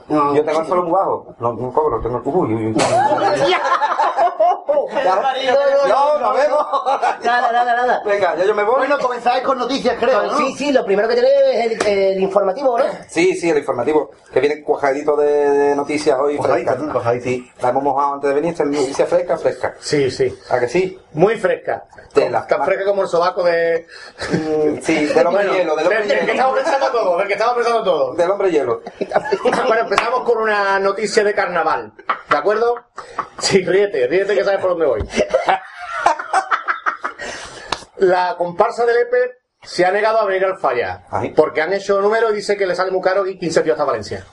[0.09, 1.35] Yo tengo el suelo muy bajo.
[1.39, 2.39] No, no cobro, tengo el cubo.
[2.41, 2.75] Uy.
[5.87, 6.65] No, nos vemos.
[7.23, 8.01] Nada, nada, nada.
[8.05, 8.77] Venga, ya yo me voy.
[8.77, 10.37] Bueno, comenzáis con noticias, creo, ¿no?
[10.37, 12.85] Sí, sí, lo primero que tenéis es el, el informativo, ¿no?
[13.07, 16.35] Sí, sí, el informativo, que viene cuajadito de, de noticias hoy.
[16.35, 16.41] ¿no?
[16.91, 17.23] Cuajadito.
[17.23, 19.75] Sí, la hemos mojado antes de venir, esta es noticia fresca, fresca.
[19.79, 20.37] Sí, sí.
[20.49, 20.99] ¿A que sí?
[21.13, 21.85] Muy fresca.
[22.13, 22.45] Tela.
[22.47, 23.85] Tan fresca como el sobaco de.
[24.31, 26.33] Mm, Sí, del hombre hielo, del hombre del, del que hielo.
[26.33, 28.13] estamos pensando todo, del que estamos pensando todo.
[28.13, 28.81] Del hombre hielo.
[29.67, 31.91] Bueno, empezamos con una noticia de carnaval.
[32.29, 32.75] ¿De acuerdo?
[33.39, 35.09] Sí, ríete, ríete que sabes por dónde voy.
[37.97, 41.05] La comparsa del EPE se ha negado a venir al falla.
[41.09, 41.33] Ay.
[41.35, 43.85] Porque han hecho número y dice que le sale muy caro y 15 tíos hasta
[43.85, 44.23] Valencia.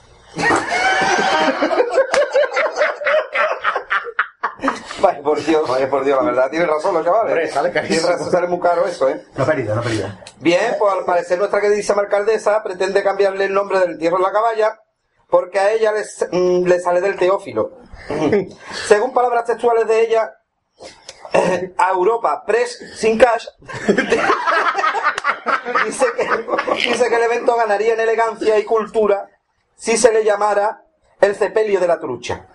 [5.01, 7.31] Vaya por Dios, vaya por Dios, la verdad, tienes razón los chavales.
[7.31, 7.99] Hombre, sale carísimo.
[7.99, 9.25] Tienes razón, sale muy caro eso, ¿eh?
[9.35, 10.23] No pérdida, no pérdida.
[10.39, 14.31] Bien, pues al parecer nuestra queridísima alcaldesa pretende cambiarle el nombre del entierro en la
[14.31, 14.79] caballa
[15.29, 17.71] porque a ella les- mm, le sale del teófilo.
[18.87, 20.31] Según palabras textuales de ella,
[21.77, 23.47] a Europa Press sin cash
[25.85, 26.27] dice, que,
[26.89, 29.29] dice que el evento ganaría en elegancia y cultura
[29.75, 30.81] si se le llamara
[31.21, 32.47] el cepelio de la trucha.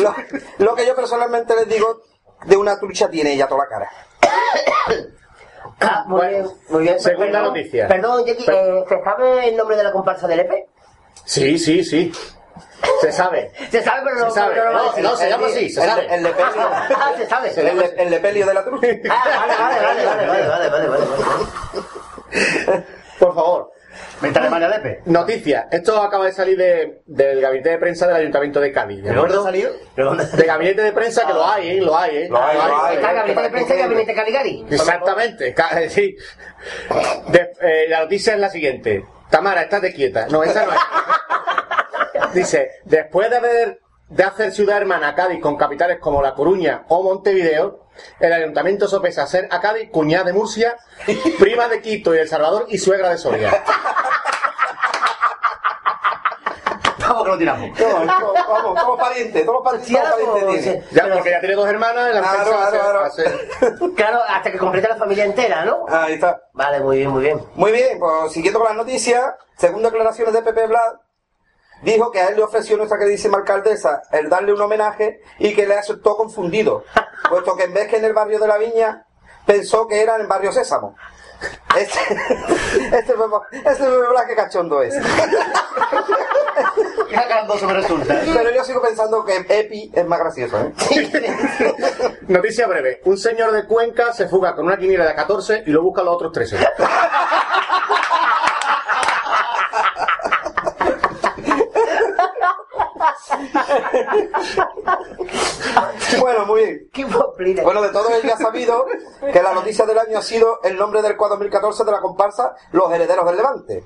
[0.00, 0.14] Lo,
[0.58, 2.00] lo que yo personalmente les digo,
[2.44, 3.90] de una trucha tiene ella toda la cara.
[5.82, 7.00] Ah, muy Bueno, bien, muy bien.
[7.00, 7.88] segunda Perdón, noticia.
[7.88, 10.68] Perdón, Jackie, eh, ¿se sabe el nombre de la comparsa del EP?
[11.30, 12.12] Sí, sí, sí.
[13.02, 13.52] Se sabe.
[13.70, 14.54] Se sabe, pero no, Se sabe.
[14.54, 16.12] pero no se llama así, se sabe.
[16.12, 16.52] el lepelio.
[16.56, 17.50] Ah, se sabe.
[17.56, 18.88] El, el lepelio de la trucha.
[19.08, 22.84] Ah, vale, vale, vale, vale, vale, vale, vale, vale.
[23.20, 23.70] Por favor.
[24.20, 25.02] Venta Alemania de EPE.
[25.06, 25.68] Noticia.
[25.70, 29.02] Esto acaba de salir de, del gabinete de prensa del Ayuntamiento de Cádiz.
[29.02, 29.72] ¿De ¿De dónde ha salido?
[29.96, 30.26] ¿De dónde?
[30.26, 31.80] De gabinete de prensa que lo hay, ¿eh?
[31.80, 32.28] Lo hay, ¿eh?
[32.28, 32.96] Lo hay, lo hay.
[32.96, 34.66] Está el gabinete de prensa y el gabinete Caligari.
[34.70, 35.54] Exactamente,
[35.90, 36.16] sí.
[37.28, 39.04] De- eh, la noticia es la siguiente.
[39.30, 40.26] Tamara, estate quieta.
[40.28, 40.78] No, esa no es.
[42.34, 43.80] Dice, después de haber
[44.10, 47.86] de hacer ciudad hermana a Cádiz con capitales como La Coruña o Montevideo,
[48.18, 50.76] el ayuntamiento sopesa ser a Cádiz cuñada de Murcia,
[51.38, 53.64] prima de Quito y El Salvador y suegra de Soria.
[57.10, 57.80] Vamos que lo tiramos.
[57.80, 60.78] No, no, vamos, somos parientes, somos parientes, sí.
[60.92, 63.48] Ya, Pero- porque ya tiene dos hermanas, la Claro, claro, a ser-
[63.96, 65.86] Claro, hasta que complete la familia entera, ¿no?
[65.88, 66.40] Ahí está.
[66.52, 67.44] Vale, muy bien, muy bien.
[67.54, 70.94] Muy bien, pues siguiendo con las noticias, según declaraciones de Pepe Blad,
[71.82, 75.66] dijo que a él le ofreció nuestra queridísima alcaldesa el darle un homenaje y que
[75.66, 76.84] le aceptó confundido,
[77.28, 79.04] puesto que en vez que en el barrio de la Viña,
[79.46, 80.94] pensó que era en el barrio Sésamo.
[81.76, 81.98] Este,
[82.96, 84.94] este, bebé, este bebé Blas que cachondo es.
[87.08, 88.20] Qué gracioso me resulta.
[88.24, 90.72] Pero yo sigo pensando que Epi es más gracioso, ¿eh?
[92.28, 93.00] Noticia breve.
[93.04, 96.04] Un señor de Cuenca se fuga con una quiniela de 14 y lo busca a
[96.04, 96.56] los otros 13.
[106.20, 107.62] Bueno, muy bien.
[107.62, 108.86] Bueno, de todo ya sabido
[109.32, 112.54] que la noticia del año ha sido el nombre del cuadro 2014 de la comparsa
[112.72, 113.84] Los Herederos del Levante.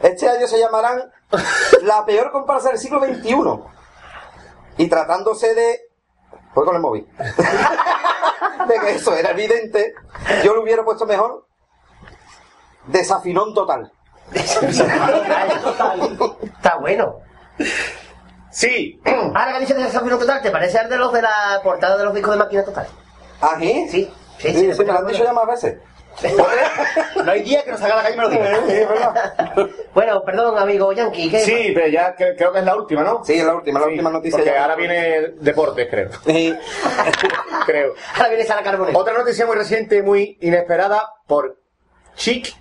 [0.00, 1.10] Este año se llamarán
[1.82, 3.34] la peor comparsa del siglo XXI.
[4.78, 5.80] Y tratándose de...
[6.54, 7.06] Voy con el móvil.
[8.68, 9.94] de que eso era evidente,
[10.44, 11.46] yo lo hubiera puesto mejor.
[12.86, 13.92] Desafinón total.
[14.32, 15.36] Está
[16.80, 17.16] bueno.
[18.50, 19.00] Sí.
[19.04, 22.04] Ahora que dices de desafío total, ¿te parece al de los de la portada de
[22.04, 22.86] los discos de máquina total?
[23.40, 23.86] ¿Ah, sí?
[23.90, 24.10] Sí.
[24.38, 25.76] Sí, Sí, sí, me lo han dicho ya más veces.
[27.24, 29.68] No hay día que no salga a la calle y me lo diga.
[29.94, 31.30] bueno, perdón, amigo Yankee.
[31.30, 33.24] ¿qué Sí, pero ya cre- creo que es la última, ¿no?
[33.24, 34.38] Sí, es la última, la última noticia.
[34.38, 34.62] Porque ya.
[34.62, 36.10] ahora viene deportes, creo.
[37.66, 37.94] creo.
[38.16, 38.96] Ahora viene Sara Carbonell.
[38.96, 41.56] Otra noticia muy reciente muy inesperada por
[42.16, 42.54] Chic.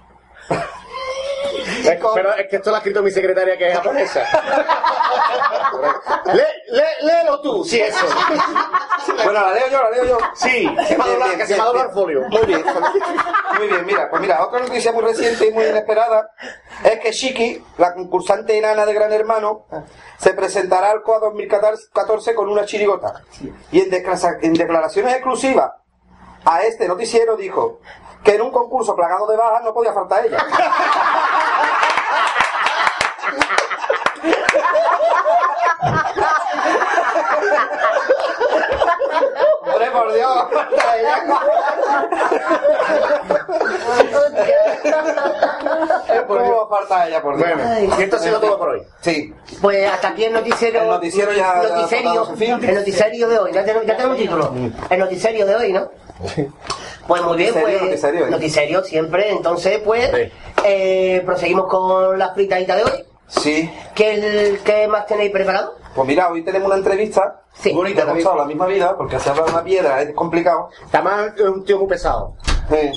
[1.88, 4.22] Es- pero es que esto lo ha escrito mi secretaria que es japonesa.
[6.26, 8.06] Le, le- léelo tú, sí, eso.
[9.23, 10.18] Bueno, la leo yo, la leo yo.
[10.34, 12.22] Sí, se me ha doblado- que se me ha doblado el folio.
[12.30, 12.64] Muy bien,
[13.57, 16.31] muy bien, mira, pues mira, otra noticia muy reciente y muy inesperada
[16.84, 19.65] es que Shiki, la concursante enana de Gran Hermano,
[20.18, 23.22] se presentará al COA 2014 con una chirigota.
[23.72, 23.93] Y en,
[24.41, 25.72] en declaraciones exclusivas
[26.45, 27.80] a este noticiero dijo
[28.23, 30.38] que en un concurso plagado de bajas no podía faltar ella.
[39.65, 40.47] Hombre, por Dios,
[40.99, 41.23] ella.
[46.27, 47.49] ¿Cómo falta ella, por Dios?
[47.55, 48.81] Bueno, y esto ha sido todo por hoy.
[49.01, 49.34] Sí.
[49.61, 50.81] Pues hasta aquí el noticiero.
[50.81, 53.51] El noticiero ya- noticiero, el el noticiero de hoy.
[53.53, 54.53] Ya tenemos, ya tenemos un título.
[54.89, 55.89] El noticiero de hoy, ¿no?
[57.07, 57.81] Pues muy bien, Noticiero, pues.
[57.89, 58.30] noticiero, ¿eh?
[58.30, 59.31] noticiero siempre.
[59.31, 60.09] Entonces, pues.
[60.63, 63.05] eh, proseguimos con la fritadita de hoy.
[63.27, 63.71] Sí.
[63.95, 65.76] ¿Qué, ¿Qué más tenéis preparado?
[65.95, 67.44] Pues mira, hoy tenemos una entrevista.
[67.53, 67.74] Sí.
[67.74, 70.70] Bonita, hemos estado la misma vida, porque hacer hablar de una piedra es complicado.
[70.91, 72.36] Además es un tío muy pesado.
[72.70, 72.91] Sí.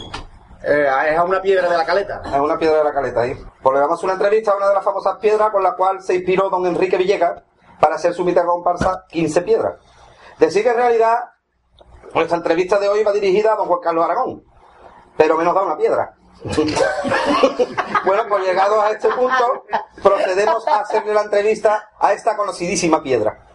[0.64, 2.22] Eh, es a una piedra de la caleta.
[2.24, 3.36] Es una piedra de la caleta ahí.
[3.62, 6.14] Pues le damos una entrevista a una de las famosas piedras con la cual se
[6.14, 7.42] inspiró don Enrique Villegas
[7.80, 9.74] para hacer su mítica comparsa 15 piedras.
[10.38, 11.18] Decir que en realidad
[12.14, 14.44] nuestra entrevista de hoy va dirigida a don Juan Carlos Aragón,
[15.16, 16.14] pero menos da una piedra.
[18.04, 19.64] bueno, pues llegados a este punto,
[20.02, 23.46] procedemos a hacerle la entrevista a esta conocidísima piedra.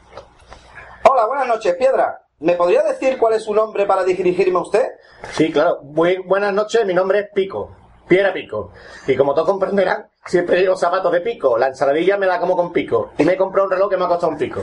[1.04, 2.22] Hola, buenas noches, piedra.
[2.40, 4.88] ¿Me podría decir cuál es su nombre para dirigirme a usted?
[5.32, 5.80] Sí, claro.
[5.84, 7.76] Muy buenas noches, mi nombre es Pico.
[8.08, 8.72] Piedra Pico.
[9.06, 11.58] Y como todos comprenderán, siempre llevo zapatos de pico.
[11.58, 13.12] La ensaladilla me la como con pico.
[13.18, 14.62] Y me he comprado un reloj que me ha costado un pico.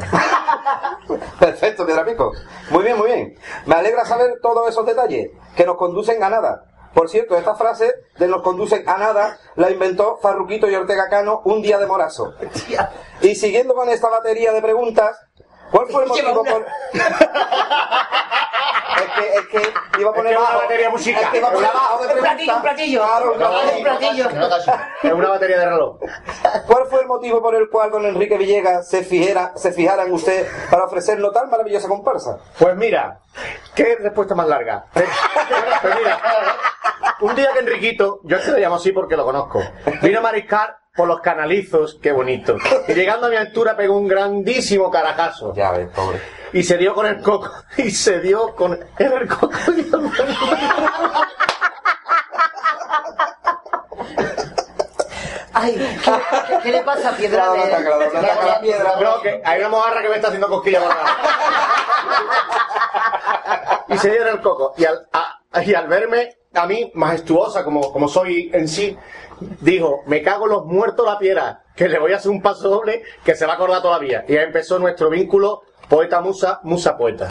[1.39, 2.33] Perfecto, Piedra Pico.
[2.71, 3.35] Muy bien, muy bien.
[3.67, 6.74] Me alegra saber todos esos detalles que nos conducen a nada.
[6.95, 11.43] Por cierto, esta frase de nos conducen a nada la inventó Farruquito y Ortega Cano
[11.45, 12.35] un día de morazo.
[13.21, 15.17] Y siguiendo con esta batería de preguntas,
[15.71, 16.67] ¿cuál fue el motivo por...
[18.95, 21.23] Es que, es que iba a poner Es que una batería musical.
[21.25, 22.57] Es que iba a poner bajo de Un platillo, preguntas.
[22.57, 23.03] un platillo.
[23.03, 24.75] Claro, Un platillo, un platillo.
[25.03, 25.99] Es una batería de reloj.
[26.67, 30.13] ¿Cuál fue el motivo por el cual don Enrique Villegas se fijara, se fijara en
[30.13, 32.39] usted para ofrecernos tan maravillosa comparsa?
[32.59, 33.19] Pues mira,
[33.75, 34.85] ¿qué respuesta más larga?
[34.95, 36.19] Pues mira,
[37.21, 39.63] un día que Enriquito, yo es que lo llamo así porque lo conozco,
[40.03, 42.57] vino a mariscar por los canalizos, qué bonito.
[42.87, 45.53] Y llegando a mi altura pegó un grandísimo carajazo.
[45.55, 46.21] Ya ves, pobre.
[46.53, 47.51] Y se dio con el coco.
[47.79, 49.51] Y se dio con el coco.
[55.57, 55.75] Ay,
[56.05, 56.11] ¿qué,
[56.49, 57.45] qué- qué le pasa a Piedra?
[57.45, 58.97] Claro, está claro, no ataca la piedra.
[59.01, 60.83] No, que hay una mojarra que me está haciendo cosquillas.
[63.89, 64.75] Y se dio en el coco.
[64.77, 68.97] Y al, a- y al verme, a mí, majestuosa como, como soy en sí,
[69.61, 72.69] dijo, me cago en los muertos la piedra, que le voy a hacer un paso
[72.69, 74.25] doble que se va a acordar todavía.
[74.29, 77.29] Y ahí empezó nuestro vínculo poeta-musa, musa-poeta.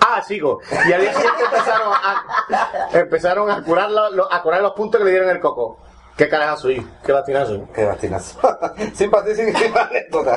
[0.00, 0.60] Ah, sigo.
[0.88, 4.98] Y al día siguiente empezaron a, empezaron a curar, lo- lo- a curar los puntos
[4.98, 5.78] que le dieron el coco.
[6.18, 7.68] Qué carajazo, y qué bastinazo.
[7.72, 8.40] Qué bastinazo.
[8.92, 10.36] Simpaticísima anécdota.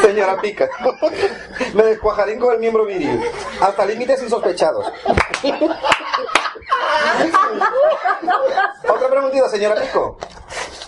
[0.00, 0.70] Señora Pica.
[1.74, 3.20] Me descuajarín con el miembro viril.
[3.60, 4.90] Hasta límites insospechados.
[8.88, 10.16] Otra preguntita, señora Pico.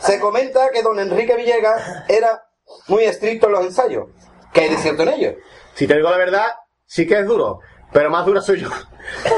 [0.00, 2.46] Se comenta que don Enrique Villegas era
[2.88, 4.06] muy estricto en los ensayos.
[4.54, 5.34] ¿Qué hay de cierto en ello?
[5.74, 6.46] Si te digo la verdad,
[6.86, 7.58] sí que es duro.
[7.92, 8.70] Pero más dura soy yo.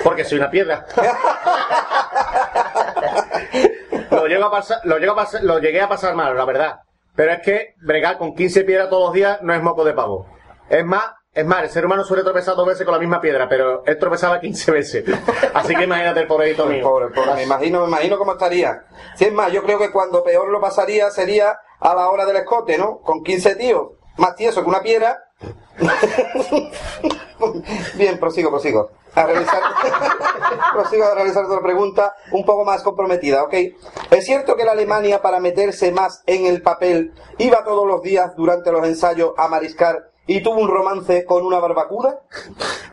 [0.04, 0.86] Porque soy una piedra.
[4.10, 6.76] lo, llego a pasar, lo, llego a pasar- lo llegué a pasar mal, la verdad.
[7.14, 10.26] Pero es que bregar con 15 piedras todos los días no es moco de pavo.
[10.68, 13.48] Es más, es más, el ser humano suele tropezar dos veces con la misma piedra,
[13.48, 15.04] pero él tropezaba 15 veces.
[15.54, 16.82] Así que imagínate el pobrecito mío.
[16.82, 18.84] Pobre, pobre, me imagino, me imagino cómo estaría.
[19.16, 22.36] Si es más, yo creo que cuando peor lo pasaría sería a la hora del
[22.36, 22.98] escote, ¿no?
[23.00, 25.22] Con 15 tíos, más tieso que una piedra.
[27.94, 28.90] Bien, prosigo, prosigo.
[29.14, 29.62] A realizar,
[30.74, 33.54] prosigo a realizar otra pregunta un poco más comprometida, ¿ok?
[34.10, 38.34] ¿Es cierto que la Alemania, para meterse más en el papel, iba todos los días
[38.36, 42.20] durante los ensayos a mariscar y tuvo un romance con una barbacuda?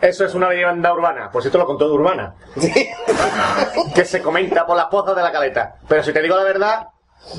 [0.01, 2.35] Eso es una leyenda urbana, por cierto lo contó de urbana.
[3.95, 5.75] que se comenta por las pozas de la caleta.
[5.87, 6.87] Pero si te digo la verdad,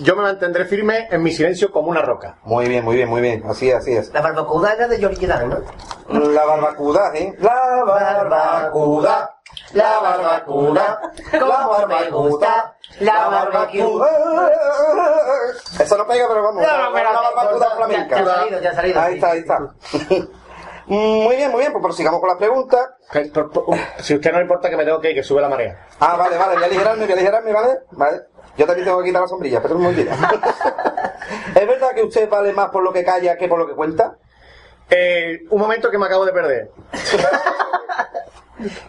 [0.03, 2.37] yo me mantendré firme en mi silencio como una roca.
[2.45, 3.45] Muy bien, muy bien, muy bien.
[3.49, 4.13] Así es, así es.
[4.13, 6.21] La barbacoa era de Jordi Quedal, ¿no?
[6.31, 7.35] La barbacuda, ¿eh?
[7.39, 9.31] La barbacuda.
[9.73, 11.01] La barbacuda.
[11.39, 14.09] Como me gusta la barbacuda.
[15.79, 16.63] Eso no pega, pero vamos.
[16.63, 18.17] No, no, la, pero- la barbacuda flamenca.
[18.17, 19.15] ya ha salido, ya ha salido, Ahí sí.
[19.19, 19.59] está, ahí está.
[20.87, 22.91] Muy bien, muy bien, pues prosigamos con las preguntas.
[23.33, 25.87] Por- Si usted no le importa que me tengo que ir, que sube la marea.
[25.99, 27.79] Ah, vale, vale, voy a aligerarme, voy a aligerarme, ¿vale?
[27.93, 28.21] Vale.
[28.57, 30.11] Yo también tengo que quitar la sombrilla, pero un momentito.
[31.55, 34.17] ¿Es verdad que usted vale más por lo que calla que por lo que cuenta?
[34.91, 36.71] Eh, un momento que me acabo de perder.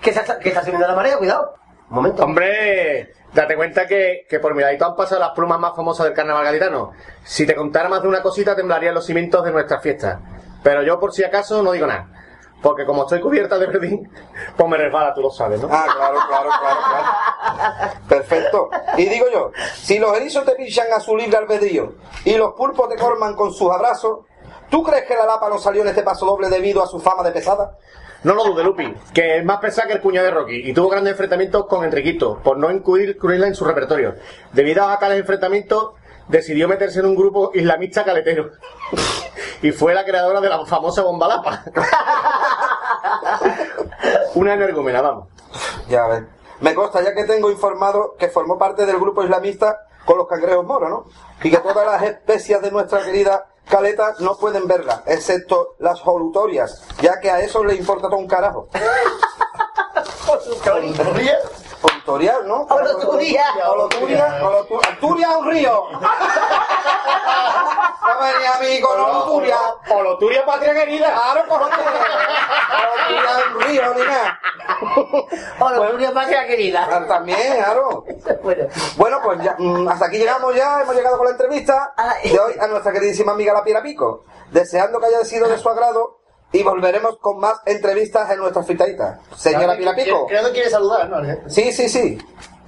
[0.02, 1.56] Que, se está, que está subiendo la marea, cuidado.
[1.90, 2.24] Un momento.
[2.24, 6.14] Hombre, date cuenta que, que por mi ladito han pasado las plumas más famosas del
[6.14, 6.92] carnaval gaditano.
[7.24, 10.20] Si te contara más de una cosita, temblarían los cimientos de nuestras fiestas.
[10.64, 12.08] Pero yo, por si acaso, no digo nada.
[12.62, 14.12] Porque como estoy cubierta de verdín,
[14.56, 15.70] pues me resbala, tú lo sabes, ¿no?
[15.72, 17.94] Ah, claro, claro, claro, claro.
[18.08, 18.70] Perfecto.
[18.98, 22.90] Y digo yo, si los erizos te pinchan a su libre albedrío y los pulpos
[22.90, 24.20] te colman con sus abrazos,
[24.70, 27.24] ¿tú crees que la lapa no salió en este paso doble debido a su fama
[27.24, 27.78] de pesada?
[28.24, 30.90] No lo dude, Lupi, que es más pesada que el cuñado de Rocky y tuvo
[30.90, 34.16] grandes enfrentamientos con Enriquito por no incluir incluirla en su repertorio.
[34.52, 35.92] Debido a tales enfrentamientos,
[36.28, 38.50] decidió meterse en un grupo islamista caletero
[39.66, 41.64] y fue la creadora de la famosa bomba lapa.
[44.36, 45.30] Una energúmena, vamos.
[45.90, 46.24] Ya ves.
[46.60, 50.68] Me consta ya que tengo informado que formó parte del grupo islamista con los cangrejos
[50.68, 51.06] moros, ¿no?
[51.42, 56.84] Y que todas las especies de nuestra querida caleta no pueden verla, excepto las jolutorias,
[57.02, 58.68] ya que a eso le importa todo un carajo.
[61.90, 62.66] Jolutorias, ¿no?
[62.68, 63.44] Joluturia.
[63.66, 64.40] Joluturia.
[64.42, 65.84] Jolutu- Alturia es un río.
[68.06, 69.58] No venía a mí con Joluturia.
[69.88, 71.12] Joluturia, patria querida.
[71.12, 71.78] Claro, cojones.
[71.78, 74.40] Joluturia es un río, ni nada.
[75.60, 76.88] Joluturia, patria querida.
[76.90, 78.06] Ah, También, claro.
[78.44, 78.68] Bueno.
[78.98, 81.94] Bueno, pues ya, mm, hasta aquí llegamos ya, hemos llegado con la entrevista
[82.24, 85.68] de hoy a nuestra queridísima amiga La Piedra Pico, deseando que haya sido de su
[85.68, 86.15] agrado
[86.56, 89.20] y volveremos con más entrevistas en nuestra fritadita.
[89.36, 90.26] Señora Piedra Pico.
[90.28, 91.22] Creo que quiere saludar, ¿no?
[91.50, 92.18] Sí, sí, sí.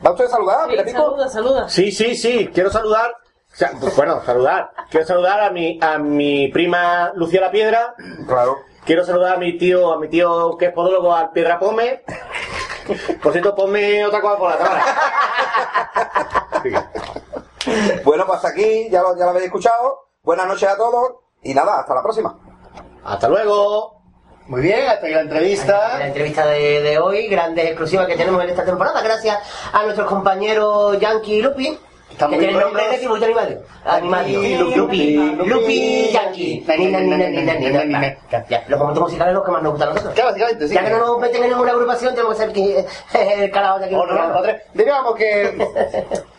[0.06, 0.98] ¿Va usted a saludar, Piedra Pico?
[0.98, 1.70] Saluda, saluda.
[1.70, 3.12] Sí, sí, sí, quiero saludar.
[3.12, 4.72] o sea, pues, bueno, saludar.
[4.90, 7.96] Quiero saludar a mi, a mi prima Lucía La Piedra.
[8.28, 8.58] Claro.
[8.86, 12.04] Quiero saludar a mi tío, a mi tío que es podólogo, al Piedra Pome.
[13.22, 14.84] Por cierto, ponme otra cosa por la cámara.
[18.04, 20.10] Bueno, pues hasta aquí, ya lo, ya lo habéis escuchado.
[20.24, 22.47] Buenas noches a todos y nada, hasta la próxima.
[23.08, 23.96] Hasta luego.
[24.48, 25.98] Muy bien, hasta aquí la entrevista.
[25.98, 29.40] La entrevista de, de hoy, grandes exclusivas que tenemos en esta temporada, gracias
[29.74, 31.80] a nuestros compañeros Yankee y Lupi.
[32.12, 33.00] Están que muy tienen nombre de buenos.
[33.02, 33.62] tributo animario.
[33.86, 34.42] Animario.
[34.76, 36.66] Lupi, Lupi, Yankee.
[38.50, 40.14] Ya, Los momentos musicales los que más nos gustan a nosotros.
[40.16, 40.74] Claro, básicamente, sí.
[40.74, 43.96] Ya que no nos meten en ninguna agrupación, tenemos que ser el carajo de aquí.
[43.96, 44.42] O no,
[44.74, 45.58] Digamos que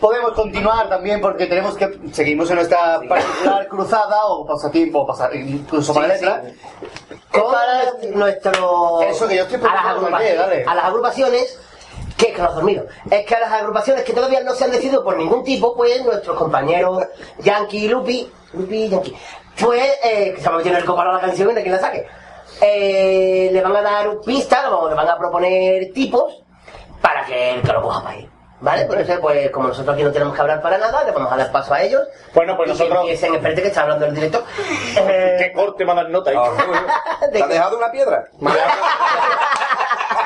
[0.00, 5.92] podemos continuar también porque tenemos que seguimos en nuestra particular cruzada o pasatiempo, pasa- incluso
[5.94, 6.42] para letra.
[7.32, 11.60] con nuestro Eso que yo estoy a las, agrupaciones, a las agrupaciones
[12.16, 12.86] que, que no has dormido.
[13.10, 16.04] Es que a las agrupaciones que todavía no se han decidido por ningún tipo pues
[16.04, 17.04] nuestros compañeros
[17.40, 19.16] Yankee y Lupi Lupi y Yankee
[19.60, 22.06] pues eh, que se a meter el comparo a la canción de quien la saque
[22.60, 26.42] eh, le van a dar pistas o le van a proponer tipos
[27.02, 28.28] para que, que lo coja para ahí
[28.60, 28.82] ¿Vale?
[28.82, 31.52] Entonces, pues como nosotros aquí no tenemos que hablar para nada, le vamos a dar
[31.52, 32.02] paso a ellos.
[32.34, 34.42] Bueno, pues Y que nosotros- empiecen, espérate que está hablando el director.
[34.94, 36.36] ¿Qué corte me dan nota ahí?
[37.32, 38.24] ¿Te ha dejado una piedra?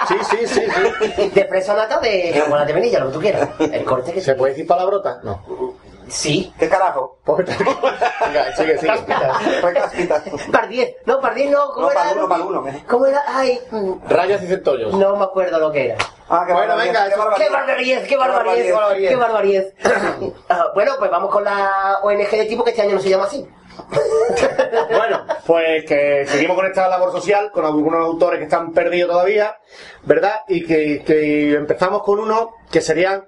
[0.09, 0.63] Sí, sí, sí,
[1.17, 1.29] sí.
[1.31, 3.49] De fresa nata de chocolate de vainilla, lo que tú quieras.
[3.61, 5.21] El corte que ¿Se puede decir palabrota?
[5.23, 5.41] No.
[6.09, 6.53] Sí.
[6.59, 7.19] ¿Qué carajo?
[7.25, 8.93] Venga, sigue, sigue.
[10.53, 10.97] Par 10.
[11.07, 11.69] No, par 10 no.
[11.73, 12.01] ¿Cómo No, era?
[12.03, 12.65] para uno, para uno.
[12.89, 13.23] ¿Cómo era?
[13.29, 13.61] Ay,
[14.09, 14.93] Rayas y centollos.
[14.93, 15.97] no me acuerdo lo que era.
[16.35, 17.47] Ah, qué Bueno, venga, qué eso- barbaridad.
[17.47, 19.09] ¡Qué barbaridad, qué barbaridad!
[19.11, 19.65] ¡Qué barbaridad!
[20.49, 23.25] Ah, bueno, pues vamos con la ONG de tipo que este año no se llama
[23.25, 23.47] así.
[24.91, 29.57] Bueno, pues que seguimos con esta labor social, con algunos autores que están perdidos todavía,
[30.05, 30.41] ¿verdad?
[30.49, 33.25] Y que, que empezamos con uno que serían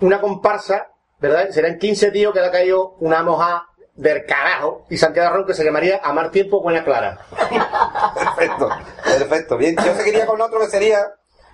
[0.00, 0.88] una comparsa,
[1.20, 1.48] ¿verdad?
[1.50, 5.54] Serían 15 tíos que le ha caído una moja del carajo y Santiago Arrón que
[5.54, 7.18] se llamaría Amar Tiempo Buena Clara.
[8.14, 8.68] Perfecto,
[9.04, 9.56] perfecto.
[9.56, 10.98] Bien, yo seguiría con otro que sería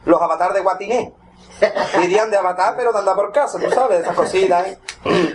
[0.05, 1.14] los avatares de Guatiné.
[2.02, 4.78] Irían de avatar, pero de andar por casa, tú sabes, esas cositas, ¿eh?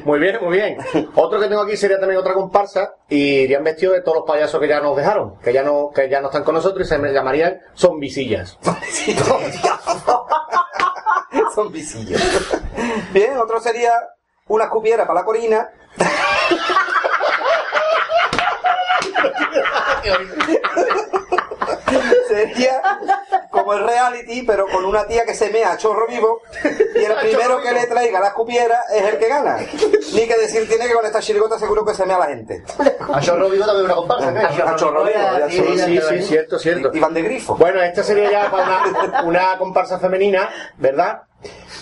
[0.04, 0.78] Muy bien, muy bien.
[1.14, 4.60] Otro que tengo aquí sería también otra comparsa y irían vestidos de todos los payasos
[4.60, 6.98] que ya nos dejaron, que ya no, que ya no están con nosotros y se
[6.98, 8.58] me llamarían zombisillas.
[11.54, 12.22] Son visillos.
[13.14, 13.94] Bien, otro sería
[14.48, 15.70] una escupiera para la corina.
[22.28, 22.82] Sería
[23.56, 26.42] como el reality, pero con una tía que se mea a chorro vivo
[26.96, 27.82] y el A primero chorro que vivo.
[27.82, 29.58] le traiga la escupiera es el que gana.
[30.14, 32.64] Ni que decir tiene que con esta chirigota seguro que se mea a la gente.
[33.12, 34.30] A Chorro Vivo también una comparsa.
[34.70, 35.20] A Chorro Vivo,
[35.50, 36.92] Sí, sí, sí, cierto, cierto.
[36.94, 37.56] Y van de grifo.
[37.56, 41.22] Bueno, esta sería ya para una, una comparsa femenina, ¿verdad?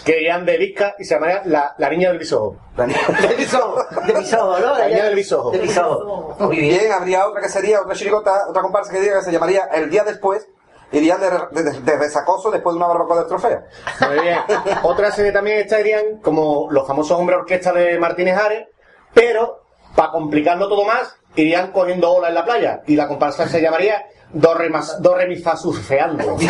[0.04, 2.58] Que irían de Vizca y se llamaría la, la niña del bisojo.
[2.76, 4.78] La niña De mis ojos, de mis ojos, ¿no?
[4.78, 5.52] La niña del bisojo.
[5.52, 6.40] De mis ojos.
[6.40, 9.66] Muy bien, habría otra que sería otra chirigota, otra comparsa que diga que se llamaría
[9.74, 10.48] El Día Después.
[10.94, 11.30] Irían de,
[11.64, 13.64] de, de resacoso después de una barbacoa del trofeo.
[14.08, 14.40] Muy bien.
[14.84, 18.68] Otra serie también estarían como los famosos hombres orquesta de Martínez Ares,
[19.14, 19.64] pero
[19.96, 22.82] para complicarlo todo más, irían cogiendo olas en la playa.
[22.88, 26.36] Y la comparsa se llamaría Do re, mas- do, re mi fa surfeando.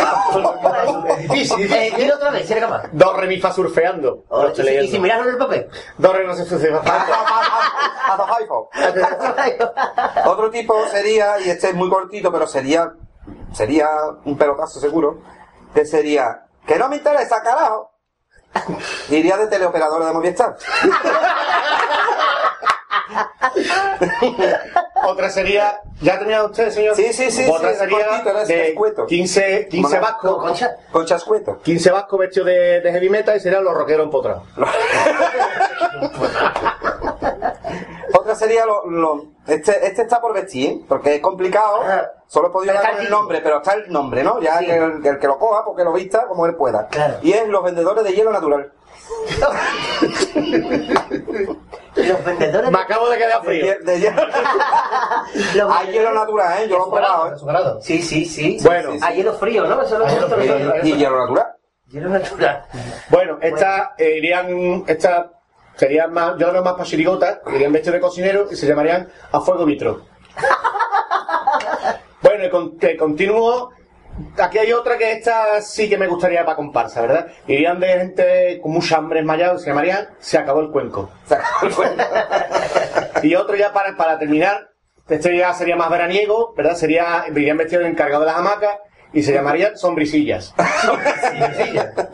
[1.34, 2.84] Eh, dilo otra vez, si capaz.
[2.92, 4.24] Do re mi fa surfeando.
[4.30, 5.68] Lo Y si- y si miras en el papel.
[5.98, 6.80] Do re no se surfeando.
[10.26, 12.92] Otro tipo sería, y este es muy cortito, pero sería,
[13.54, 13.88] sería
[14.24, 15.20] un pelotazo seguro,
[15.74, 17.90] que sería, que no me interesa, carajo.
[19.08, 20.56] Iría de teleoperadora de Movistar.
[25.06, 25.80] Otra sería.
[26.00, 26.96] ¿Ya terminado usted, señor?
[26.96, 29.06] Sí, sí, sí, Otra sí, sería cortito, de escueto.
[29.06, 30.00] 15, 15 Mola.
[30.00, 30.42] vascos.
[30.42, 30.76] Concha.
[30.90, 31.60] Con chascueto.
[31.62, 34.42] 15 vascos vestidos de, de heavy metal y serían los rockeros empotrados.
[38.16, 40.84] Otra sería lo, lo- este, este está por vestir, ¿eh?
[40.88, 41.82] porque es complicado.
[42.26, 44.40] Solo he podido dar el nombre, pero está el nombre, ¿no?
[44.40, 44.66] Ya Sí.
[44.66, 46.86] que el, que el que lo coja, porque lo vista como él pueda.
[46.88, 47.14] Claro.
[47.22, 48.72] Y es los vendedores de hielo natural.
[51.96, 52.70] Los vendedores.
[52.70, 53.74] Me acabo de quedar frío.
[53.84, 54.22] de hielo.
[55.72, 56.68] Hay hielo natural, ¿eh?
[56.68, 57.80] Yo lo he probado, ¿eh?
[57.82, 58.58] Sí, sí, sí.
[58.64, 58.92] Bueno.
[59.00, 59.80] A hielo frío, ¿no?
[59.82, 61.46] Eso es lo Y, y hielo natural.
[61.90, 62.64] Hielo natural.
[63.10, 64.84] Bueno, estas eh, irían.
[64.88, 65.26] Estas
[65.76, 66.36] serían más.
[66.38, 70.06] Yo no más para chirigotas, irían vestidos de cocinero y se llamarían a fuego vitro.
[72.22, 73.70] bueno, y con, que continúo.
[74.38, 77.26] Aquí hay otra que esta sí que me gustaría para comparsa, ¿verdad?
[77.48, 81.10] Irían de gente con mucha hambre esmayado y se llamarían Se acabó el cuenco.
[81.26, 82.04] Se acabó el cuento.
[83.24, 84.70] Y otro ya para, para terminar,
[85.08, 86.76] este ya sería más veraniego, ¿verdad?
[86.76, 88.78] Sería, irían vestidos de encargado de las hamacas
[89.12, 90.54] y se llamarían sombrisillas.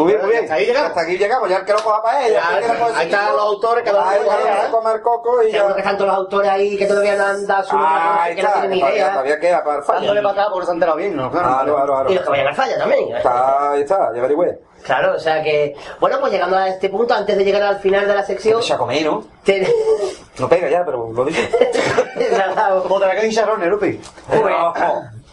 [0.00, 0.42] Muy bien, muy bien.
[0.44, 0.88] Hasta ahí llegamos.
[0.90, 1.48] Hasta aquí llegamos.
[1.50, 2.42] Ya el que lo coja para ella.
[2.60, 4.70] Ya, que ahí están los autores, cada uno Ahí con su ya idea, se ¿eh?
[4.70, 5.72] come el coco y ya.
[5.74, 8.42] que están todos los autores ahí que todavía no han dado su Ah, ahí que
[8.42, 8.60] no está.
[8.60, 9.12] tienen ni Todavía, idea.
[9.12, 9.98] todavía queda para el fallo.
[9.98, 11.30] Dándole para acá porque se han enterado bien, ¿no?
[11.30, 12.10] Claro, claro, claro.
[12.10, 13.16] Y los que vayan al falla también.
[13.16, 14.60] Está, ahí está, ya averigüé.
[14.82, 15.76] Claro, o sea que.
[16.00, 18.62] Bueno, pues llegando a este punto, antes de llegar al final de la sección.
[18.78, 19.22] Comí, ¿no?
[19.44, 19.70] te-
[20.38, 21.38] No pega ya, pero lo digo.
[22.84, 24.00] Como te la quedan charrones, Lupi.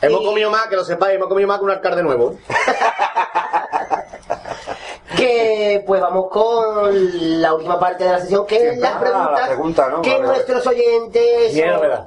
[0.02, 2.36] Hemos comido más, que lo sepáis, hemos comido más que un alcalde nuevo.
[5.28, 9.48] que pues vamos con la última parte de la sesión, que es las preguntas la
[9.48, 10.02] pregunta, ¿no?
[10.02, 11.54] que Vale, nuestros oyentes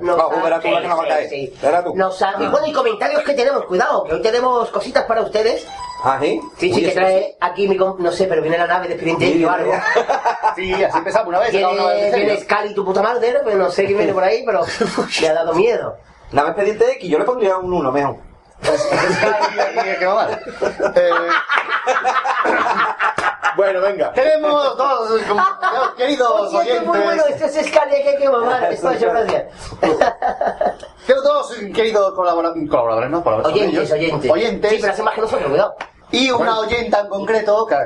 [0.00, 1.28] nos Va, verás tú la hacen, que nos va a caer.
[1.28, 1.58] sí, sí.
[1.62, 1.94] Verás tú.
[1.94, 5.66] Nos ha- y bueno, y comentarios que tenemos, cuidado, que hoy tenemos cositas para ustedes.
[6.02, 6.40] ¿Ah, sí?
[6.58, 7.76] Sí, que trae aquí mi...
[7.76, 9.72] com- No sé, pero viene la nave de Sprinting o algo.
[10.56, 11.54] Sí, así empezamos una vez.
[11.54, 12.40] una Viene.
[12.40, 14.62] Scali, tu puta madre, pero no sé qué viene por ahí, pero
[15.20, 15.96] me ha dado miedo.
[16.32, 18.16] La expediente X, yo le pondría un 1 mejor.
[20.14, 20.40] Mal.
[20.94, 21.10] Eh,
[23.56, 24.12] Bueno, venga.
[24.12, 25.42] tenemos dos como-
[25.96, 27.42] queridos Oye, este es muy bueno, oyentes.
[27.42, 29.48] este es Scali, que hay que mamar, esto ha hecho gracia.
[31.06, 33.22] Tenemos dos queridos colabora- colaboradores, ¿no?
[33.22, 33.92] Colaboradores, Oyentes, ellos.
[33.92, 34.30] oyentes.
[34.30, 34.70] Oyentes.
[34.70, 35.74] Sí, pero hace más que nosotros, cuidado.
[36.12, 37.76] Y una oyenta en concreto, que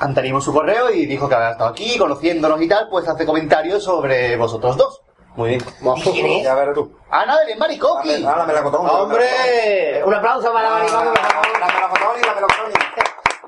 [0.00, 3.24] han tenido su correo y dijo que había estado aquí, conociéndonos y tal, pues hace
[3.26, 5.02] comentarios sobre vosotros dos.
[5.36, 5.62] Muy bien.
[5.96, 6.44] ¿Y quién es?
[6.44, 6.92] Ya verás tú.
[7.10, 8.24] Ana del Maricoqui.
[8.26, 8.86] Ah, la melacotón.
[8.88, 10.02] ¡Hombre!
[10.04, 11.14] Un aplauso para la por favor.
[11.60, 12.72] La melacotón y la melacotón.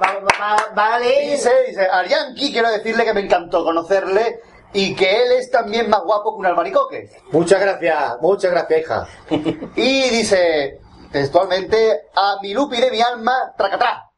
[0.02, 1.20] Va- va- Vale.
[1.30, 4.40] Dice, dice, Arianki, quiero decirle que me encantó conocerle
[4.72, 7.10] y que él es también más guapo que un albaricoque.
[7.30, 9.06] Muchas gracias, muchas gracias, hija.
[9.76, 10.80] Y dice,
[11.12, 14.08] textualmente, a mi Lupi de mi alma, tracatrá.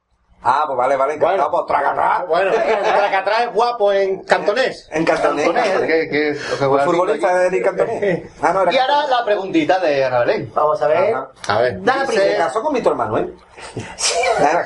[0.47, 2.27] Ah, pues vale, vale, encantado, pues tracatrá.
[2.29, 4.87] Bueno, Tracatrá es guapo en cantonés.
[4.93, 5.49] En cantonés.
[5.49, 8.31] que, que, que juega futbolista de cantonés.
[8.43, 10.53] Ah, no, Y ahora la preguntita de Ana Belén.
[10.55, 11.17] Vamos a ver.
[11.49, 11.81] A ver.
[12.11, 12.83] Se casó con ¿eh?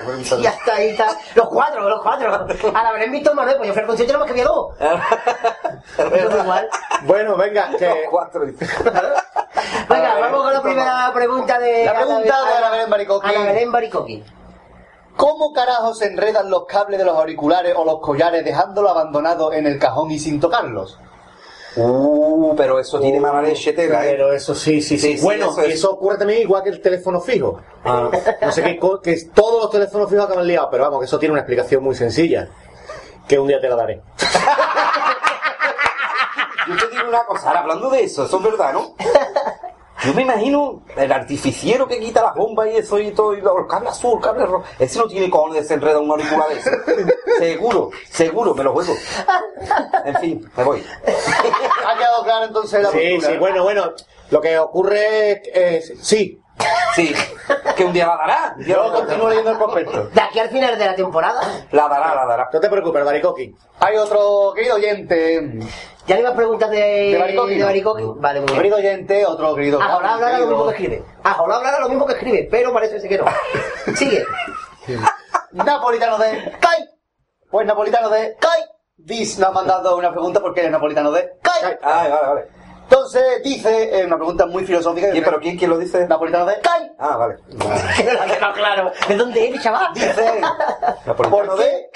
[0.04, 1.10] Con mi tu Ya está, ahí está.
[1.36, 2.34] Los cuatro, los cuatro.
[2.74, 4.74] A la Belén visto Manuel, pues yo fui al concierto y no me quedé dos.
[6.42, 6.68] Igual.
[7.02, 8.04] Bueno, venga, que.
[8.10, 8.46] Cuatro.
[9.88, 11.84] Venga, vamos con la primera pregunta de.
[11.84, 13.28] La pregunta de Ana Belén Baricoqui.
[13.28, 14.24] Ana Belén Baricoqui.
[15.18, 19.66] ¿Cómo carajo se enredan los cables de los auriculares o los collares dejándolo abandonado en
[19.66, 20.96] el cajón y sin tocarlos?
[21.74, 24.10] Uh, pero eso tiene mala leche, tela, ¿eh?
[24.12, 25.18] Pero eso sí, sí, sí.
[25.20, 25.74] Bueno, eso es.
[25.74, 27.60] eso ocurre también igual que el teléfono fijo.
[27.84, 31.32] No sé qué, que todos los teléfonos fijos acaban liados, pero vamos, que eso tiene
[31.32, 32.48] una explicación muy sencilla.
[33.26, 34.00] Que un día te la daré.
[36.68, 38.94] Yo te digo una cosa, ahora hablando de eso, eso es verdad, ¿no?
[40.04, 43.66] Yo me imagino el artificiero que quita las bombas y eso y todo, y los
[43.68, 44.64] cables azul, cables rojo.
[44.78, 46.70] Ese no tiene cojones de desenredar un auricular de eso.
[47.38, 48.94] Seguro, seguro, me lo juego.
[50.04, 50.84] En fin, me voy.
[51.86, 53.32] ¿Ha quedado claro entonces la Sí, postura?
[53.32, 53.92] sí, bueno, bueno.
[54.30, 55.92] Lo que ocurre es.
[56.02, 56.40] Sí.
[56.98, 57.14] Sí,
[57.76, 58.56] que un día la dará.
[58.58, 60.06] Yo continúo leyendo el prospecto.
[60.06, 61.40] De aquí al final de la temporada.
[61.70, 62.50] La dará, la dará.
[62.52, 63.54] No te preocupes, Baricoqui.
[63.78, 65.60] Hay otro querido oyente.
[66.08, 66.76] ¿Ya le ibas preguntas de.
[67.12, 67.54] ¿De Baricoqui?
[67.54, 68.14] de no?
[68.16, 68.58] Vale, muy bien.
[68.58, 69.80] Querido oyente, otro querido.
[69.80, 71.04] Ahora hablará lo mismo que escribe.
[71.22, 73.26] Ahora hablará lo mismo que escribe, pero parece que no.
[73.94, 74.24] Sigue.
[75.52, 76.88] Napolitano de CAI.
[77.48, 78.64] Pues napolitano de CAI.
[78.96, 81.78] Dis nos ha mandado una pregunta porque es napolitano de CAI.
[81.80, 82.57] Ah, vale, vale.
[82.90, 85.10] Entonces dice, eh, una pregunta muy filosófica.
[85.10, 86.06] ¿Quién, pero quién, quién lo dice?
[86.08, 86.92] Napolitano de CAI.
[86.98, 87.36] Ah, vale.
[88.40, 88.92] No claro.
[89.06, 89.92] ¿De dónde eres, chaval?
[89.94, 90.40] Dice,
[91.04, 91.88] ¿por qué?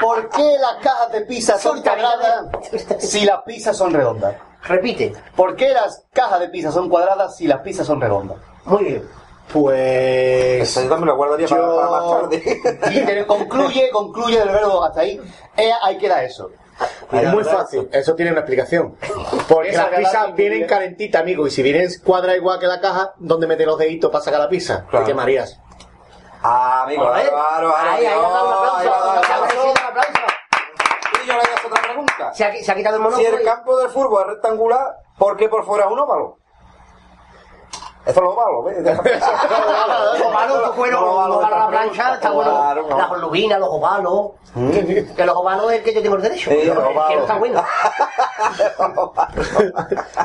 [0.00, 2.46] ¿Por qué las cajas de pizza son cuadradas
[2.98, 4.34] si las pizzas son redondas?
[4.64, 5.12] Repite.
[5.36, 8.38] ¿Por qué las cajas de pizza son cuadradas si las pizzas son redondas?
[8.64, 9.08] Muy bien.
[9.52, 10.62] Pues.
[10.68, 12.60] Eso yo también lo guardaría para, Yo- para más tarde.
[12.92, 15.20] Y te- concluye, concluye del verbo hasta ahí.
[15.56, 16.50] Eh, ahí queda eso.
[17.12, 18.96] Es muy fácil, eso tiene una explicación.
[19.48, 23.46] Porque las pizzas vienen calentitas, amigo, y si vienen cuadra igual que la caja, ¿dónde
[23.46, 24.86] metes los deditos para sacar la pizza?
[24.88, 25.04] Claro.
[25.04, 25.58] Te quemarías.
[26.42, 27.74] Ah, amigo, claro, claro.
[27.76, 30.20] Ahí, ahí, un aplauso.
[31.22, 32.32] Y yo le hago otra pregunta.
[32.34, 33.38] Se ha, se ha quitado el Si monóculo.
[33.38, 36.38] el campo del fútbol es rectangular, ¿por qué por fuera es un óvalo?
[38.04, 38.82] Eso es lo malo, ¿ves?
[38.82, 42.74] Los ovalos, pues bueno, No, los ovalo, ovalos la plancha, está bueno.
[42.96, 44.30] Las olubinas, los ovalos.
[45.16, 46.50] Que los ovalos es el que yo tengo el derecho.
[46.50, 46.62] Los
[47.08, 47.64] que no está bueno.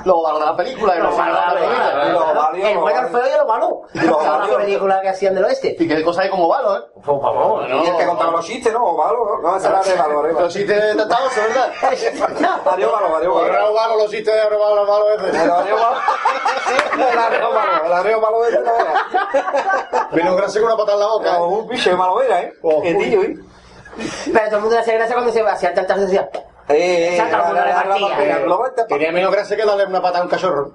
[0.04, 1.94] Los ovalos de la película Los ovalos de la película.
[1.94, 3.82] Los El los bueno, el feo y el ovalo.
[3.94, 5.76] Los la película que hacían del oeste.
[5.80, 6.82] Y qué cosa hay como ovalo, ¿eh?
[7.06, 7.70] Por favor.
[7.70, 8.86] Y el que contaba los chistes, ¿no?
[8.86, 9.50] Ovalo, ¿no?
[9.52, 10.38] No, esa era de Ovalo, arriba.
[10.38, 11.72] Pero si te tratamos, ¿verdad?
[12.74, 13.36] Adiós, Ovalo, adiós,
[13.70, 13.98] Ovalo.
[13.98, 15.08] los chistes de Ovalo, los malos
[16.98, 17.86] El arreo malo.
[17.86, 18.40] El arreo malo.
[18.40, 18.94] Malo de la vera.
[20.12, 21.38] Menos grasa que una patada en la boca.
[21.38, 22.54] Como un bicho de malovera, ¿eh?
[22.64, 23.36] Oh, Qué tío, ¿eh?
[24.32, 26.30] Pero todo el mundo le hacía gracia cuando se hacían tantas decía.
[26.70, 30.74] Eh, eh, Saca de la- Tenía menos grasa que darle una patada a un cachorro.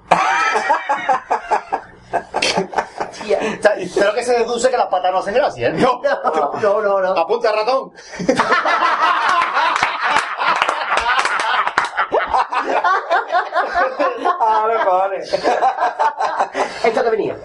[3.94, 5.72] Pero que se deduce que las patas no hacen gracia, ¿eh?
[5.74, 6.00] No,
[6.62, 7.10] No, no, no.
[7.12, 7.92] apunta ratón.
[14.40, 15.32] Ah, no, cojones.
[16.84, 17.36] Esto que venía.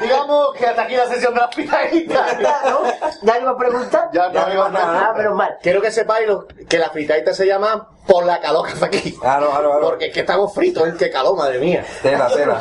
[0.00, 2.36] Digamos que hasta aquí la sesión de las pitaditas.
[2.40, 2.80] ¿No?
[3.22, 4.08] ¿Ya iba a preguntar?
[4.12, 5.08] Ya no hay más nada.
[5.08, 5.56] Ah, menos mal.
[5.62, 9.12] Quiero que sepáis lo- que la fritadita se llama por la calor que hace aquí.
[9.18, 9.86] Claro, claro, claro.
[9.88, 10.94] Porque es que estamos fritos, ¿eh?
[10.98, 11.84] qué calor, madre mía.
[12.02, 12.60] Tela, tela.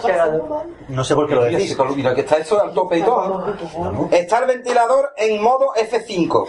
[0.88, 1.78] No sé por qué lo decís.
[1.95, 3.44] mira, que está eso al tope y todo.
[4.11, 6.48] Está el ventilador en modo F5.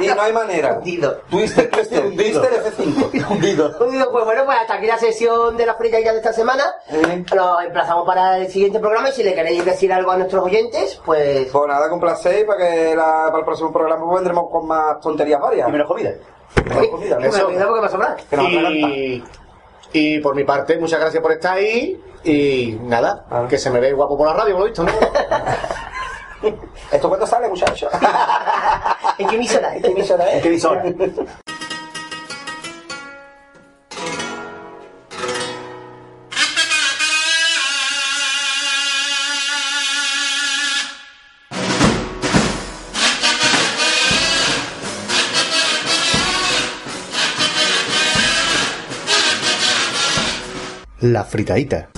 [0.00, 0.74] Y no hay manera.
[0.78, 1.20] Hundido.
[1.30, 3.30] Twister, twister, twister F5.
[3.30, 3.76] Hundido.
[3.80, 6.64] Hundido, Pues bueno, pues hasta aquí la sesión de la fritadita de esta semana.
[6.90, 7.24] Eh.
[7.34, 11.00] Nos emplazamos para el siguiente programa y si le queréis decir algo a nuestros oyentes,
[11.04, 11.48] pues...
[11.50, 15.00] Pues nada, con placer, para que la- para el próximo programa pues vendremos con más
[15.00, 15.68] tonterías varias.
[15.68, 16.12] Y menos comida.
[16.66, 17.46] Menos comida, Me eso.
[17.46, 18.16] olvidé porque me va a sobrar.
[18.28, 18.88] Que nos atraganta.
[18.88, 19.24] Y,
[19.92, 22.00] y por mi parte, muchas gracias por estar ahí.
[22.24, 23.46] Y nada, Ah.
[23.48, 24.92] que se me ve guapo por la radio, por lo visto, ¿no?
[26.92, 27.90] ¿Esto cuándo sale, muchachos?
[29.18, 29.76] ¿En qué emisora?
[29.76, 30.42] ¿En qué emisora ¿En es?
[30.42, 30.84] qué emisora?
[51.02, 51.88] La fritadita.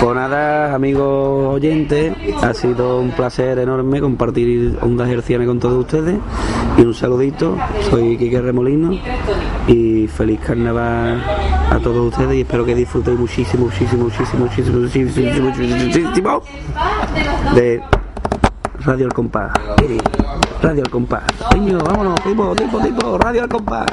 [0.00, 6.16] Pues nada, amigos oyentes, ha sido un placer enorme compartir ondas hercianas con todos ustedes
[6.78, 7.56] y un saludito,
[7.90, 8.92] soy Quique Remolino
[9.66, 11.22] y feliz carnaval
[11.70, 15.46] a todos ustedes y espero que disfrutéis muchísimo, muchísimo, muchísimo, muchísimo, muchísimo,
[15.84, 16.42] muchísimo,
[17.54, 17.82] de
[18.80, 19.52] Radio El Compás.
[20.62, 21.24] Radio El Compás.
[21.50, 23.86] Coño, vámonos, tipo, tipo, tipo, Radio El Compás.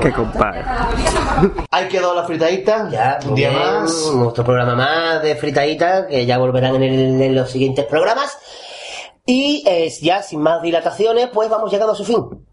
[0.00, 0.56] Qué compás.
[1.70, 2.88] Ahí quedó la fritadita.
[2.90, 4.10] Ya, un día bien, más.
[4.14, 8.38] Nuestro programa más de fritadita, que ya volverán en, el- en los siguientes programas.
[9.26, 12.44] Y eh, ya sin más dilataciones, pues vamos llegando a su fin.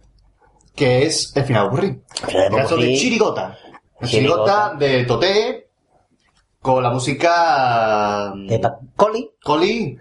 [0.75, 1.97] Que es el final aburrido.
[2.27, 2.95] El caso de.
[2.95, 3.57] Chirigota.
[4.03, 4.07] Chirigota.
[4.07, 5.63] Chirigota de Toté.
[6.61, 8.33] Con la música.
[8.35, 9.31] De Pacoli.
[9.43, 9.97] Coli.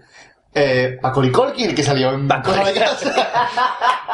[0.57, 3.13] Eh, Colkin, el que salió en Casa.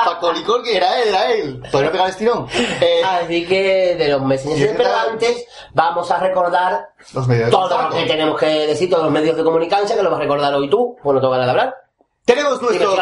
[0.06, 1.64] Pacoli Colkin, era él, era él.
[1.72, 2.48] Podría pegar el estirón.
[2.82, 7.52] Eh, Así que de los meses ¿Y pero antes vamos a recordar los medios de
[7.52, 10.24] todo lo que tenemos que decir, todos los medios de comunicación, que lo vas a
[10.24, 11.83] recordar hoy tú, pues no te van a hablar.
[12.26, 12.96] Tenemos nuestro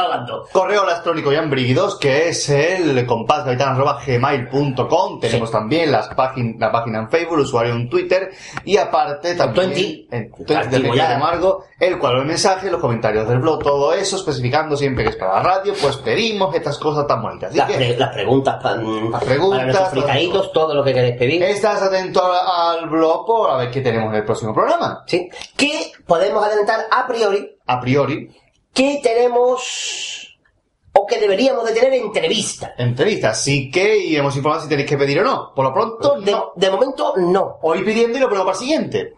[0.51, 5.19] correo electrónico ya brígidos, que es el compásgaitán.gmail.com.
[5.19, 8.31] Tenemos también las págin- la página en Facebook, el usuario en Twitter,
[8.65, 9.71] y aparte también
[10.11, 14.75] en Twitter de Amargo, el cuadro de mensaje, los comentarios del blog, todo eso, especificando
[14.75, 17.53] siempre que es para la radio, pues pedimos estas cosas tan bonitas.
[17.55, 18.75] Las, pre- las preguntas, pa-
[19.19, 21.43] preguntas, para nuestros todo lo que queréis pedir.
[21.43, 25.03] Estás atento al, al blog por a ver qué tenemos en el próximo programa.
[25.05, 25.29] Sí.
[25.55, 28.29] Que podemos adelantar a priori A priori,
[28.73, 30.37] que tenemos
[30.93, 32.73] o que deberíamos de tener entrevista.
[32.77, 33.39] entrevistas.
[33.39, 35.53] Así que iremos informando si tenéis que pedir o no.
[35.55, 36.51] Por lo pronto, De, no.
[36.55, 37.57] de momento, no.
[37.61, 39.13] Hoy pidiendo y lo ponemos para el siguiente.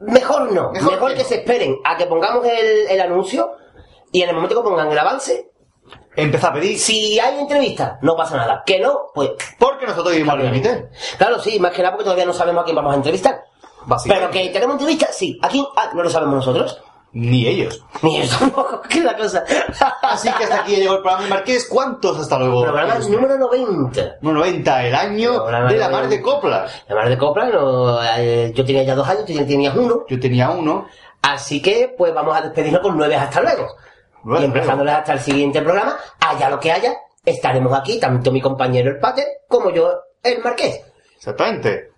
[0.00, 0.70] Mejor no.
[0.72, 1.28] Mejor Mejor, que que, no.
[1.28, 3.52] se esperen a que pongamos el, el anuncio
[4.12, 5.46] y en el momento que pongan el avance,
[6.16, 6.78] Empezar a pedir.
[6.78, 8.62] si hay entrevista, no pasa nada.
[8.66, 9.30] Que no, pues...
[9.58, 10.88] Porque nosotros vivimos al límite.
[11.16, 13.44] Claro, sí, más que nada porque todavía no sabemos a quién vamos a entrevistar.
[14.06, 15.38] Pero que tenemos entrevista, sí.
[15.42, 15.64] ¿A quién?
[15.76, 16.82] Ah, no lo sabemos nosotros.
[17.12, 17.84] Ni ellos.
[18.02, 19.44] Ni ellos tampoco, que la cosa.
[20.02, 21.66] Así que hasta aquí llegó el programa de Marqués.
[21.68, 22.62] ¿Cuántos hasta luego?
[22.62, 24.16] Programa número 90.
[24.20, 26.66] 90, el año Programa de la número- mar de Copla.
[26.88, 30.04] La mar de Copla, no, eh, yo tenía ya dos años, tú ya tenías uno.
[30.08, 30.86] Yo tenía uno.
[31.22, 33.66] Así que, pues vamos a despedirnos con nueve hasta luego.
[34.22, 38.40] Nueve y empezándoles hasta el siguiente programa, haya lo que haya, estaremos aquí, tanto mi
[38.40, 39.92] compañero el Pater como yo,
[40.22, 40.80] el Marqués.
[41.16, 41.89] Exactamente.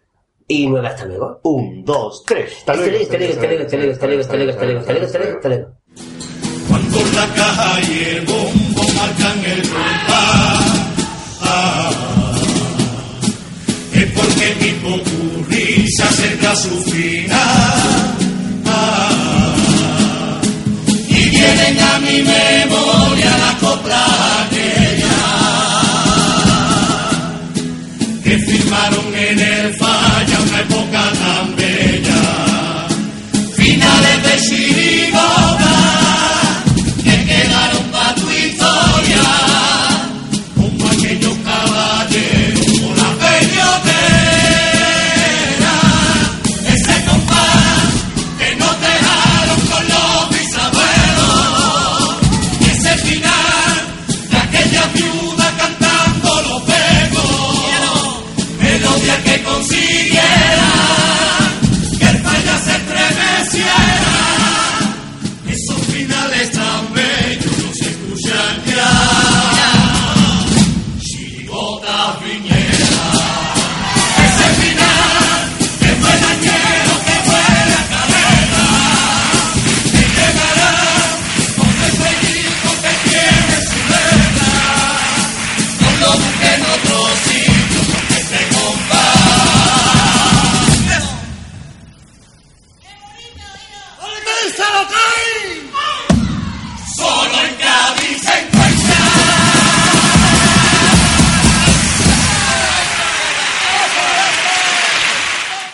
[0.53, 1.41] Y nueve hasta luego.
[1.45, 2.53] Un, dos, tres.
[2.59, 2.95] Hasta luego.
[2.99, 5.19] este ligo, este ligo, este ligo, este ligo, este ligo, este ligo, este ligo, este
[5.19, 5.67] ligo, este ligo.
[6.69, 10.67] Cuando la caja y el bombo marcan el compás,
[11.41, 11.91] ah,
[13.95, 18.15] es porque mi popurrí se acerca a su final.
[18.67, 20.41] ah,
[21.09, 24.05] y vienen a mi memoria la copla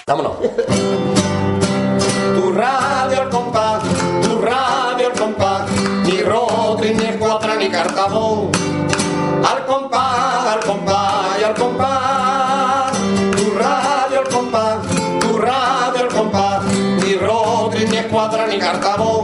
[0.09, 0.39] Vámonos.
[2.35, 3.83] Tu radio al compás,
[4.23, 5.71] tu radio al compás,
[6.05, 8.51] ni Rotring, ni Escuadra, ni Cartabón.
[9.47, 12.93] Al compás, al compás y al compás.
[13.37, 14.79] Tu radio al compás,
[15.21, 16.65] tu radio al compás,
[17.05, 19.18] ni Rotring, ni Escuadra, ni Cartabón.